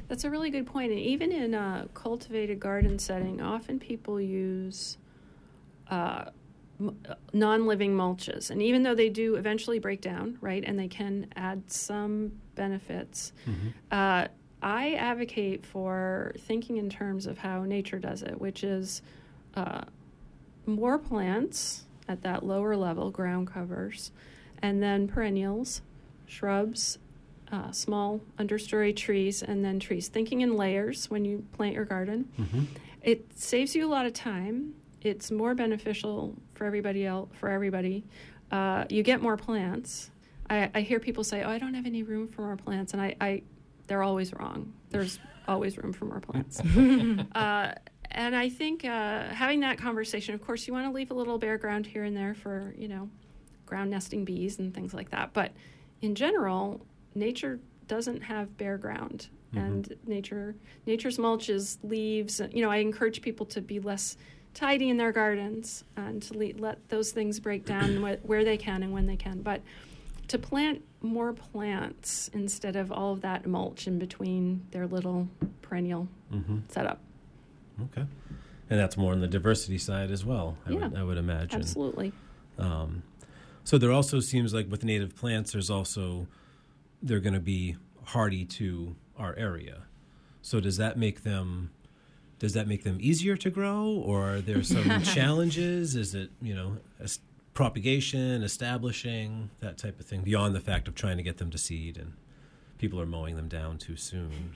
That's 0.07 0.23
a 0.23 0.29
really 0.29 0.49
good 0.49 0.67
point. 0.67 0.91
And 0.91 0.99
even 0.99 1.31
in 1.31 1.53
a 1.53 1.87
cultivated 1.93 2.59
garden 2.59 2.99
setting, 2.99 3.41
often 3.41 3.79
people 3.79 4.21
use 4.21 4.97
uh, 5.89 6.25
non-living 7.33 7.95
mulches, 7.95 8.49
and 8.51 8.61
even 8.61 8.83
though 8.83 8.95
they 8.95 9.09
do 9.09 9.35
eventually 9.35 9.79
break 9.79 10.01
down, 10.01 10.37
right, 10.41 10.63
and 10.65 10.77
they 10.77 10.87
can 10.87 11.27
add 11.35 11.71
some 11.71 12.33
benefits, 12.55 13.31
uh, 13.91 14.27
I 14.61 14.93
advocate 14.95 15.65
for 15.65 16.33
thinking 16.39 16.77
in 16.77 16.89
terms 16.89 17.27
of 17.27 17.37
how 17.37 17.63
nature 17.63 17.99
does 17.99 18.23
it, 18.23 18.39
which 18.41 18.63
is 18.63 19.01
uh, 19.55 19.83
more 20.65 20.97
plants 20.97 21.85
at 22.07 22.21
that 22.23 22.43
lower 22.45 22.75
level, 22.75 23.09
ground 23.09 23.47
covers, 23.47 24.11
and 24.61 24.81
then 24.83 25.07
perennials, 25.07 25.81
shrubs, 26.25 26.97
uh, 27.51 27.71
small 27.71 28.21
understory 28.39 28.95
trees, 28.95 29.43
and 29.43 29.63
then 29.63 29.79
trees. 29.79 30.07
Thinking 30.07 30.41
in 30.41 30.55
layers 30.55 31.09
when 31.09 31.25
you 31.25 31.45
plant 31.53 31.73
your 31.73 31.85
garden. 31.85 32.29
It 33.01 33.25
saves 33.35 33.75
you 33.75 33.85
a 33.85 33.91
lot 33.91 34.05
of 34.05 34.13
time. 34.13 34.73
It's 35.01 35.29
more 35.29 35.53
beneficial 35.53 36.35
for 36.55 36.65
everybody 36.65 37.05
else. 37.05 37.29
For 37.39 37.49
everybody, 37.49 38.03
uh, 38.51 38.85
you 38.89 39.03
get 39.03 39.21
more 39.21 39.37
plants. 39.37 40.09
I, 40.49 40.71
I 40.73 40.81
hear 40.81 40.99
people 40.99 41.23
say, 41.23 41.43
"Oh, 41.43 41.49
I 41.49 41.59
don't 41.59 41.75
have 41.75 41.85
any 41.85 42.01
room 42.03 42.27
for 42.27 42.41
more 42.41 42.57
plants," 42.57 42.93
and 42.93 43.01
I, 43.01 43.15
I 43.21 43.43
they're 43.87 44.03
always 44.03 44.33
wrong. 44.33 44.73
There's 44.89 45.19
always 45.47 45.77
room 45.77 45.93
for 45.93 46.05
more 46.05 46.19
plants. 46.19 46.59
uh, 47.35 47.73
and 48.11 48.35
I 48.35 48.49
think 48.49 48.85
uh, 48.85 49.25
having 49.29 49.59
that 49.59 49.77
conversation, 49.77 50.33
of 50.33 50.41
course, 50.41 50.67
you 50.67 50.73
want 50.73 50.87
to 50.87 50.91
leave 50.91 51.11
a 51.11 51.13
little 51.13 51.37
bare 51.37 51.57
ground 51.57 51.85
here 51.85 52.03
and 52.03 52.15
there 52.15 52.33
for 52.33 52.73
you 52.77 52.87
know 52.87 53.09
ground 53.65 53.91
nesting 53.91 54.25
bees 54.25 54.59
and 54.59 54.73
things 54.73 54.93
like 54.93 55.11
that. 55.11 55.33
But 55.33 55.51
in 56.01 56.15
general, 56.15 56.85
nature 57.15 57.59
doesn't 57.87 58.21
have 58.21 58.57
bare 58.57 58.77
ground, 58.77 59.27
and 59.55 59.95
nature 60.05 60.53
nature's 60.85 61.17
mulch 61.17 61.49
is 61.49 61.77
leaves. 61.81 62.41
You 62.51 62.61
know, 62.61 62.69
I 62.69 62.77
encourage 62.77 63.21
people 63.21 63.45
to 63.47 63.61
be 63.61 63.79
less 63.79 64.17
tidy 64.53 64.89
in 64.89 64.97
their 64.97 65.11
gardens 65.13 65.83
and 65.95 66.21
to 66.23 66.37
le- 66.37 66.57
let 66.59 66.89
those 66.89 67.11
things 67.11 67.39
break 67.39 67.65
down 67.65 67.95
wh- 68.03 68.25
where 68.27 68.43
they 68.43 68.57
can 68.57 68.83
and 68.83 68.91
when 68.91 69.05
they 69.05 69.15
can. 69.15 69.41
But 69.41 69.61
to 70.29 70.37
plant 70.39 70.81
more 71.01 71.31
plants 71.33 72.29
instead 72.33 72.75
of 72.75 72.91
all 72.91 73.13
of 73.13 73.21
that 73.21 73.45
mulch 73.45 73.87
in 73.87 73.97
between 73.99 74.65
their 74.71 74.87
little 74.87 75.27
perennial 75.61 76.07
Mm-hmm. 76.33 76.57
setup. 76.67 76.99
Okay. 77.83 78.05
And 78.69 78.79
that's 78.79 78.97
more 78.97 79.13
on 79.13 79.21
the 79.21 79.27
diversity 79.27 79.77
side 79.77 80.09
as 80.11 80.25
well, 80.25 80.57
I, 80.65 80.71
Yeah, 80.71 80.87
would, 80.87 80.97
I 80.97 81.03
would 81.03 81.17
imagine. 81.17 81.59
Absolutely. 81.61 82.11
Um, 82.57 83.03
so 83.63 83.77
there 83.77 83.91
also 83.91 84.19
seems 84.19 84.53
like 84.53 84.69
with 84.71 84.83
native 84.83 85.15
plants, 85.15 85.51
there's 85.53 85.69
also 85.69 86.27
they're 87.05 87.19
going 87.19 87.33
to 87.33 87.39
be 87.39 87.77
hardy 88.03 88.43
to 88.43 88.95
our 89.17 89.35
area. 89.37 89.83
So 90.41 90.59
does 90.59 90.77
that 90.77 90.97
make 90.97 91.23
them 91.23 91.71
does 92.37 92.53
that 92.53 92.67
make 92.67 92.83
them 92.83 92.97
easier 92.99 93.37
to 93.37 93.49
grow 93.49 93.87
or 93.87 94.35
are 94.35 94.41
there 94.41 94.61
some 94.61 95.01
challenges? 95.03 95.95
Is 95.95 96.13
it, 96.13 96.31
you 96.41 96.53
know, 96.53 96.77
propagation, 97.53 98.43
establishing, 98.43 99.49
that 99.61 99.77
type 99.77 99.99
of 100.01 100.05
thing, 100.05 100.21
beyond 100.21 100.53
the 100.53 100.59
fact 100.59 100.89
of 100.89 100.95
trying 100.95 101.15
to 101.15 101.23
get 101.23 101.37
them 101.37 101.49
to 101.51 101.57
seed 101.57 101.95
and 101.97 102.13
people 102.77 102.99
are 102.99 103.05
mowing 103.05 103.37
them 103.37 103.47
down 103.47 103.77
too 103.77 103.95
soon? 103.95 104.55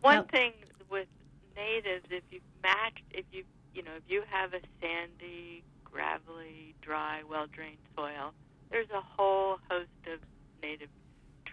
One 0.00 0.24
thing 0.24 0.52
with 0.90 1.06
natives, 1.54 2.04
if 2.10 2.24
you 2.32 2.40
match, 2.64 2.98
if 3.12 3.24
you, 3.30 3.44
you 3.74 3.84
know, 3.84 3.92
if 3.96 4.02
you 4.08 4.24
have 4.28 4.52
a 4.52 4.60
sandy, 4.80 5.62
gravelly, 5.84 6.74
dry, 6.82 7.22
well 7.28 7.46
drained 7.46 7.78
soil, 7.96 8.32
there's 8.70 8.90
a 8.90 9.00
whole 9.00 9.58
host 9.70 9.88
of 10.12 10.18
native 10.60 10.88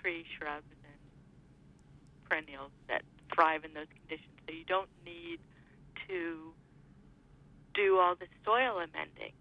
tree 0.02 0.26
shrubs 0.38 0.66
and 0.84 0.98
perennials 2.30 2.72
that 2.88 3.04
thrive 3.34 3.66
in 3.66 3.74
those 3.74 3.88
conditions. 4.02 4.34
So 4.48 4.54
you 4.54 4.66
don't 4.66 4.90
need 5.06 5.40
to 6.08 6.54
do 7.74 7.98
all 7.98 8.16
the 8.16 8.28
soil 8.46 8.78
amending. 8.78 9.34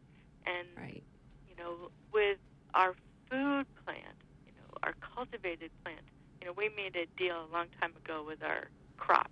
And 0.47 0.69
right. 0.77 1.03
you 1.49 1.57
know, 1.63 1.91
with 2.13 2.39
our 2.75 2.95
food 3.31 3.67
plants, 3.85 4.25
you 4.47 4.53
know, 4.53 4.79
our 4.83 4.95
cultivated 5.15 5.71
plants, 5.85 6.09
you 6.41 6.47
know, 6.47 6.55
we 6.57 6.71
made 6.77 6.97
a 6.97 7.07
deal 7.19 7.47
a 7.51 7.51
long 7.53 7.67
time 7.81 7.93
ago 8.05 8.25
with 8.27 8.43
our 8.43 8.69
crops. 8.97 9.31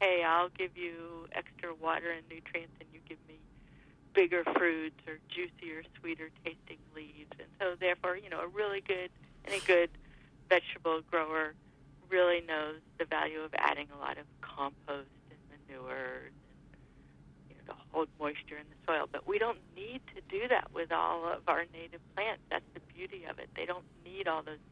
Hey, 0.00 0.22
I'll 0.26 0.50
give 0.50 0.76
you 0.76 1.28
extra 1.32 1.74
water 1.74 2.10
and 2.10 2.22
nutrients, 2.28 2.74
and 2.80 2.88
you 2.92 3.00
give 3.08 3.18
me 3.28 3.38
bigger 4.12 4.44
fruits 4.56 5.00
or 5.06 5.18
juicier, 5.28 5.82
sweeter 6.00 6.30
tasting 6.44 6.78
leaves. 6.94 7.30
And 7.38 7.48
so, 7.60 7.74
therefore, 7.78 8.16
you 8.16 8.30
know, 8.30 8.40
a 8.40 8.48
really 8.48 8.80
good, 8.80 9.10
any 9.46 9.60
good 9.60 9.90
vegetable 10.48 11.00
grower 11.10 11.54
really 12.08 12.40
knows 12.46 12.76
the 12.98 13.04
value 13.04 13.40
of 13.40 13.50
adding 13.56 13.88
a 13.94 13.98
lot 13.98 14.18
of 14.18 14.24
compost 14.40 15.08
and 15.30 15.38
manure 15.50 16.26
and, 16.26 16.34
you 17.48 17.56
know, 17.56 17.72
to 17.72 17.80
hold 17.90 18.08
moisture 18.20 18.56
in 18.56 18.66
the 18.68 18.78
soil. 18.86 19.08
But 19.10 19.26
we 19.26 19.38
don't 19.38 19.58
need 19.74 20.00
to 20.14 20.20
do 20.28 20.46
that 20.48 20.72
with 20.72 20.92
all 20.92 21.26
of 21.26 21.42
our 21.48 21.64
native 21.72 22.00
plants. 22.14 22.42
That's 22.50 22.64
the 22.74 22.80
beauty 22.94 23.24
of 23.28 23.38
it. 23.38 23.48
They 23.56 23.66
don't 23.66 23.84
need 24.04 24.28
all 24.28 24.42
those 24.42 24.62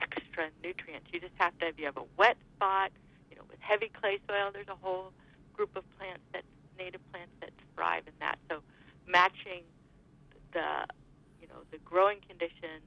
extra 0.00 0.48
nutrients. 0.62 1.06
You 1.12 1.20
just 1.20 1.34
have 1.36 1.56
to, 1.58 1.68
if 1.68 1.78
you 1.78 1.86
have 1.86 1.96
a 1.96 2.08
wet 2.16 2.36
spot, 2.56 2.90
you 3.30 3.36
know, 3.36 3.42
with 3.48 3.60
heavy 3.60 3.90
clay 4.00 4.18
soil, 4.28 4.50
there's 4.52 4.68
a 4.68 4.78
whole 4.80 5.12
group 5.54 5.76
of 5.76 5.84
plants 5.98 6.24
that 6.32 6.42
native 6.78 7.00
plants 7.12 7.32
that 7.40 7.50
thrive 7.74 8.02
in 8.06 8.14
that. 8.20 8.38
So 8.50 8.60
matching 9.06 9.62
the, 10.52 10.86
you 11.40 11.46
know, 11.48 11.62
the 11.70 11.78
growing 11.78 12.18
conditions 12.26 12.82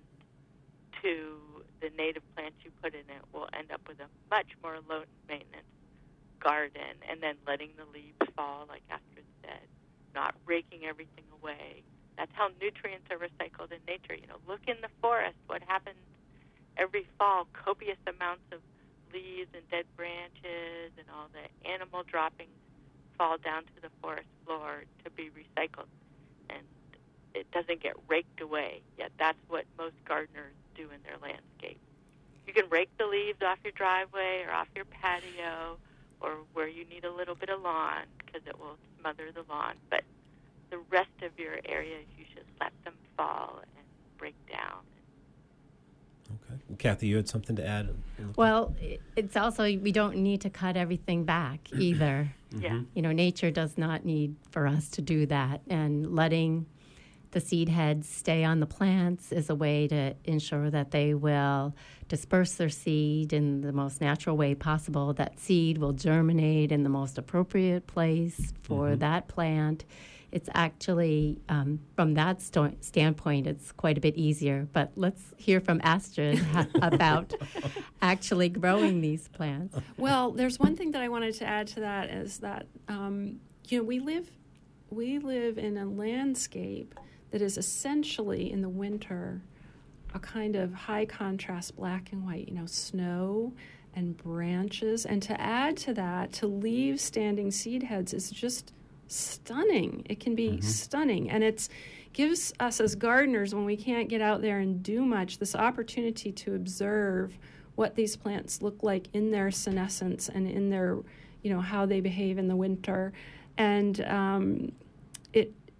to 1.01 1.37
the 1.85 1.93
native 2.01 2.25
plants 2.33 2.57
you 2.65 2.73
put 2.81 2.97
in 2.97 3.05
it 3.13 3.21
will 3.29 3.45
end 3.53 3.69
up 3.69 3.81
with 3.85 4.01
a 4.01 4.09
much 4.33 4.49
more 4.65 4.81
low 4.89 5.05
maintenance 5.29 5.69
garden 6.41 6.97
and 7.05 7.21
then 7.21 7.37
letting 7.45 7.69
the 7.77 7.85
leaves 7.93 8.17
fall, 8.33 8.65
like 8.65 8.81
Astrid 8.89 9.29
said, 9.45 9.69
not 10.17 10.33
raking 10.49 10.89
everything 10.89 11.29
away. 11.37 11.85
That's 12.17 12.33
how 12.33 12.49
nutrients 12.57 13.05
are 13.13 13.21
recycled 13.21 13.69
in 13.69 13.77
nature. 13.85 14.17
You 14.17 14.25
know, 14.25 14.41
look 14.49 14.65
in 14.65 14.81
the 14.81 14.89
forest. 14.97 15.37
What 15.45 15.61
happens 15.61 16.01
every 16.77 17.05
fall? 17.19 17.45
Copious 17.53 18.01
amounts 18.09 18.49
of 18.49 18.65
leaves 19.13 19.49
and 19.53 19.61
dead 19.69 19.85
branches 19.95 20.89
and 20.97 21.05
all 21.13 21.29
the 21.37 21.45
animal 21.69 22.01
droppings 22.01 22.57
fall 23.17 23.37
down 23.37 23.61
to 23.61 23.77
the 23.81 23.93
forest 24.01 24.29
floor 24.45 24.89
to 25.03 25.11
be 25.11 25.29
recycled. 25.29 25.91
And 26.49 26.65
it 27.35 27.45
doesn't 27.51 27.83
get 27.83 27.93
raked 28.09 28.41
away. 28.41 28.81
Yet 28.97 29.11
that's 29.19 29.37
what 29.49 29.65
most 29.77 29.95
gardeners 30.07 30.57
do 30.75 30.83
in 30.83 31.01
their 31.03 31.17
landscape. 31.21 31.79
You 32.47 32.53
can 32.53 32.69
rake 32.69 32.89
the 32.97 33.05
leaves 33.05 33.39
off 33.41 33.57
your 33.63 33.73
driveway 33.73 34.43
or 34.47 34.53
off 34.53 34.67
your 34.75 34.85
patio 34.85 35.77
or 36.21 36.37
where 36.53 36.67
you 36.67 36.85
need 36.85 37.05
a 37.05 37.11
little 37.11 37.35
bit 37.35 37.49
of 37.49 37.61
lawn 37.61 38.03
because 38.17 38.41
it 38.47 38.59
will 38.59 38.77
smother 38.99 39.31
the 39.33 39.43
lawn. 39.49 39.75
But 39.89 40.03
the 40.69 40.77
rest 40.89 41.09
of 41.21 41.37
your 41.37 41.57
areas, 41.65 42.05
you 42.17 42.25
should 42.33 42.45
let 42.59 42.71
them 42.83 42.93
fall 43.17 43.59
and 43.61 43.85
break 44.17 44.35
down. 44.49 44.79
Okay. 46.27 46.59
Cathy, 46.77 47.07
you 47.07 47.17
had 47.17 47.29
something 47.29 47.55
to 47.55 47.65
add? 47.65 47.89
Well, 48.35 48.75
it's 49.15 49.37
also, 49.37 49.63
we 49.63 49.91
don't 49.91 50.17
need 50.17 50.41
to 50.41 50.49
cut 50.49 50.75
everything 50.75 51.23
back 51.23 51.59
either. 51.77 52.33
Yeah. 52.57 52.81
You 52.93 53.01
know, 53.01 53.11
nature 53.11 53.51
does 53.51 53.77
not 53.77 54.05
need 54.05 54.35
for 54.51 54.67
us 54.67 54.89
to 54.91 55.01
do 55.01 55.25
that. 55.27 55.61
And 55.69 56.15
letting 56.15 56.65
the 57.35 57.41
seed 57.41 57.67
heads 57.67 58.07
stay 58.07 58.45
on 58.45 58.61
the 58.61 58.65
plants 58.65 59.33
is 59.33 59.49
a 59.49 59.55
way 59.55 59.89
to 59.89 60.15
ensure 60.23 60.69
that 60.69 60.91
they 60.91 61.13
will 61.13 61.75
disperse 62.07 62.53
their 62.53 62.69
seed 62.69 63.33
in 63.33 63.59
the 63.59 63.73
most 63.73 63.99
natural 63.99 64.37
way 64.37 64.55
possible. 64.55 65.11
That 65.11 65.37
seed 65.37 65.77
will 65.77 65.91
germinate 65.91 66.71
in 66.71 66.83
the 66.83 66.89
most 66.89 67.17
appropriate 67.17 67.87
place 67.87 68.53
for 68.61 68.87
mm-hmm. 68.87 68.99
that 68.99 69.27
plant. 69.27 69.83
It's 70.31 70.47
actually, 70.53 71.41
um, 71.49 71.81
from 71.97 72.13
that 72.13 72.41
sto- 72.41 72.71
standpoint, 72.79 73.47
it's 73.47 73.73
quite 73.73 73.97
a 73.97 74.01
bit 74.01 74.15
easier. 74.15 74.69
But 74.71 74.93
let's 74.95 75.33
hear 75.35 75.59
from 75.59 75.81
Astrid 75.83 76.41
about 76.81 77.33
actually 78.01 78.47
growing 78.47 79.01
these 79.01 79.27
plants. 79.27 79.77
Well, 79.97 80.31
there's 80.31 80.57
one 80.57 80.77
thing 80.77 80.91
that 80.91 81.01
I 81.01 81.09
wanted 81.09 81.33
to 81.35 81.45
add 81.45 81.67
to 81.67 81.81
that 81.81 82.09
is 82.09 82.37
that 82.37 82.67
um, 82.87 83.41
you 83.67 83.79
know 83.79 83.83
we 83.83 83.99
live 83.99 84.31
we 84.89 85.19
live 85.19 85.57
in 85.57 85.75
a 85.75 85.85
landscape 85.85 86.95
that 87.35 87.41
is 87.41 87.57
essentially 87.57 88.49
in 88.49 88.61
the 88.61 88.69
winter 88.69 89.41
a 90.13 90.19
kind 90.19 90.55
of 90.55 90.73
high 90.73 91.05
contrast 91.05 91.75
black 91.75 92.13
and 92.13 92.25
white, 92.25 92.47
you 92.47 92.53
know, 92.53 92.65
snow 92.65 93.51
and 93.93 94.15
branches. 94.15 95.05
And 95.05 95.21
to 95.23 95.41
add 95.41 95.75
to 95.79 95.93
that, 95.95 96.31
to 96.31 96.47
leave 96.47 96.97
standing 96.97 97.51
seed 97.51 97.83
heads 97.83 98.13
is 98.13 98.31
just 98.31 98.71
stunning. 99.09 100.05
It 100.05 100.21
can 100.21 100.33
be 100.33 100.51
mm-hmm. 100.51 100.61
stunning. 100.61 101.29
And 101.29 101.43
it 101.43 101.67
gives 102.13 102.53
us 102.61 102.79
as 102.79 102.95
gardeners, 102.95 103.53
when 103.53 103.65
we 103.65 103.75
can't 103.75 104.07
get 104.07 104.21
out 104.21 104.41
there 104.41 104.59
and 104.59 104.81
do 104.81 105.03
much, 105.05 105.37
this 105.37 105.55
opportunity 105.55 106.31
to 106.31 106.55
observe 106.55 107.37
what 107.75 107.95
these 107.95 108.15
plants 108.15 108.61
look 108.61 108.81
like 108.81 109.09
in 109.11 109.31
their 109.31 109.51
senescence 109.51 110.29
and 110.29 110.49
in 110.49 110.69
their, 110.69 110.99
you 111.43 111.53
know, 111.53 111.59
how 111.59 111.85
they 111.85 111.99
behave 111.99 112.37
in 112.37 112.47
the 112.47 112.55
winter. 112.55 113.11
And 113.57 113.99
um, 114.05 114.71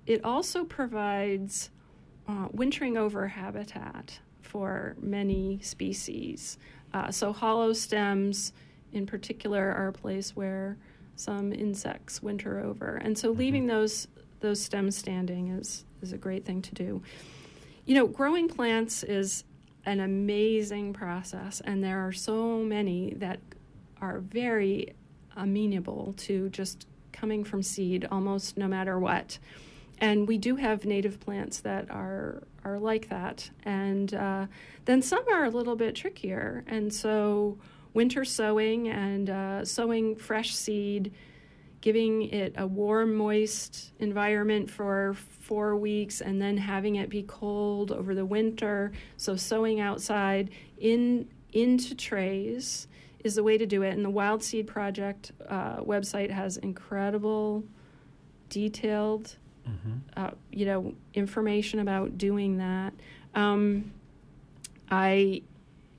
it 0.06 0.24
also 0.24 0.64
provides 0.64 1.70
uh, 2.28 2.48
wintering 2.52 2.98
over 2.98 3.28
habitat 3.28 4.20
for 4.42 4.96
many 5.00 5.60
species. 5.62 6.58
Uh, 6.94 7.12
so, 7.12 7.34
hollow 7.34 7.74
stems, 7.74 8.54
in 8.94 9.06
particular, 9.06 9.72
are 9.74 9.90
a 9.90 9.94
place 9.94 10.36
where 10.36 10.78
some 11.16 11.54
insects 11.54 12.22
winter 12.22 12.60
over, 12.60 12.96
and 12.98 13.18
so 13.18 13.30
mm-hmm. 13.30 13.40
leaving 13.40 13.68
those 13.68 14.08
those 14.40 14.62
stems 14.62 14.96
standing 14.96 15.50
is 15.50 15.86
is 16.02 16.14
a 16.14 16.18
great 16.18 16.46
thing 16.46 16.62
to 16.62 16.74
do. 16.74 17.02
You 17.86 17.96
know, 17.96 18.08
growing 18.08 18.48
plants 18.48 19.04
is 19.04 19.44
an 19.86 20.00
amazing 20.00 20.94
process, 20.94 21.62
and 21.62 21.84
there 21.84 22.06
are 22.06 22.12
so 22.12 22.60
many 22.60 23.14
that 23.18 23.40
are 24.02 24.20
very 24.20 24.96
amenable 25.36 26.14
to 26.18 26.50
just 26.50 26.88
coming 27.12 27.44
from 27.44 27.62
seed 27.62 28.08
almost 28.12 28.58
no 28.58 28.68
matter 28.68 29.00
what 29.00 29.38
and 30.00 30.28
we 30.28 30.38
do 30.38 30.56
have 30.56 30.86
native 30.86 31.20
plants 31.20 31.62
that 31.62 31.90
are 31.90 32.44
are 32.64 32.80
like 32.80 33.10
that. 33.10 33.50
And 33.64 34.14
uh, 34.14 34.48
then 34.86 35.02
some 35.02 35.24
are 35.32 35.46
a 35.46 35.50
little 35.50 35.76
bit 35.76 35.96
trickier. 35.96 36.64
And 36.68 36.92
so 36.94 37.60
winter 37.94 38.26
sowing 38.26 38.90
and 38.90 39.30
uh, 39.30 39.66
sowing 39.66 40.16
fresh 40.16 40.54
seed 40.56 41.14
giving 41.86 42.24
it 42.30 42.52
a 42.58 42.66
warm 42.66 43.14
moist 43.14 43.92
environment 44.00 44.72
for 44.72 45.14
four 45.14 45.76
weeks 45.76 46.20
and 46.20 46.42
then 46.42 46.58
having 46.58 46.96
it 46.96 47.12
be 47.12 47.22
cold 47.22 47.92
over 47.92 48.16
the 48.16 48.26
winter. 48.26 48.92
So 49.18 49.36
sowing 49.36 49.80
outside 49.80 50.50
in 50.80 51.30
into 51.54 51.94
trays 51.94 52.88
is 53.24 53.36
the 53.36 53.44
way 53.44 53.60
to 53.60 53.68
do 53.68 53.84
it. 53.84 53.92
And 53.92 54.04
the 54.04 54.10
wild 54.10 54.44
seed 54.44 54.66
project 54.66 55.32
uh, 55.48 55.78
website 55.82 56.32
has 56.32 56.58
incredible 56.58 57.64
detailed 58.50 59.36
mm-hmm. 59.68 59.98
uh, 60.18 60.32
you 60.52 60.66
know, 60.66 60.94
information 61.14 61.80
about 61.80 62.18
doing 62.18 62.58
that. 62.58 62.94
Um, 63.34 63.92
I 64.90 65.42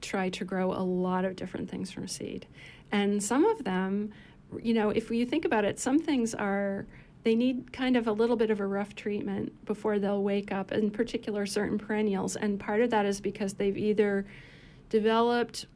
try 0.01 0.29
to 0.31 0.45
grow 0.45 0.73
a 0.73 0.83
lot 0.83 1.25
of 1.25 1.37
different 1.37 1.71
things 1.71 1.91
from 1.91 2.09
seed. 2.09 2.47
And 2.93 3.23
some 3.23 3.45
of 3.45 3.65
them, 3.65 4.13
you 4.63 4.75
know, 4.75 4.91
if 4.91 5.11
you 5.11 5.27
think 5.27 5.45
about 5.45 5.65
it, 5.65 5.79
some 5.79 5.99
things 5.99 6.35
are, 6.35 6.87
they 7.25 7.35
need 7.35 7.73
kind 7.73 7.97
of 7.97 8.07
a 8.07 8.13
little 8.13 8.37
bit 8.37 8.51
of 8.51 8.61
a 8.61 8.67
rough 8.67 8.95
treatment 8.95 9.53
before 9.65 9.99
they'll 9.99 10.23
wake 10.23 10.53
up, 10.53 10.71
in 10.71 10.91
particular, 10.91 11.47
certain 11.47 11.79
perennials. 11.79 12.37
And 12.37 12.61
part 12.61 12.81
of 12.81 12.91
that 12.91 13.05
is 13.05 13.21
because 13.21 13.55
they've 13.55 13.77
either 13.77 14.25
developed 14.89 15.67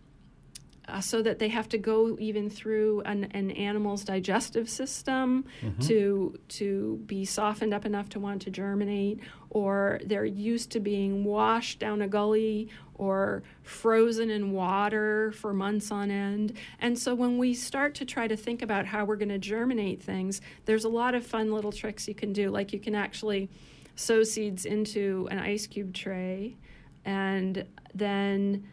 uh, 0.90 1.00
so 1.00 1.22
that 1.22 1.38
they 1.38 1.48
have 1.48 1.68
to 1.68 1.78
go 1.78 2.16
even 2.18 2.50
through 2.50 3.00
an, 3.02 3.24
an 3.32 3.50
animal's 3.52 4.04
digestive 4.04 4.68
system 4.68 5.44
mm-hmm. 5.62 5.80
to 5.82 6.38
to 6.48 7.00
be 7.06 7.24
softened 7.24 7.72
up 7.72 7.84
enough 7.84 8.08
to 8.10 8.20
want 8.20 8.42
to 8.42 8.50
germinate, 8.50 9.20
or 9.50 10.00
they're 10.04 10.24
used 10.24 10.70
to 10.72 10.80
being 10.80 11.24
washed 11.24 11.78
down 11.78 12.02
a 12.02 12.08
gully 12.08 12.68
or 12.94 13.42
frozen 13.62 14.28
in 14.28 14.52
water 14.52 15.32
for 15.32 15.54
months 15.54 15.90
on 15.90 16.10
end. 16.10 16.52
And 16.80 16.98
so 16.98 17.14
when 17.14 17.38
we 17.38 17.54
start 17.54 17.94
to 17.96 18.04
try 18.04 18.28
to 18.28 18.36
think 18.36 18.60
about 18.60 18.84
how 18.84 19.06
we're 19.06 19.16
going 19.16 19.30
to 19.30 19.38
germinate 19.38 20.02
things, 20.02 20.42
there's 20.66 20.84
a 20.84 20.88
lot 20.88 21.14
of 21.14 21.26
fun 21.26 21.52
little 21.52 21.72
tricks 21.72 22.06
you 22.06 22.14
can 22.14 22.34
do. 22.34 22.50
Like 22.50 22.74
you 22.74 22.78
can 22.78 22.94
actually 22.94 23.48
sow 23.94 24.22
seeds 24.22 24.66
into 24.66 25.28
an 25.30 25.38
ice 25.38 25.66
cube 25.66 25.94
tray 25.94 26.56
and 27.04 27.64
then 27.94 28.68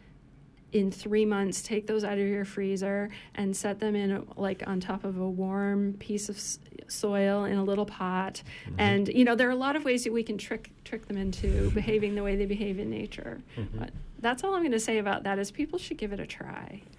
in 0.72 0.90
three 0.90 1.24
months 1.24 1.62
take 1.62 1.86
those 1.86 2.04
out 2.04 2.18
of 2.18 2.26
your 2.26 2.44
freezer 2.44 3.08
and 3.34 3.56
set 3.56 3.80
them 3.80 3.96
in 3.96 4.26
like 4.36 4.62
on 4.66 4.80
top 4.80 5.04
of 5.04 5.18
a 5.18 5.28
warm 5.28 5.94
piece 5.94 6.28
of 6.28 6.38
soil 6.88 7.44
in 7.44 7.56
a 7.56 7.64
little 7.64 7.86
pot. 7.86 8.42
Mm-hmm. 8.66 8.74
and 8.80 9.08
you 9.08 9.24
know 9.24 9.34
there 9.34 9.48
are 9.48 9.52
a 9.52 9.56
lot 9.56 9.76
of 9.76 9.84
ways 9.84 10.04
that 10.04 10.12
we 10.12 10.22
can 10.22 10.36
trick 10.38 10.70
trick 10.84 11.06
them 11.06 11.16
into 11.16 11.70
behaving 11.70 12.14
the 12.14 12.22
way 12.22 12.36
they 12.36 12.46
behave 12.46 12.78
in 12.78 12.90
nature. 12.90 13.40
Mm-hmm. 13.56 13.78
but 13.78 13.90
that's 14.20 14.42
all 14.44 14.54
i'm 14.54 14.62
going 14.62 14.72
to 14.72 14.80
say 14.80 14.98
about 14.98 15.22
that 15.22 15.38
is 15.38 15.50
people 15.50 15.78
should 15.78 15.96
give 15.96 16.12
it 16.12 16.20
a 16.20 16.26
try. 16.26 16.82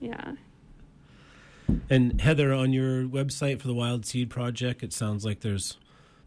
Yeah. 0.00 0.32
And 1.90 2.20
heather 2.20 2.52
on 2.52 2.72
your 2.72 3.02
website 3.04 3.60
for 3.60 3.66
the 3.66 3.74
wild 3.74 4.06
seed 4.06 4.30
project 4.30 4.82
it 4.82 4.92
sounds 4.92 5.24
like 5.24 5.40
there's 5.40 5.76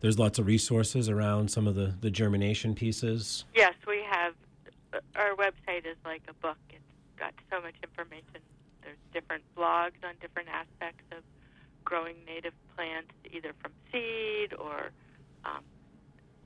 there's 0.01 0.17
lots 0.17 0.39
of 0.39 0.45
resources 0.47 1.09
around 1.09 1.51
some 1.51 1.67
of 1.67 1.75
the 1.75 1.95
the 2.01 2.11
germination 2.11 2.75
pieces. 2.75 3.45
Yes 3.55 3.73
we 3.87 3.97
have 3.97 4.00
our 5.15 5.35
website 5.35 5.85
is 5.85 5.97
like 6.05 6.23
a 6.27 6.33
book. 6.33 6.57
It's 6.69 6.83
got 7.17 7.33
so 7.51 7.61
much 7.61 7.75
information. 7.83 8.41
There's 8.83 8.97
different 9.13 9.43
blogs 9.55 9.99
on 10.03 10.15
different 10.21 10.49
aspects 10.49 11.03
of 11.11 11.23
growing 11.83 12.15
native 12.25 12.53
plants, 12.75 13.11
either 13.31 13.53
from 13.61 13.71
seed 13.91 14.53
or 14.53 14.91
um, 15.45 15.63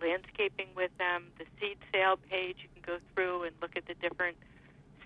landscaping 0.01 0.68
with 0.76 0.91
them. 0.97 1.32
The 1.38 1.45
seed 1.59 1.78
sale 1.93 2.18
page, 2.30 2.57
you 2.61 2.70
can 2.74 2.84
go 2.86 2.99
through 3.13 3.43
and 3.43 3.55
look 3.61 3.76
at 3.78 3.86
the 3.88 3.95
different 3.95 4.38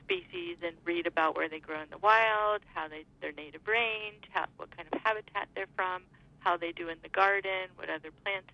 species 0.03 0.57
and 0.65 0.75
read 0.85 1.05
about 1.05 1.35
where 1.35 1.49
they 1.49 1.59
grow 1.59 1.81
in 1.81 1.89
the 1.91 1.99
wild, 1.99 2.61
how 2.73 2.87
they 2.87 3.05
their 3.21 3.31
native 3.31 3.67
range, 3.67 4.25
how, 4.31 4.45
what 4.57 4.75
kind 4.75 4.87
of 4.91 4.99
habitat 5.01 5.47
they're 5.53 5.69
from, 5.75 6.01
how 6.39 6.57
they 6.57 6.71
do 6.71 6.89
in 6.89 6.97
the 7.03 7.09
garden, 7.09 7.69
what 7.75 7.89
other 7.89 8.09
plants 8.23 8.49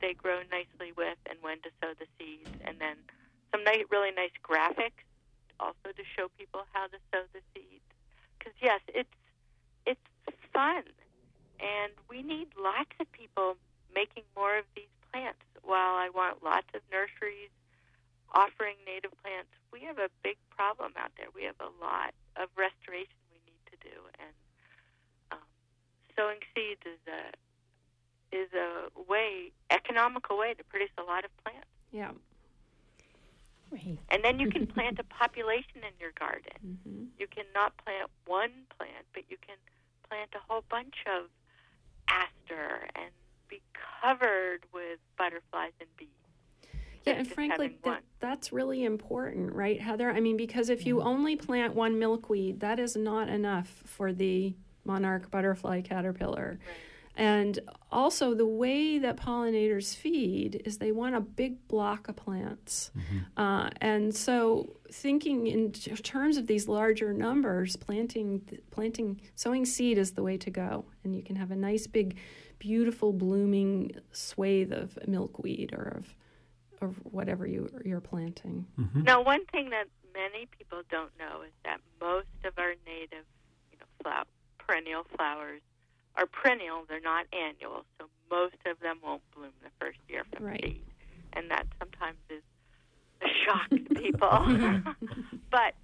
they 0.00 0.14
grow 0.14 0.40
nicely 0.50 0.92
with, 0.96 1.18
and 1.28 1.38
when 1.42 1.60
to 1.62 1.70
sow 1.80 1.92
the 1.98 2.06
seeds, 2.18 2.54
and 2.64 2.78
then 2.78 2.96
some 3.52 3.62
nice, 3.64 3.84
really 3.90 4.10
nice 4.10 4.34
graphics 4.42 5.04
also 5.60 5.94
to 5.94 6.04
show 6.16 6.28
people 6.38 6.64
how 6.72 6.88
to 6.88 6.98
sow 7.12 7.22
the 7.32 7.40
seeds. 7.54 7.86
Because 8.38 8.54
yes, 8.60 8.80
it's 8.88 9.16
it's 9.86 10.08
fun, 10.52 10.82
and 11.60 11.92
we 12.10 12.22
need 12.22 12.48
lots 12.58 12.90
of 12.98 13.10
people 13.12 13.56
making 13.94 14.24
more 14.34 14.58
of 14.58 14.64
these 14.74 14.90
plants. 15.12 15.44
While 15.62 15.94
I 15.94 16.10
want 16.10 16.42
lots 16.42 16.66
of 16.74 16.80
nurseries 16.90 17.54
offering 18.34 18.74
native 18.84 19.12
plants, 19.22 19.52
we 19.72 19.84
have 19.86 19.98
a 19.98 20.08
big 20.24 20.36
problem 20.50 20.92
out 20.96 21.12
there. 21.16 21.28
We 21.34 21.44
have 21.44 21.60
a 21.60 21.70
lot 21.78 22.16
of 22.34 22.48
restoration 22.56 23.14
we 23.30 23.38
need 23.46 23.62
to 23.70 23.76
do, 23.78 23.96
and 24.18 24.34
um, 25.30 25.46
sowing 26.16 26.40
seeds 26.54 26.82
is 26.82 27.02
a 27.06 27.30
is 28.32 28.48
a 28.56 28.88
way 29.08 29.52
economical 29.70 30.38
way 30.38 30.54
to 30.54 30.64
produce 30.64 30.90
a 30.98 31.02
lot 31.02 31.24
of 31.24 31.30
plants. 31.44 31.68
Yeah. 31.92 32.10
Right. 33.72 33.98
And 34.10 34.22
then 34.22 34.38
you 34.38 34.50
can 34.50 34.66
plant 34.74 34.98
a 34.98 35.04
population 35.04 35.78
in 35.78 35.94
your 35.98 36.12
garden. 36.18 36.52
Mm-hmm. 36.66 37.04
You 37.18 37.26
cannot 37.26 37.76
plant 37.78 38.10
one 38.26 38.50
plant, 38.76 39.06
but 39.14 39.24
you 39.28 39.36
can 39.44 39.56
plant 40.08 40.30
a 40.34 40.52
whole 40.52 40.64
bunch 40.70 40.96
of 41.06 41.28
aster 42.08 42.88
and 42.94 43.10
be 43.48 43.62
covered 44.02 44.60
with 44.72 44.98
butterflies 45.16 45.72
and 45.80 45.88
bees. 45.96 46.08
Yeah, 47.06 47.14
and 47.14 47.26
frankly, 47.26 47.76
that, 47.82 48.04
that's 48.20 48.52
really 48.52 48.84
important, 48.84 49.52
right, 49.52 49.80
Heather? 49.80 50.10
I 50.10 50.20
mean, 50.20 50.36
because 50.36 50.68
if 50.68 50.86
you 50.86 51.02
only 51.02 51.34
plant 51.34 51.74
one 51.74 51.98
milkweed, 51.98 52.60
that 52.60 52.78
is 52.78 52.94
not 52.94 53.28
enough 53.28 53.82
for 53.86 54.12
the 54.12 54.54
monarch 54.84 55.28
butterfly 55.30 55.80
caterpillar. 55.80 56.60
Right. 56.64 56.76
And 57.14 57.58
also, 57.90 58.34
the 58.34 58.46
way 58.46 58.98
that 58.98 59.18
pollinators 59.18 59.94
feed 59.94 60.62
is 60.64 60.78
they 60.78 60.92
want 60.92 61.14
a 61.14 61.20
big 61.20 61.68
block 61.68 62.08
of 62.08 62.16
plants. 62.16 62.90
Mm-hmm. 62.96 63.40
Uh, 63.40 63.68
and 63.82 64.14
so, 64.14 64.76
thinking 64.90 65.46
in 65.46 65.72
t- 65.72 65.94
terms 65.96 66.38
of 66.38 66.46
these 66.46 66.68
larger 66.68 67.12
numbers, 67.12 67.76
planting, 67.76 68.42
planting, 68.70 69.20
sowing 69.34 69.66
seed 69.66 69.98
is 69.98 70.12
the 70.12 70.22
way 70.22 70.38
to 70.38 70.50
go. 70.50 70.86
And 71.04 71.14
you 71.14 71.22
can 71.22 71.36
have 71.36 71.50
a 71.50 71.56
nice, 71.56 71.86
big, 71.86 72.16
beautiful, 72.58 73.12
blooming 73.12 73.92
swathe 74.12 74.72
of 74.72 74.98
milkweed 75.06 75.74
or 75.74 75.98
of, 75.98 76.14
of 76.80 76.96
whatever 77.04 77.46
you, 77.46 77.68
you're 77.84 78.00
planting. 78.00 78.66
Mm-hmm. 78.80 79.02
Now, 79.02 79.22
one 79.22 79.44
thing 79.46 79.68
that 79.68 79.84
many 80.14 80.46
people 80.58 80.80
don't 80.90 81.12
know 81.18 81.42
is 81.42 81.52
that 81.66 81.80
most 82.00 82.26
of 82.44 82.54
our 82.56 82.74
native, 82.86 83.26
you 83.70 83.78
know, 83.78 83.86
flower, 84.02 84.24
perennial 84.58 85.04
flowers 85.14 85.60
are 86.16 86.26
perennial, 86.26 86.84
they're 86.88 87.00
not 87.00 87.26
annual, 87.32 87.84
so 87.98 88.06
most 88.30 88.56
of 88.66 88.78
them 88.80 88.98
won't 89.02 89.22
bloom 89.34 89.52
the 89.62 89.70
first 89.80 89.98
year 90.08 90.24
from 90.32 90.46
right. 90.46 90.62
seed. 90.62 90.82
And 91.32 91.50
that 91.50 91.66
sometimes 91.78 92.18
is 92.28 92.42
a 93.22 93.28
shock 93.44 93.70
to 93.70 93.94
people. 94.00 94.30
but 95.50 95.74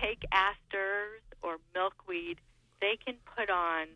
take 0.00 0.24
asters 0.32 1.22
or 1.42 1.56
milkweed, 1.74 2.38
they 2.80 2.98
can 3.04 3.16
put 3.36 3.50
on, 3.50 3.86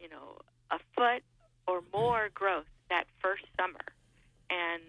you 0.00 0.08
know, 0.08 0.38
a 0.70 0.78
foot 0.94 1.22
or 1.66 1.82
more 1.92 2.28
growth 2.34 2.66
that 2.90 3.04
first 3.22 3.44
summer. 3.58 3.84
And 4.50 4.82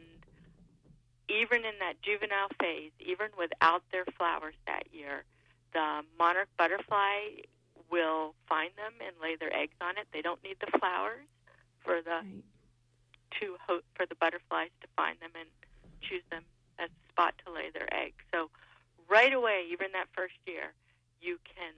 even 1.30 1.66
in 1.66 1.80
that 1.80 2.02
juvenile 2.02 2.50
phase, 2.60 2.92
even 3.00 3.28
without 3.38 3.84
their 3.92 4.06
flowers 4.18 4.56
that 4.66 4.84
year, 4.92 5.24
the 5.74 6.02
monarch 6.18 6.50
butterfly 6.58 7.44
will 7.92 8.36
find 8.48 8.72
them 8.76 8.94
and 9.06 9.16
lay 9.22 9.36
their 9.36 9.54
eggs 9.54 9.76
on 9.82 9.98
it. 9.98 10.08
They 10.14 10.22
don't 10.22 10.44
need 10.44 10.58
the 10.60 10.78
flowers 10.78 11.28
for 11.84 12.02
the 12.02 12.22
right. 12.24 12.44
to 13.40 13.56
ho- 13.66 13.86
for 13.96 14.06
the 14.06 14.16
butterflies 14.16 14.72
to 14.82 14.88
find 14.96 15.20
them 15.20 15.32
and 15.40 15.50
choose 16.02 16.24
them 16.30 16.44
as 16.80 16.90
a 16.90 17.12
spot 17.12 17.34
to 17.46 17.52
lay 17.52 17.70
their 17.72 17.88
eggs. 17.94 18.20
So 18.34 18.50
right 19.10 19.34
away, 19.34 19.66
even 19.72 19.92
that 19.94 20.08
first 20.14 20.36
year, 20.46 20.74
you 21.22 21.40
can 21.46 21.74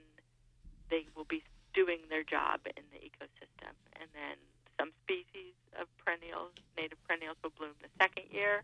they 0.90 1.06
will 1.14 1.28
be 1.28 1.42
doing 1.72 1.98
their 2.10 2.24
job 2.24 2.60
in 2.66 2.82
the 2.90 2.98
ecosystem, 2.98 3.72
and 3.94 4.10
then 4.12 4.36
some 4.78 4.90
species 5.04 5.54
of 5.80 5.86
perennials, 6.04 6.50
native 6.76 6.98
perennials, 7.06 7.36
will 7.42 7.54
bloom 7.56 7.74
the 7.80 7.88
second 8.00 8.24
year. 8.30 8.62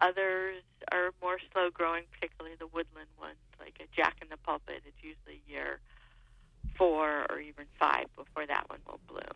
Others 0.00 0.62
are 0.92 1.10
more 1.20 1.38
slow 1.52 1.70
growing, 1.70 2.04
particularly 2.12 2.54
the 2.56 2.68
woodland 2.68 3.10
ones, 3.18 3.42
like 3.58 3.74
a 3.80 3.88
jack 3.96 4.18
in 4.22 4.28
the 4.28 4.36
pulpit. 4.36 4.82
It's 4.86 5.02
usually 5.02 5.42
year 5.48 5.80
four 6.76 7.26
or 7.28 7.40
even 7.40 7.66
five 7.78 8.06
before 8.14 8.46
that 8.46 8.70
one 8.70 8.78
will 8.86 9.00
bloom. 9.08 9.34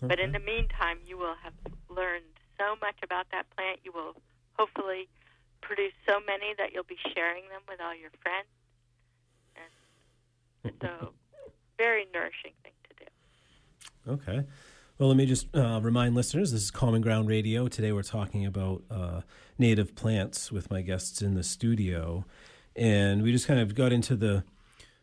But 0.00 0.20
in 0.20 0.32
the 0.32 0.38
meantime, 0.38 0.98
you 1.04 1.18
will 1.18 1.34
have 1.42 1.54
learned 1.88 2.24
so 2.56 2.76
much 2.80 2.96
about 3.02 3.26
that 3.32 3.46
plant. 3.56 3.80
You 3.84 3.92
will 3.92 4.14
hopefully 4.58 5.08
produce 5.60 5.92
so 6.06 6.20
many 6.24 6.54
that 6.58 6.72
you'll 6.72 6.84
be 6.84 6.98
sharing 7.14 7.44
them 7.48 7.62
with 7.68 7.80
all 7.80 7.94
your 7.94 8.10
friends. 8.22 8.46
And 10.64 10.74
so, 10.82 11.12
very 11.76 12.06
nourishing 12.12 12.52
thing 12.62 12.72
to 12.88 13.04
do. 13.04 14.12
Okay. 14.12 14.46
Well, 14.98 15.08
let 15.08 15.16
me 15.16 15.26
just 15.26 15.46
uh, 15.54 15.80
remind 15.82 16.16
listeners 16.16 16.50
this 16.50 16.62
is 16.62 16.70
Common 16.72 17.00
Ground 17.00 17.28
Radio. 17.28 17.68
Today 17.68 17.92
we're 17.92 18.02
talking 18.02 18.44
about 18.44 18.82
uh, 18.90 19.20
native 19.56 19.94
plants 19.94 20.50
with 20.50 20.70
my 20.70 20.82
guests 20.82 21.22
in 21.22 21.34
the 21.34 21.44
studio. 21.44 22.24
And 22.74 23.22
we 23.22 23.30
just 23.30 23.46
kind 23.46 23.60
of 23.60 23.74
got 23.76 23.92
into 23.92 24.16
the 24.16 24.42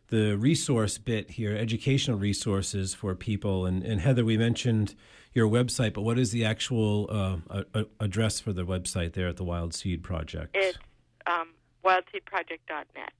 the 0.08 0.36
resource 0.36 0.98
bit 0.98 1.32
here, 1.32 1.56
educational 1.56 2.18
resources 2.18 2.94
for 2.94 3.14
people. 3.14 3.66
And, 3.66 3.82
and 3.82 4.00
Heather, 4.00 4.24
we 4.24 4.36
mentioned 4.36 4.94
your 5.32 5.48
website, 5.48 5.92
but 5.92 6.02
what 6.02 6.18
is 6.18 6.30
the 6.30 6.44
actual 6.44 7.08
uh, 7.10 7.64
a, 7.74 7.80
a 7.80 7.86
address 8.00 8.40
for 8.40 8.52
the 8.52 8.64
website 8.64 9.12
there 9.12 9.28
at 9.28 9.36
the 9.36 9.44
Wild 9.44 9.74
Seed 9.74 10.02
Project? 10.02 10.54
It's 10.54 10.78
um, 11.26 11.48
wildseedproject.net. 11.84 13.12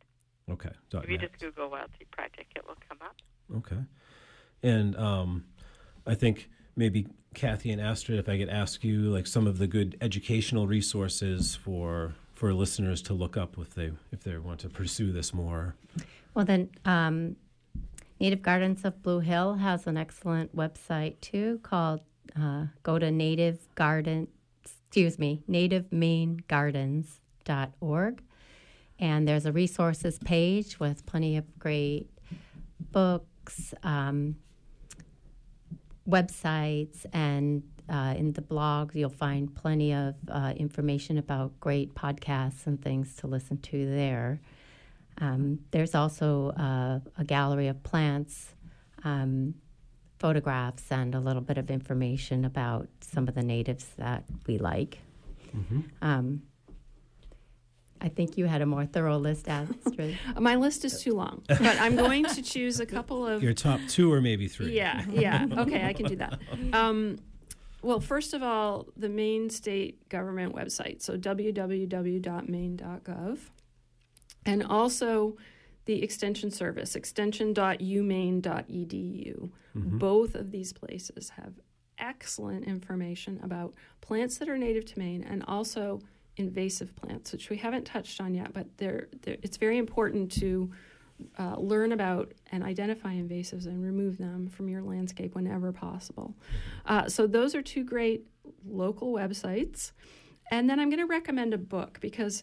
Okay. 0.49 0.70
if 0.93 1.11
you 1.11 1.18
just 1.18 1.39
Google 1.41 1.68
Wild 1.70 1.91
Seed 1.99 2.11
Project, 2.12 2.53
it 2.55 2.64
will 2.66 2.76
come 2.89 2.99
up. 3.03 3.16
Okay. 3.57 3.82
And 4.62 4.97
um, 4.97 5.45
I 6.07 6.14
think 6.14 6.49
maybe 6.76 7.09
Cathy 7.34 7.70
and 7.70 7.80
Astrid, 7.80 8.18
if 8.18 8.28
I 8.28 8.39
could 8.39 8.49
ask 8.49 8.84
you 8.84 9.11
like 9.12 9.26
some 9.26 9.47
of 9.47 9.59
the 9.59 9.66
good 9.66 9.97
educational 10.01 10.66
resources 10.66 11.57
for 11.57 12.14
for 12.34 12.53
listeners 12.53 13.01
to 13.01 13.14
look 13.14 13.37
up 13.37 13.57
if 13.59 13.74
they 13.74 13.93
if 14.12 14.22
they 14.22 14.37
want 14.39 14.61
to 14.61 14.68
pursue 14.68 15.11
this 15.11 15.34
more. 15.34 15.74
Well, 16.37 16.45
then, 16.45 16.70
um, 16.84 17.34
Native 18.20 18.43
Gardens 18.43 18.84
of 18.84 19.03
Blue 19.03 19.18
Hill 19.20 19.55
has 19.55 19.87
an 19.87 19.97
excellent 19.97 20.55
website 20.55 21.18
too 21.22 21.61
called 21.62 22.01
uh, 22.39 22.66
go 22.82 22.99
to 22.99 23.11
Native 23.11 23.74
Garden, 23.74 24.28
excuse 24.62 25.18
me, 25.18 25.43
nativemainegardens.org. 25.49 28.22
And 28.99 29.26
there's 29.26 29.47
a 29.47 29.53
resources 29.53 30.18
page 30.18 30.78
with 30.78 31.07
plenty 31.07 31.39
of 31.39 31.59
great 31.59 32.11
books, 32.93 33.72
um, 33.82 34.37
websites, 36.07 37.07
and 37.14 37.62
uh, 37.89 38.12
in 38.14 38.34
the 38.34 38.43
blog, 38.43 38.95
you'll 38.95 39.09
find 39.09 39.55
plenty 39.55 39.95
of 39.95 40.14
uh, 40.28 40.53
information 40.55 41.16
about 41.16 41.59
great 41.61 41.95
podcasts 41.95 42.66
and 42.66 42.82
things 42.82 43.16
to 43.16 43.26
listen 43.26 43.57
to 43.59 43.91
there. 43.91 44.43
Um, 45.18 45.60
there's 45.70 45.94
also 45.94 46.50
uh, 46.50 47.00
a 47.18 47.24
gallery 47.24 47.68
of 47.68 47.82
plants, 47.82 48.54
um, 49.04 49.54
photographs, 50.18 50.90
and 50.90 51.14
a 51.14 51.20
little 51.20 51.42
bit 51.42 51.58
of 51.58 51.70
information 51.70 52.44
about 52.44 52.88
some 53.00 53.28
of 53.28 53.34
the 53.34 53.42
natives 53.42 53.86
that 53.96 54.24
we 54.46 54.58
like. 54.58 54.98
Um, 56.02 56.42
I 58.00 58.08
think 58.10 58.36
you 58.36 58.44
had 58.44 58.60
a 58.60 58.66
more 58.66 58.84
thorough 58.84 59.16
list, 59.16 59.48
Astrid. 59.48 60.18
My 60.38 60.56
list 60.56 60.84
is 60.84 61.00
too 61.00 61.14
long, 61.14 61.42
but 61.48 61.80
I'm 61.80 61.96
going 61.96 62.24
to 62.26 62.42
choose 62.42 62.78
a 62.78 62.84
couple 62.86 63.26
of 63.26 63.42
Your 63.42 63.54
top 63.54 63.80
two 63.88 64.12
or 64.12 64.20
maybe 64.20 64.48
three. 64.48 64.76
Yeah, 64.76 65.02
yeah. 65.10 65.46
Okay, 65.56 65.86
I 65.86 65.94
can 65.94 66.04
do 66.06 66.16
that. 66.16 66.38
Um, 66.74 67.18
well, 67.82 68.00
first 68.00 68.34
of 68.34 68.42
all, 68.42 68.86
the 68.96 69.08
Maine 69.08 69.48
state 69.48 70.08
government 70.08 70.54
website, 70.54 71.00
so 71.02 71.16
www.maine.gov, 71.16 73.38
and 74.47 74.62
also 74.62 75.36
the 75.84 76.03
extension 76.03 76.51
service, 76.51 76.97
extension.umaine.edu. 76.97 79.51
Both 79.74 80.34
of 80.34 80.51
these 80.51 80.72
places 80.72 81.28
have 81.30 81.53
excellent 81.99 82.64
information 82.64 83.38
about 83.42 83.74
plants 84.01 84.38
that 84.38 84.49
are 84.49 84.57
native 84.57 84.86
to 84.86 84.99
Maine 84.99 85.22
and 85.22 85.44
also 85.47 86.01
invasive 86.36 86.94
plants, 86.97 87.32
which 87.32 87.51
we 87.51 87.57
haven't 87.57 87.84
touched 87.84 88.20
on 88.20 88.34
yet, 88.34 88.53
but 88.53 88.66
they're, 88.76 89.09
they're, 89.22 89.36
it's 89.42 89.57
very 89.57 89.78
important 89.78 90.30
to 90.32 90.70
uh, 91.38 91.57
learn 91.57 91.92
about 91.92 92.32
and 92.53 92.62
identify 92.62 93.14
invasives 93.14 93.66
and 93.66 93.82
remove 93.82 94.18
them 94.18 94.49
from 94.49 94.68
your 94.68 94.82
landscape 94.82 95.34
whenever 95.34 95.72
possible. 95.72 96.34
Uh, 96.84 97.09
so, 97.09 97.26
those 97.26 97.55
are 97.55 97.62
two 97.62 97.84
great 97.84 98.26
local 98.66 99.12
websites. 99.12 99.92
And 100.51 100.68
then 100.68 100.78
I'm 100.78 100.90
going 100.90 101.01
to 101.01 101.07
recommend 101.07 101.55
a 101.55 101.59
book 101.59 101.99
because 102.01 102.42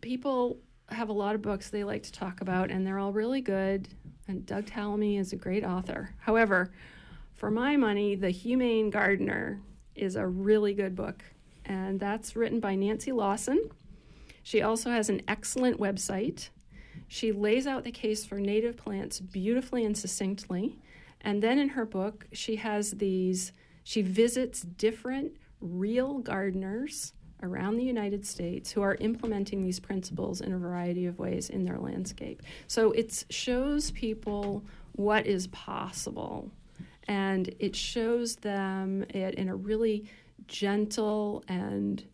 people 0.00 0.58
have 0.94 1.08
a 1.08 1.12
lot 1.12 1.34
of 1.34 1.42
books 1.42 1.70
they 1.70 1.84
like 1.84 2.02
to 2.04 2.12
talk 2.12 2.40
about, 2.40 2.70
and 2.70 2.86
they're 2.86 2.98
all 2.98 3.12
really 3.12 3.40
good. 3.40 3.88
And 4.28 4.46
Doug 4.46 4.66
Tallamy 4.66 5.18
is 5.18 5.32
a 5.32 5.36
great 5.36 5.64
author. 5.64 6.14
However, 6.18 6.72
for 7.34 7.50
my 7.50 7.76
money, 7.76 8.14
The 8.14 8.30
Humane 8.30 8.90
Gardener 8.90 9.60
is 9.94 10.16
a 10.16 10.26
really 10.26 10.74
good 10.74 10.94
book, 10.94 11.24
and 11.64 11.98
that's 11.98 12.36
written 12.36 12.60
by 12.60 12.74
Nancy 12.74 13.12
Lawson. 13.12 13.70
She 14.42 14.62
also 14.62 14.90
has 14.90 15.08
an 15.08 15.22
excellent 15.28 15.78
website. 15.78 16.48
She 17.08 17.32
lays 17.32 17.66
out 17.66 17.84
the 17.84 17.92
case 17.92 18.24
for 18.24 18.38
native 18.38 18.76
plants 18.76 19.20
beautifully 19.20 19.84
and 19.84 19.96
succinctly. 19.96 20.78
And 21.20 21.42
then 21.42 21.58
in 21.58 21.70
her 21.70 21.84
book, 21.84 22.26
she 22.32 22.56
has 22.56 22.92
these, 22.92 23.52
she 23.84 24.02
visits 24.02 24.62
different 24.62 25.36
real 25.60 26.18
gardeners 26.18 27.12
around 27.42 27.76
the 27.76 27.84
United 27.84 28.24
States 28.26 28.70
who 28.70 28.82
are 28.82 28.96
implementing 29.00 29.62
these 29.62 29.80
principles 29.80 30.40
in 30.40 30.52
a 30.52 30.58
variety 30.58 31.06
of 31.06 31.18
ways 31.18 31.50
in 31.50 31.64
their 31.64 31.78
landscape. 31.78 32.42
So 32.66 32.92
it 32.92 33.24
shows 33.30 33.90
people 33.90 34.64
what 34.92 35.26
is 35.26 35.46
possible 35.48 36.50
and 37.08 37.54
it 37.58 37.74
shows 37.74 38.36
them 38.36 39.02
it 39.10 39.34
in 39.34 39.48
a 39.48 39.56
really 39.56 40.08
gentle 40.46 41.42
and 41.48 42.04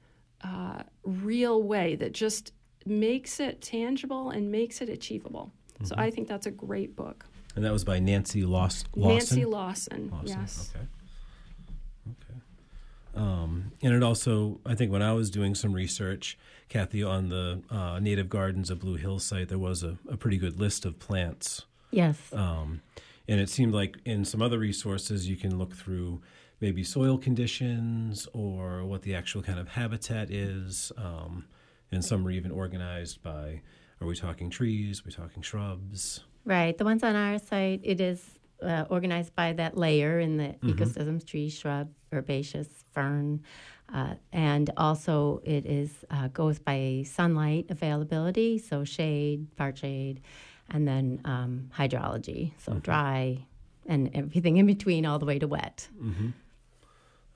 uh, 0.43 0.83
real 1.05 1.63
way 1.63 1.97
that 1.97 2.13
just 2.13 2.53
makes 2.87 3.41
it 3.41 3.61
tangible 3.61 4.31
and 4.31 4.51
makes 4.51 4.81
it 4.81 4.89
achievable. 4.89 5.53
So 5.85 5.95
I 5.97 6.11
think 6.11 6.27
that's 6.27 6.47
a 6.47 6.51
great 6.51 6.97
book. 6.97 7.25
And 7.55 7.65
that 7.65 7.73
was 7.73 7.85
by 7.85 7.99
Nancy 7.99 8.45
Laws- 8.45 8.85
Lawson. 8.95 9.17
Nancy 9.17 9.45
Lawson, 9.45 10.11
Lawson, 10.11 10.39
yes. 10.41 10.73
Okay. 10.75 10.87
Um, 13.19 13.73
and 13.83 13.93
it 13.93 14.03
also, 14.03 14.61
I 14.65 14.75
think, 14.77 14.93
when 14.93 15.03
I 15.03 15.13
was 15.13 15.29
doing 15.29 15.55
some 15.55 15.73
research, 15.73 16.39
Cathy, 16.69 17.03
on 17.03 17.29
the 17.29 17.63
uh, 17.69 17.99
Native 17.99 18.29
Gardens 18.29 18.71
of 18.71 18.79
Blue 18.79 18.95
Hill 18.95 19.19
site, 19.19 19.49
there 19.49 19.59
was 19.59 19.83
a, 19.83 19.99
a 20.09 20.17
pretty 20.17 20.39
good 20.39 20.61
list 20.61 20.85
of 20.85 20.99
plants. 21.01 21.65
Yes. 21.91 22.17
Um, 22.33 22.81
and 23.27 23.41
it 23.41 23.51
seemed 23.51 23.75
like 23.75 23.97
in 24.05 24.25
some 24.25 24.41
other 24.41 24.59
resources, 24.59 25.29
you 25.29 25.37
can 25.37 25.59
look 25.59 25.75
through 25.75 26.21
maybe 26.61 26.85
soil 26.85 27.19
conditions 27.19 28.29
or 28.33 28.85
what 28.85 29.03
the 29.03 29.15
actual 29.15 29.43
kind 29.43 29.59
of 29.59 29.69
habitat 29.69 30.31
is. 30.31 30.93
Um, 30.97 31.47
and 31.91 32.05
some 32.05 32.27
are 32.27 32.31
even 32.31 32.53
organized 32.53 33.23
by 33.23 33.63
are 34.01 34.07
we 34.07 34.15
talking 34.15 34.49
trees? 34.49 35.01
Are 35.01 35.05
we 35.07 35.13
talking 35.13 35.43
shrubs? 35.43 36.21
Right. 36.45 36.79
The 36.79 36.85
ones 36.85 37.03
on 37.03 37.17
our 37.17 37.39
site, 37.39 37.81
it 37.83 38.01
is 38.01 38.39
uh, 38.63 38.85
organized 38.89 39.35
by 39.35 39.53
that 39.55 39.77
layer 39.77 40.19
in 40.21 40.37
the 40.37 40.55
ecosystems 40.63 41.27
tree, 41.27 41.49
shrub, 41.49 41.91
herbaceous, 42.13 42.69
fern. 42.93 43.43
Uh, 43.93 44.15
and 44.33 44.71
also, 44.77 45.41
it 45.45 45.65
is 45.65 46.05
uh, 46.11 46.29
goes 46.29 46.59
by 46.59 47.03
sunlight 47.07 47.67
availability, 47.71 48.59
so 48.59 48.85
shade, 48.85 49.47
far 49.57 49.75
shade, 49.75 50.21
and 50.71 50.87
then 50.87 51.21
um, 51.25 51.71
hydrology, 51.75 52.53
so 52.59 52.75
dry, 52.75 53.47
and 53.87 54.11
everything 54.15 54.59
in 54.59 54.67
between, 54.67 55.07
all 55.07 55.19
the 55.19 55.25
way 55.25 55.39
to 55.39 55.47
wet. 55.47 55.89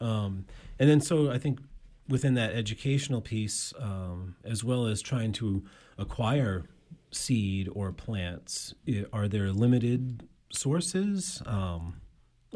Um, 0.01 0.45
and 0.79 0.91
then, 0.91 1.01
so 1.01 1.31
I 1.31 1.39
think 1.39 1.61
within 2.09 2.35
that 2.35 2.53
educational 2.53 3.21
piece, 3.23 3.73
um, 3.79 4.35
as 4.45 4.63
well 4.63 4.87
as 4.87 5.01
trying 5.01 5.33
to 5.33 5.65
acquire 5.97 6.65
seed 7.13 7.69
or 7.73 7.93
plants, 7.93 8.75
are 9.13 9.29
there 9.29 9.51
limited 9.53 10.29
sources? 10.53 11.43
Um, 11.47 12.01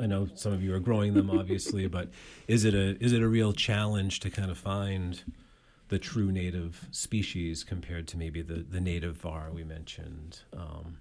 I 0.00 0.06
know 0.06 0.28
some 0.34 0.52
of 0.52 0.62
you 0.62 0.74
are 0.74 0.80
growing 0.80 1.14
them, 1.14 1.30
obviously, 1.30 1.86
but 1.98 2.10
is 2.48 2.64
it 2.64 2.74
a 2.74 3.02
is 3.02 3.12
it 3.12 3.22
a 3.22 3.28
real 3.28 3.52
challenge 3.52 4.20
to 4.20 4.30
kind 4.30 4.50
of 4.50 4.58
find 4.58 5.22
the 5.88 5.98
true 5.98 6.32
native 6.32 6.86
species 6.90 7.62
compared 7.64 8.06
to 8.08 8.18
maybe 8.18 8.42
the 8.42 8.64
the 8.68 8.80
native 8.80 9.16
var 9.16 9.50
we 9.52 9.64
mentioned? 9.64 10.40
Um, 10.52 10.98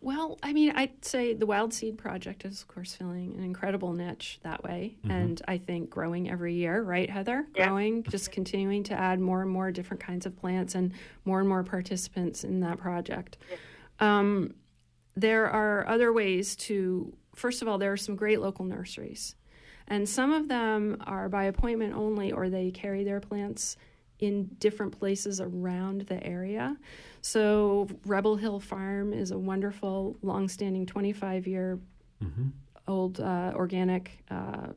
Well, 0.00 0.38
I 0.42 0.52
mean, 0.52 0.72
I'd 0.76 1.04
say 1.04 1.34
the 1.34 1.46
Wild 1.46 1.72
Seed 1.72 1.96
Project 1.98 2.44
is, 2.44 2.60
of 2.62 2.68
course, 2.68 2.94
filling 2.94 3.34
an 3.36 3.42
incredible 3.44 3.92
niche 3.94 4.38
that 4.42 4.62
way. 4.62 4.96
And 5.08 5.40
I 5.48 5.56
think 5.58 5.88
growing 5.90 6.28
every 6.30 6.54
year, 6.54 6.82
right, 6.82 7.08
Heather? 7.08 7.46
Yeah. 7.54 7.68
Growing, 7.68 8.02
just 8.04 8.30
continuing 8.30 8.82
to 8.84 8.94
add 8.94 9.18
more 9.20 9.40
and 9.42 9.50
more 9.50 9.72
different 9.72 10.02
kinds 10.02 10.26
of 10.26 10.36
plants 10.36 10.74
and 10.74 10.92
more 11.24 11.40
and 11.40 11.48
more 11.48 11.64
participants 11.64 12.44
in 12.44 12.60
that 12.60 12.78
project. 12.78 13.38
Um, 14.00 14.54
there 15.16 15.48
are 15.48 15.86
other 15.88 16.12
ways 16.12 16.54
to, 16.56 17.12
first 17.34 17.62
of 17.62 17.68
all, 17.68 17.78
there 17.78 17.92
are 17.92 17.96
some 17.96 18.16
great 18.16 18.40
local 18.40 18.64
nurseries. 18.64 19.34
And 19.88 20.08
some 20.08 20.32
of 20.32 20.48
them 20.48 21.02
are 21.06 21.28
by 21.28 21.44
appointment 21.44 21.94
only, 21.94 22.32
or 22.32 22.50
they 22.50 22.70
carry 22.70 23.04
their 23.04 23.20
plants 23.20 23.76
in 24.18 24.46
different 24.58 24.98
places 24.98 25.40
around 25.40 26.02
the 26.02 26.24
area. 26.24 26.76
So, 27.20 27.88
Rebel 28.04 28.36
Hill 28.36 28.60
Farm 28.60 29.12
is 29.12 29.30
a 29.30 29.38
wonderful, 29.38 30.16
long-standing, 30.22 30.86
25-year 30.86 31.78
old 32.88 33.20
uh, 33.20 33.52
organic 33.54 34.24
uh, 34.30 34.68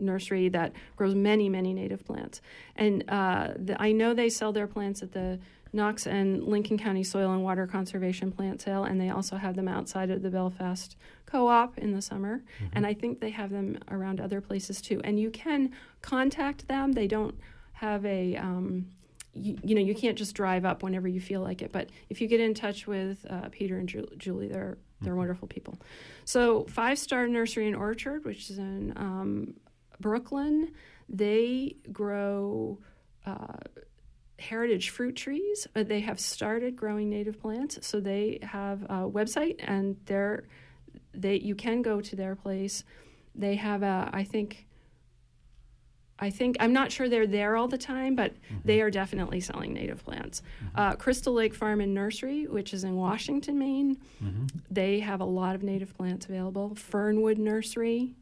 nursery 0.00 0.48
that 0.50 0.72
grows 0.96 1.14
many, 1.14 1.48
many 1.48 1.72
native 1.72 2.04
plants. 2.04 2.40
And 2.76 3.04
uh, 3.08 3.48
the, 3.56 3.80
I 3.80 3.92
know 3.92 4.14
they 4.14 4.28
sell 4.28 4.52
their 4.52 4.66
plants 4.66 5.02
at 5.02 5.12
the 5.12 5.38
Knox 5.74 6.06
and 6.06 6.44
Lincoln 6.44 6.78
County 6.78 7.02
Soil 7.02 7.32
and 7.32 7.42
Water 7.42 7.66
Conservation 7.66 8.30
Plant 8.30 8.62
Sale, 8.62 8.84
and 8.84 9.00
they 9.00 9.10
also 9.10 9.36
have 9.36 9.56
them 9.56 9.68
outside 9.68 10.10
of 10.10 10.22
the 10.22 10.30
Belfast 10.30 10.96
Co-op 11.26 11.76
in 11.78 11.92
the 11.92 12.00
summer. 12.00 12.42
And 12.72 12.86
I 12.86 12.94
think 12.94 13.20
they 13.20 13.30
have 13.30 13.50
them 13.50 13.78
around 13.90 14.20
other 14.20 14.40
places 14.40 14.80
too. 14.80 15.00
And 15.02 15.18
you 15.18 15.30
can 15.30 15.72
contact 16.00 16.68
them. 16.68 16.92
They 16.92 17.08
don't 17.08 17.34
have 17.72 18.06
a 18.06 18.36
um, 18.36 18.86
you, 19.34 19.58
you 19.64 19.74
know 19.74 19.80
you 19.80 19.94
can't 19.94 20.16
just 20.16 20.34
drive 20.34 20.64
up 20.64 20.82
whenever 20.82 21.08
you 21.08 21.20
feel 21.20 21.40
like 21.40 21.60
it 21.60 21.72
but 21.72 21.90
if 22.08 22.20
you 22.20 22.28
get 22.28 22.38
in 22.40 22.54
touch 22.54 22.86
with 22.86 23.26
uh, 23.28 23.48
peter 23.50 23.76
and 23.78 23.88
Ju- 23.88 24.08
julie 24.16 24.46
they're 24.48 24.78
they're 25.00 25.16
wonderful 25.16 25.48
people 25.48 25.76
so 26.24 26.64
five 26.64 26.98
star 26.98 27.26
nursery 27.26 27.66
and 27.66 27.74
orchard 27.76 28.24
which 28.24 28.48
is 28.48 28.58
in 28.58 28.92
um, 28.96 29.54
Brooklin 30.00 30.72
they 31.08 31.76
grow 31.92 32.78
uh, 33.26 33.58
heritage 34.38 34.90
fruit 34.90 35.14
trees 35.14 35.66
but 35.74 35.88
they 35.88 36.00
have 36.00 36.18
started 36.18 36.76
growing 36.76 37.08
native 37.08 37.40
plants. 37.40 37.78
So 37.86 38.00
they 38.00 38.38
have 38.42 38.82
a 38.84 39.08
website 39.08 39.56
and 39.60 39.96
they're 40.06 40.44
they 41.12 41.36
you 41.36 41.54
can 41.54 41.82
go 41.82 42.00
to 42.00 42.16
their 42.16 42.34
place. 42.34 42.84
They 43.34 43.56
have 43.56 43.82
a 43.82 44.10
i 44.12 44.24
think 44.24 44.66
I 46.16 46.30
think 46.30 46.56
I'm 46.60 46.72
not 46.72 46.92
sure 46.92 47.08
they're 47.08 47.26
there 47.26 47.56
all 47.56 47.66
the 47.66 47.76
time, 47.76 48.14
but 48.14 48.34
they 48.64 48.80
are 48.80 48.90
definitely 48.90 49.40
selling 49.40 49.72
native 49.74 50.04
plants. 50.04 50.42
Uh, 50.76 50.94
Crystal 50.94 51.32
Lake 51.34 51.52
Farm 51.52 51.80
and 51.80 51.92
Nursery, 51.92 52.46
which 52.46 52.72
is 52.72 52.84
in 52.84 52.94
Washington, 52.94 53.58
Maine, 53.58 53.96
they 54.70 55.00
have 55.00 55.20
a 55.20 55.24
lot 55.24 55.56
of 55.56 55.64
native 55.64 55.92
plants 55.96 56.26
available. 56.26 56.76
Fernwood 56.76 57.36
Nursery, 57.38 58.14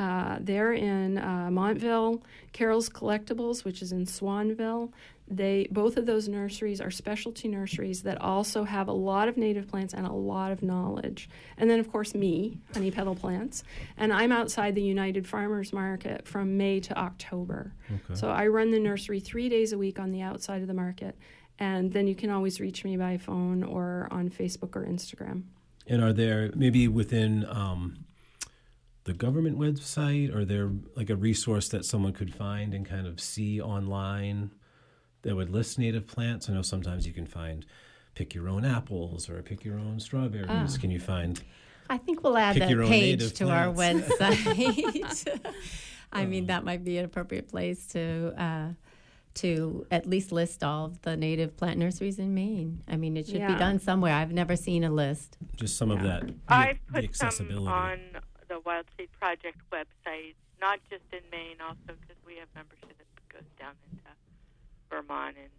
uh, 0.00 0.38
they're 0.40 0.72
in 0.72 1.18
uh, 1.18 1.48
Montville. 1.52 2.22
Carol's 2.52 2.88
Collectibles, 2.88 3.64
which 3.64 3.82
is 3.82 3.92
in 3.92 4.04
Swanville, 4.04 4.90
they 5.30 5.68
both 5.70 5.96
of 5.96 6.06
those 6.06 6.28
nurseries 6.28 6.80
are 6.80 6.90
specialty 6.90 7.48
nurseries 7.48 8.02
that 8.02 8.20
also 8.20 8.64
have 8.64 8.88
a 8.88 8.92
lot 8.92 9.28
of 9.28 9.36
native 9.36 9.68
plants 9.68 9.94
and 9.94 10.06
a 10.06 10.12
lot 10.12 10.52
of 10.52 10.62
knowledge. 10.62 11.28
And 11.56 11.68
then 11.68 11.80
of 11.80 11.90
course 11.90 12.14
me, 12.14 12.58
Honey 12.74 12.90
Petal 12.90 13.14
Plants, 13.14 13.62
and 13.96 14.12
I'm 14.12 14.32
outside 14.32 14.74
the 14.74 14.82
United 14.82 15.26
Farmers 15.26 15.72
Market 15.72 16.26
from 16.26 16.56
May 16.56 16.80
to 16.80 16.98
October. 16.98 17.74
Okay. 17.90 18.14
So 18.14 18.30
I 18.30 18.46
run 18.46 18.70
the 18.70 18.80
nursery 18.80 19.20
3 19.20 19.48
days 19.48 19.72
a 19.72 19.78
week 19.78 19.98
on 19.98 20.12
the 20.12 20.22
outside 20.22 20.62
of 20.62 20.68
the 20.68 20.74
market. 20.74 21.16
And 21.58 21.92
then 21.92 22.06
you 22.06 22.14
can 22.14 22.30
always 22.30 22.60
reach 22.60 22.84
me 22.84 22.96
by 22.96 23.16
phone 23.16 23.64
or 23.64 24.06
on 24.12 24.30
Facebook 24.30 24.76
or 24.76 24.84
Instagram. 24.86 25.42
And 25.88 26.02
are 26.02 26.12
there 26.12 26.52
maybe 26.54 26.86
within 26.86 27.44
um, 27.48 28.04
the 29.04 29.14
government 29.14 29.58
website, 29.58 30.34
or 30.34 30.44
there 30.44 30.70
like 30.94 31.10
a 31.10 31.16
resource 31.16 31.68
that 31.70 31.84
someone 31.84 32.12
could 32.12 32.34
find 32.34 32.74
and 32.74 32.86
kind 32.86 33.06
of 33.06 33.20
see 33.20 33.60
online 33.60 34.50
that 35.28 35.36
would 35.36 35.50
list 35.50 35.78
native 35.78 36.06
plants? 36.06 36.48
I 36.48 36.54
know 36.54 36.62
sometimes 36.62 37.06
you 37.06 37.12
can 37.12 37.26
find 37.26 37.66
pick 38.14 38.34
your 38.34 38.48
own 38.48 38.64
apples 38.64 39.28
or 39.28 39.42
pick 39.42 39.62
your 39.62 39.78
own 39.78 40.00
strawberries. 40.00 40.46
Ah. 40.48 40.80
Can 40.80 40.90
you 40.90 40.98
find? 40.98 41.40
I 41.90 41.98
think 41.98 42.22
we'll 42.22 42.36
add 42.36 42.56
that 42.56 42.68
page 42.68 43.20
native 43.20 43.34
to 43.34 43.50
our 43.50 43.66
website. 43.66 45.36
I 46.12 46.24
mean, 46.24 46.44
Um, 46.44 46.46
that 46.46 46.64
might 46.64 46.82
be 46.82 46.96
an 46.96 47.04
appropriate 47.04 47.48
place 47.48 47.86
to 47.88 48.32
uh, 48.38 48.68
to 49.34 49.86
at 49.90 50.06
least 50.06 50.32
list 50.32 50.64
all 50.64 50.86
of 50.86 51.02
the 51.02 51.14
native 51.14 51.56
plant 51.58 51.78
nurseries 51.78 52.18
in 52.18 52.34
Maine. 52.34 52.82
I 52.88 52.96
mean, 52.96 53.16
it 53.16 53.26
should 53.26 53.46
be 53.46 53.54
done 53.54 53.78
somewhere. 53.78 54.14
I've 54.14 54.32
never 54.32 54.56
seen 54.56 54.82
a 54.82 54.90
list. 54.90 55.36
Just 55.56 55.76
some 55.76 55.90
of 55.90 56.02
that. 56.02 56.22
I've 56.48 56.78
the 56.86 57.02
put 57.02 57.14
some 57.14 57.28
accessibility. 57.28 57.68
on 57.68 57.98
the 58.48 58.60
Wild 58.60 58.86
Seed 58.96 59.10
Project 59.20 59.58
website, 59.70 60.34
not 60.58 60.80
just 60.90 61.04
in 61.12 61.20
Maine, 61.30 61.58
also 61.60 61.76
because 62.00 62.16
we 62.26 62.36
have 62.36 62.48
membership 62.54 62.96
that 62.96 63.28
goes 63.28 63.48
down 63.60 63.74
into 63.92 64.07
Vermont 64.90 65.36
and 65.36 65.52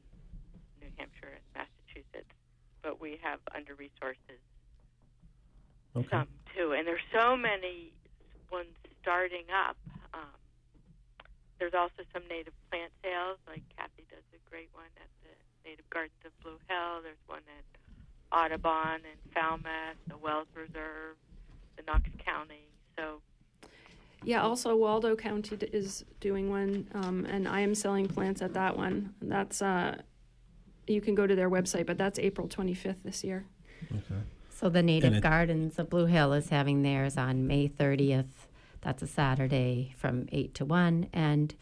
New 0.82 0.92
Hampshire 0.98 1.38
and 1.38 1.46
Massachusetts. 1.56 2.32
But 2.82 3.00
we 3.02 3.20
have 3.22 3.40
under 3.54 3.76
resources 3.76 4.40
Okay. 5.96 6.08
some 6.10 6.28
too, 6.56 6.74
and 6.74 6.86
there's 6.88 7.04
so 7.12 7.36
many 7.36 7.92
ones 8.52 8.70
starting 9.02 9.46
up. 9.50 9.76
Um, 10.14 10.38
there's 11.58 11.74
also 11.74 12.04
some 12.14 12.24
native 12.30 12.54
plant 12.70 12.92
sales, 13.04 13.38
like 13.48 13.64
Cathy 13.76 14.06
does 14.10 14.24
a 14.34 14.40
great 14.50 14.70
one 14.74 14.86
at 15.02 15.10
the 15.24 15.34
Native 15.68 15.90
Gardens 15.90 16.22
of 16.26 16.32
Blue 16.42 16.60
Hill. 16.70 17.02
There's 17.04 17.18
one 17.28 17.42
at 17.58 17.66
Audubon 18.32 19.02
and 19.04 19.20
Falmouth, 19.34 19.98
the 20.08 20.18
Wells 20.18 20.48
Reserve, 20.56 21.18
the 21.76 21.84
Knox 21.84 22.04
County. 22.24 22.70
So 22.98 23.20
Yeah, 24.30 24.44
also 24.44 24.76
Waldo 24.76 25.16
County 25.16 25.56
d- 25.56 25.70
is 25.74 26.06
doing 26.20 26.52
one, 26.52 26.88
um, 26.94 27.26
and 27.26 27.48
I 27.48 27.62
am 27.62 27.74
selling 27.74 28.08
plants 28.08 28.44
at 28.44 28.54
that 28.54 28.78
one. 28.78 29.16
That's 29.24 29.60
uh, 29.60 30.04
you 30.86 31.02
can 31.02 31.16
go 31.16 31.26
to 31.26 31.36
their 31.36 31.50
website, 31.50 31.88
but 31.88 31.98
that's 31.98 32.20
April 32.20 32.48
25th 32.48 33.02
this 33.04 33.24
year. 33.24 33.48
Okay. 33.92 34.22
So 34.52 34.70
the 34.70 34.84
Native 34.84 35.16
it- 35.16 35.24
Gardens 35.24 35.80
of 35.80 35.90
Blue 35.90 36.06
Hill 36.06 36.34
is 36.34 36.50
having 36.50 36.84
theirs 36.84 37.18
on 37.18 37.48
May 37.48 37.70
30th. 37.70 38.46
That's 38.82 39.02
a 39.02 39.08
Saturday 39.08 39.96
from 39.98 40.28
8 40.32 40.54
to 40.54 40.66
1. 40.66 41.08
And 41.12 41.56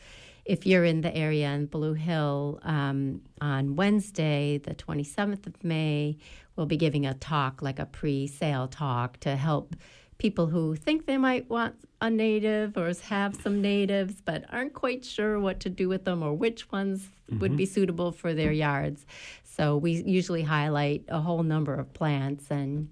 if 0.44 0.66
you're 0.68 0.84
in 0.84 1.00
the 1.00 1.16
area 1.16 1.50
in 1.54 1.68
Blue 1.68 1.94
Hill, 1.94 2.60
um, 2.64 3.22
on 3.40 3.78
Wednesday, 3.78 4.58
the 4.58 4.76
27th 4.76 5.48
of 5.48 5.64
May, 5.64 6.18
we'll 6.58 6.66
be 6.66 6.76
giving 6.76 7.06
a 7.06 7.14
talk, 7.14 7.62
like 7.62 7.80
a 7.80 7.86
pre 7.86 8.28
sale 8.28 8.68
talk, 8.68 9.22
to 9.22 9.38
help 9.38 9.74
people 10.18 10.48
who 10.48 10.76
think 10.76 11.06
they 11.06 11.18
might 11.18 11.50
want 11.50 11.76
a 12.02 12.10
native 12.10 12.78
or 12.78 12.92
have 13.04 13.36
some 13.36 13.62
natives 13.62 14.22
but 14.24 14.46
aren't 14.50 14.74
quite 14.74 15.06
sure 15.06 15.40
what 15.40 15.60
to 15.60 15.70
do 15.70 15.88
with 15.88 16.06
them 16.06 16.24
or 16.24 16.34
which 16.34 16.72
ones 16.72 17.10
would 17.40 17.58
be 17.58 17.66
suitable 17.66 18.12
for 18.12 18.34
their 18.34 18.52
yards. 18.52 19.06
So 19.44 19.76
we 19.78 19.92
usually 20.04 20.44
highlight 20.44 21.04
a 21.08 21.20
whole 21.20 21.44
number 21.44 21.74
of 21.74 21.94
plants 21.94 22.46
and 22.50 22.90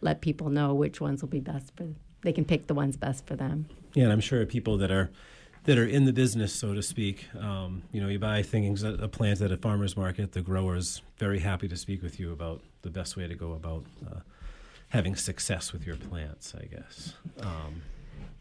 let 0.00 0.20
people 0.20 0.50
know 0.50 0.74
which 0.74 1.00
ones 1.00 1.22
will 1.22 1.28
be 1.28 1.40
best 1.40 1.74
for 1.76 1.88
they 2.22 2.32
can 2.32 2.44
pick 2.44 2.66
the 2.66 2.74
ones 2.74 2.96
best 2.96 3.24
for 3.26 3.36
them. 3.36 3.66
Yeah, 3.94 4.04
and 4.04 4.12
I'm 4.12 4.20
sure 4.20 4.44
people 4.44 4.76
that 4.78 4.90
are 4.90 5.10
that 5.64 5.78
are 5.78 5.86
in 5.86 6.04
the 6.04 6.12
business, 6.12 6.52
so 6.52 6.74
to 6.74 6.82
speak. 6.82 7.28
Um, 7.38 7.82
you 7.92 8.00
know, 8.00 8.08
you 8.08 8.18
buy 8.18 8.42
things, 8.42 8.82
a 8.82 8.94
a 8.94 9.08
plant 9.08 9.40
at 9.40 9.52
a 9.52 9.56
farmer's 9.56 9.96
market. 9.96 10.32
The 10.32 10.42
grower's 10.42 11.02
very 11.18 11.38
happy 11.38 11.68
to 11.68 11.76
speak 11.76 12.02
with 12.02 12.18
you 12.20 12.32
about 12.32 12.62
the 12.82 12.90
best 12.90 13.16
way 13.16 13.26
to 13.28 13.34
go 13.34 13.52
about 13.52 13.84
uh, 14.06 14.20
having 14.96 15.14
success 15.14 15.72
with 15.72 15.86
your 15.86 15.96
plants. 15.96 16.54
I 16.54 16.64
guess. 16.64 17.14
Um, 17.40 17.82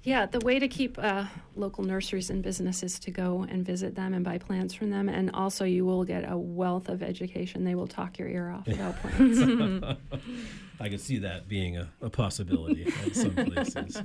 Yeah, 0.03 0.27
the 0.27 0.39
way 0.39 0.59
to 0.59 0.67
keep 0.67 0.99
uh, 0.99 1.25
local 1.55 1.83
nurseries 1.83 2.29
in 2.29 2.43
business 2.43 2.83
is 2.83 2.99
to 2.99 3.11
go 3.11 3.43
and 3.49 3.65
visit 3.65 3.95
them 3.95 4.13
and 4.13 4.23
buy 4.23 4.37
plants 4.37 4.73
from 4.75 4.91
them, 4.91 5.09
and 5.09 5.31
also 5.33 5.65
you 5.65 5.83
will 5.83 6.03
get 6.03 6.29
a 6.29 6.37
wealth 6.37 6.89
of 6.89 7.01
education. 7.01 7.63
They 7.63 7.73
will 7.73 7.87
talk 7.87 8.19
your 8.19 8.27
ear 8.27 8.51
off 8.51 8.67
about 8.67 8.95
plants. 9.01 9.39
I 10.79 10.89
could 10.89 11.01
see 11.01 11.17
that 11.19 11.47
being 11.47 11.77
a, 11.77 11.89
a 12.01 12.09
possibility 12.09 12.85
at 13.05 13.15
some 13.15 13.33
places. 13.33 14.01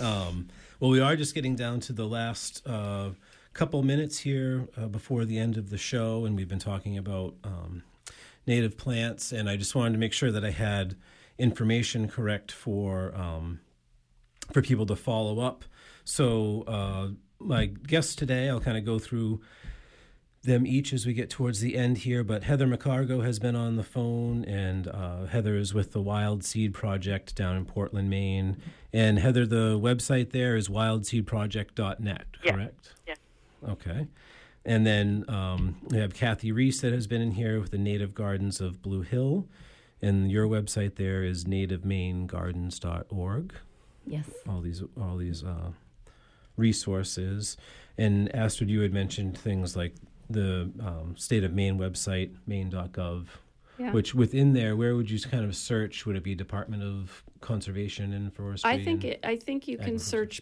Um, 0.00 0.48
well, 0.80 0.90
we 0.90 1.00
are 1.00 1.16
just 1.16 1.34
getting 1.34 1.54
down 1.54 1.80
to 1.80 1.92
the 1.92 2.06
last 2.06 2.66
uh, 2.66 3.10
couple 3.54 3.82
minutes 3.82 4.18
here 4.18 4.68
uh, 4.76 4.88
before 4.88 5.24
the 5.24 5.38
end 5.38 5.56
of 5.56 5.70
the 5.70 5.78
show, 5.78 6.24
and 6.24 6.36
we've 6.36 6.48
been 6.48 6.58
talking 6.58 6.98
about 6.98 7.34
um, 7.44 7.82
native 8.46 8.76
plants, 8.76 9.32
and 9.32 9.48
I 9.48 9.56
just 9.56 9.74
wanted 9.74 9.92
to 9.92 9.98
make 9.98 10.12
sure 10.12 10.32
that 10.32 10.44
I 10.44 10.50
had 10.50 10.96
information 11.38 12.08
correct 12.08 12.50
for 12.52 13.14
um, 13.14 13.60
for 14.52 14.62
people 14.62 14.86
to 14.86 14.96
follow 14.96 15.40
up. 15.40 15.64
So, 16.04 16.64
uh, 16.66 17.08
my 17.38 17.66
guests 17.66 18.14
today, 18.14 18.48
I'll 18.48 18.60
kind 18.60 18.78
of 18.78 18.84
go 18.84 18.98
through 18.98 19.40
them 20.46 20.66
each 20.66 20.92
as 20.92 21.04
we 21.04 21.12
get 21.12 21.28
towards 21.28 21.60
the 21.60 21.76
end 21.76 21.98
here. 21.98 22.24
But 22.24 22.44
Heather 22.44 22.66
McCargo 22.66 23.24
has 23.24 23.38
been 23.38 23.56
on 23.56 23.76
the 23.76 23.82
phone, 23.82 24.44
and 24.44 24.88
uh, 24.88 25.26
Heather 25.26 25.56
is 25.56 25.74
with 25.74 25.92
the 25.92 26.00
Wild 26.00 26.44
Seed 26.44 26.72
Project 26.72 27.34
down 27.34 27.56
in 27.56 27.64
Portland, 27.64 28.08
Maine. 28.08 28.56
And 28.92 29.18
Heather, 29.18 29.44
the 29.44 29.78
website 29.78 30.30
there 30.30 30.56
is 30.56 30.68
wildseedproject.net, 30.68 32.26
correct? 32.42 32.94
Yes. 33.06 33.18
Okay. 33.68 34.06
And 34.64 34.86
then 34.86 35.24
um, 35.28 35.76
we 35.90 35.98
have 35.98 36.14
Cathy 36.14 36.50
Rees 36.50 36.80
that 36.80 36.92
has 36.92 37.06
been 37.06 37.20
in 37.20 37.32
here 37.32 37.60
with 37.60 37.70
the 37.70 37.78
Native 37.78 38.14
Gardens 38.14 38.60
of 38.60 38.82
Blue 38.82 39.02
Hill. 39.02 39.46
And 40.02 40.30
your 40.30 40.46
website 40.46 40.96
there 40.96 41.22
is 41.24 41.44
nativemainegardens.org 41.44 43.54
Yes. 44.08 44.28
all 44.48 44.60
these 44.60 44.82
all 45.00 45.16
these 45.16 45.42
uh, 45.42 45.70
resources. 46.56 47.56
And 47.98 48.34
Astrid, 48.34 48.70
you 48.70 48.80
had 48.80 48.92
mentioned 48.92 49.36
things 49.36 49.76
like 49.76 49.94
the 50.30 50.70
um, 50.80 51.14
state 51.16 51.44
of 51.44 51.52
Maine 51.52 51.78
website, 51.78 52.30
maine.gov, 52.46 53.26
Yeah. 53.78 53.92
which 53.92 54.14
within 54.14 54.52
there, 54.52 54.76
where 54.76 54.94
would 54.94 55.10
you 55.10 55.18
kind 55.20 55.44
of 55.44 55.56
search? 55.56 56.06
Would 56.06 56.16
it 56.16 56.22
be 56.22 56.34
Department 56.34 56.82
of 56.82 57.24
Conservation 57.40 58.12
and 58.12 58.32
Forestry? 58.32 58.70
I 58.70 58.84
think 58.84 59.04
it, 59.04 59.20
I 59.24 59.36
think 59.36 59.66
you 59.66 59.78
can 59.78 59.98
search. 59.98 60.40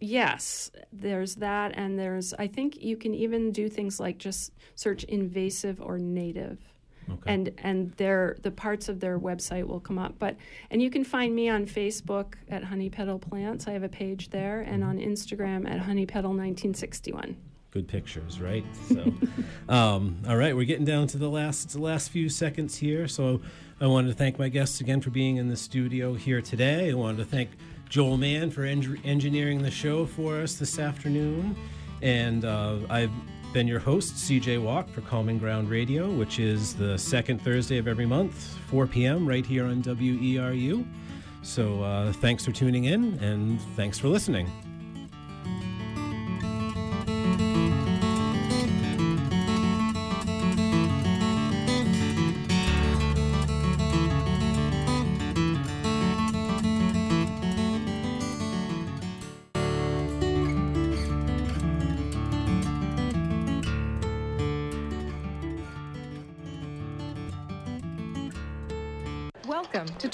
Yes, 0.00 0.70
there's 0.92 1.36
that, 1.36 1.72
and 1.76 1.98
there's. 1.98 2.34
I 2.34 2.48
think 2.48 2.82
you 2.82 2.96
can 2.96 3.14
even 3.14 3.52
do 3.52 3.68
things 3.68 4.00
like 4.00 4.18
just 4.18 4.52
search 4.74 5.04
invasive 5.04 5.80
or 5.80 5.98
native. 5.98 6.58
Okay. 7.10 7.32
and 7.32 7.52
and 7.58 7.90
their 7.92 8.36
the 8.42 8.50
parts 8.50 8.88
of 8.88 9.00
their 9.00 9.18
website 9.18 9.66
will 9.66 9.80
come 9.80 9.98
up 9.98 10.14
but 10.18 10.36
and 10.70 10.80
you 10.80 10.90
can 10.90 11.04
find 11.04 11.34
me 11.34 11.48
on 11.48 11.66
facebook 11.66 12.34
at 12.48 12.62
honey 12.64 12.88
petal 12.88 13.18
plants 13.18 13.66
i 13.66 13.72
have 13.72 13.82
a 13.82 13.88
page 13.88 14.30
there 14.30 14.60
and 14.60 14.84
on 14.84 14.98
instagram 14.98 15.68
at 15.68 15.80
honey 15.80 16.06
petal 16.06 16.30
1961 16.30 17.36
good 17.72 17.88
pictures, 17.88 18.38
right? 18.38 18.64
So, 18.88 19.12
um, 19.68 20.18
all 20.28 20.36
right, 20.36 20.54
we're 20.54 20.66
getting 20.66 20.84
down 20.84 21.06
to 21.08 21.18
the 21.18 21.28
last 21.28 21.70
the 21.70 21.80
last 21.80 22.10
few 22.10 22.28
seconds 22.28 22.76
here. 22.76 23.08
So, 23.08 23.40
I 23.80 23.86
wanted 23.86 24.08
to 24.08 24.14
thank 24.14 24.38
my 24.38 24.48
guests 24.48 24.80
again 24.80 25.00
for 25.00 25.10
being 25.10 25.38
in 25.38 25.48
the 25.48 25.56
studio 25.56 26.14
here 26.14 26.40
today. 26.40 26.90
I 26.90 26.94
wanted 26.94 27.18
to 27.18 27.24
thank 27.24 27.50
Joel 27.88 28.16
Mann 28.16 28.50
for 28.50 28.64
en- 28.64 29.00
engineering 29.04 29.62
the 29.62 29.70
show 29.70 30.06
for 30.06 30.40
us 30.40 30.54
this 30.54 30.78
afternoon, 30.78 31.56
and 32.00 32.44
uh, 32.44 32.76
I've 32.88 33.10
been 33.52 33.68
your 33.68 33.80
host, 33.80 34.14
CJ 34.14 34.62
Walke, 34.62 34.88
for 34.88 35.02
Common 35.02 35.36
Ground 35.36 35.68
Radio, 35.68 36.10
which 36.10 36.38
is 36.38 36.74
the 36.74 36.96
second 36.96 37.42
Thursday 37.42 37.76
of 37.76 37.86
every 37.86 38.06
month, 38.06 38.56
4 38.68 38.86
p.m. 38.86 39.26
right 39.26 39.44
here 39.44 39.66
on 39.66 39.82
WERU. 39.82 40.86
So, 41.42 41.82
uh, 41.82 42.12
thanks 42.12 42.44
for 42.44 42.52
tuning 42.52 42.84
in, 42.84 43.18
and 43.18 43.60
thanks 43.76 43.98
for 43.98 44.08
listening. 44.08 44.50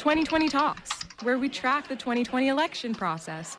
2020 0.08 0.48
Talks, 0.48 1.04
where 1.22 1.38
we 1.38 1.50
track 1.50 1.86
the 1.86 1.94
2020 1.94 2.48
election 2.48 2.94
process. 2.94 3.58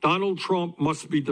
Donald 0.00 0.38
Trump 0.38 0.80
must 0.80 1.10
be 1.10 1.20
defeated. 1.20 1.30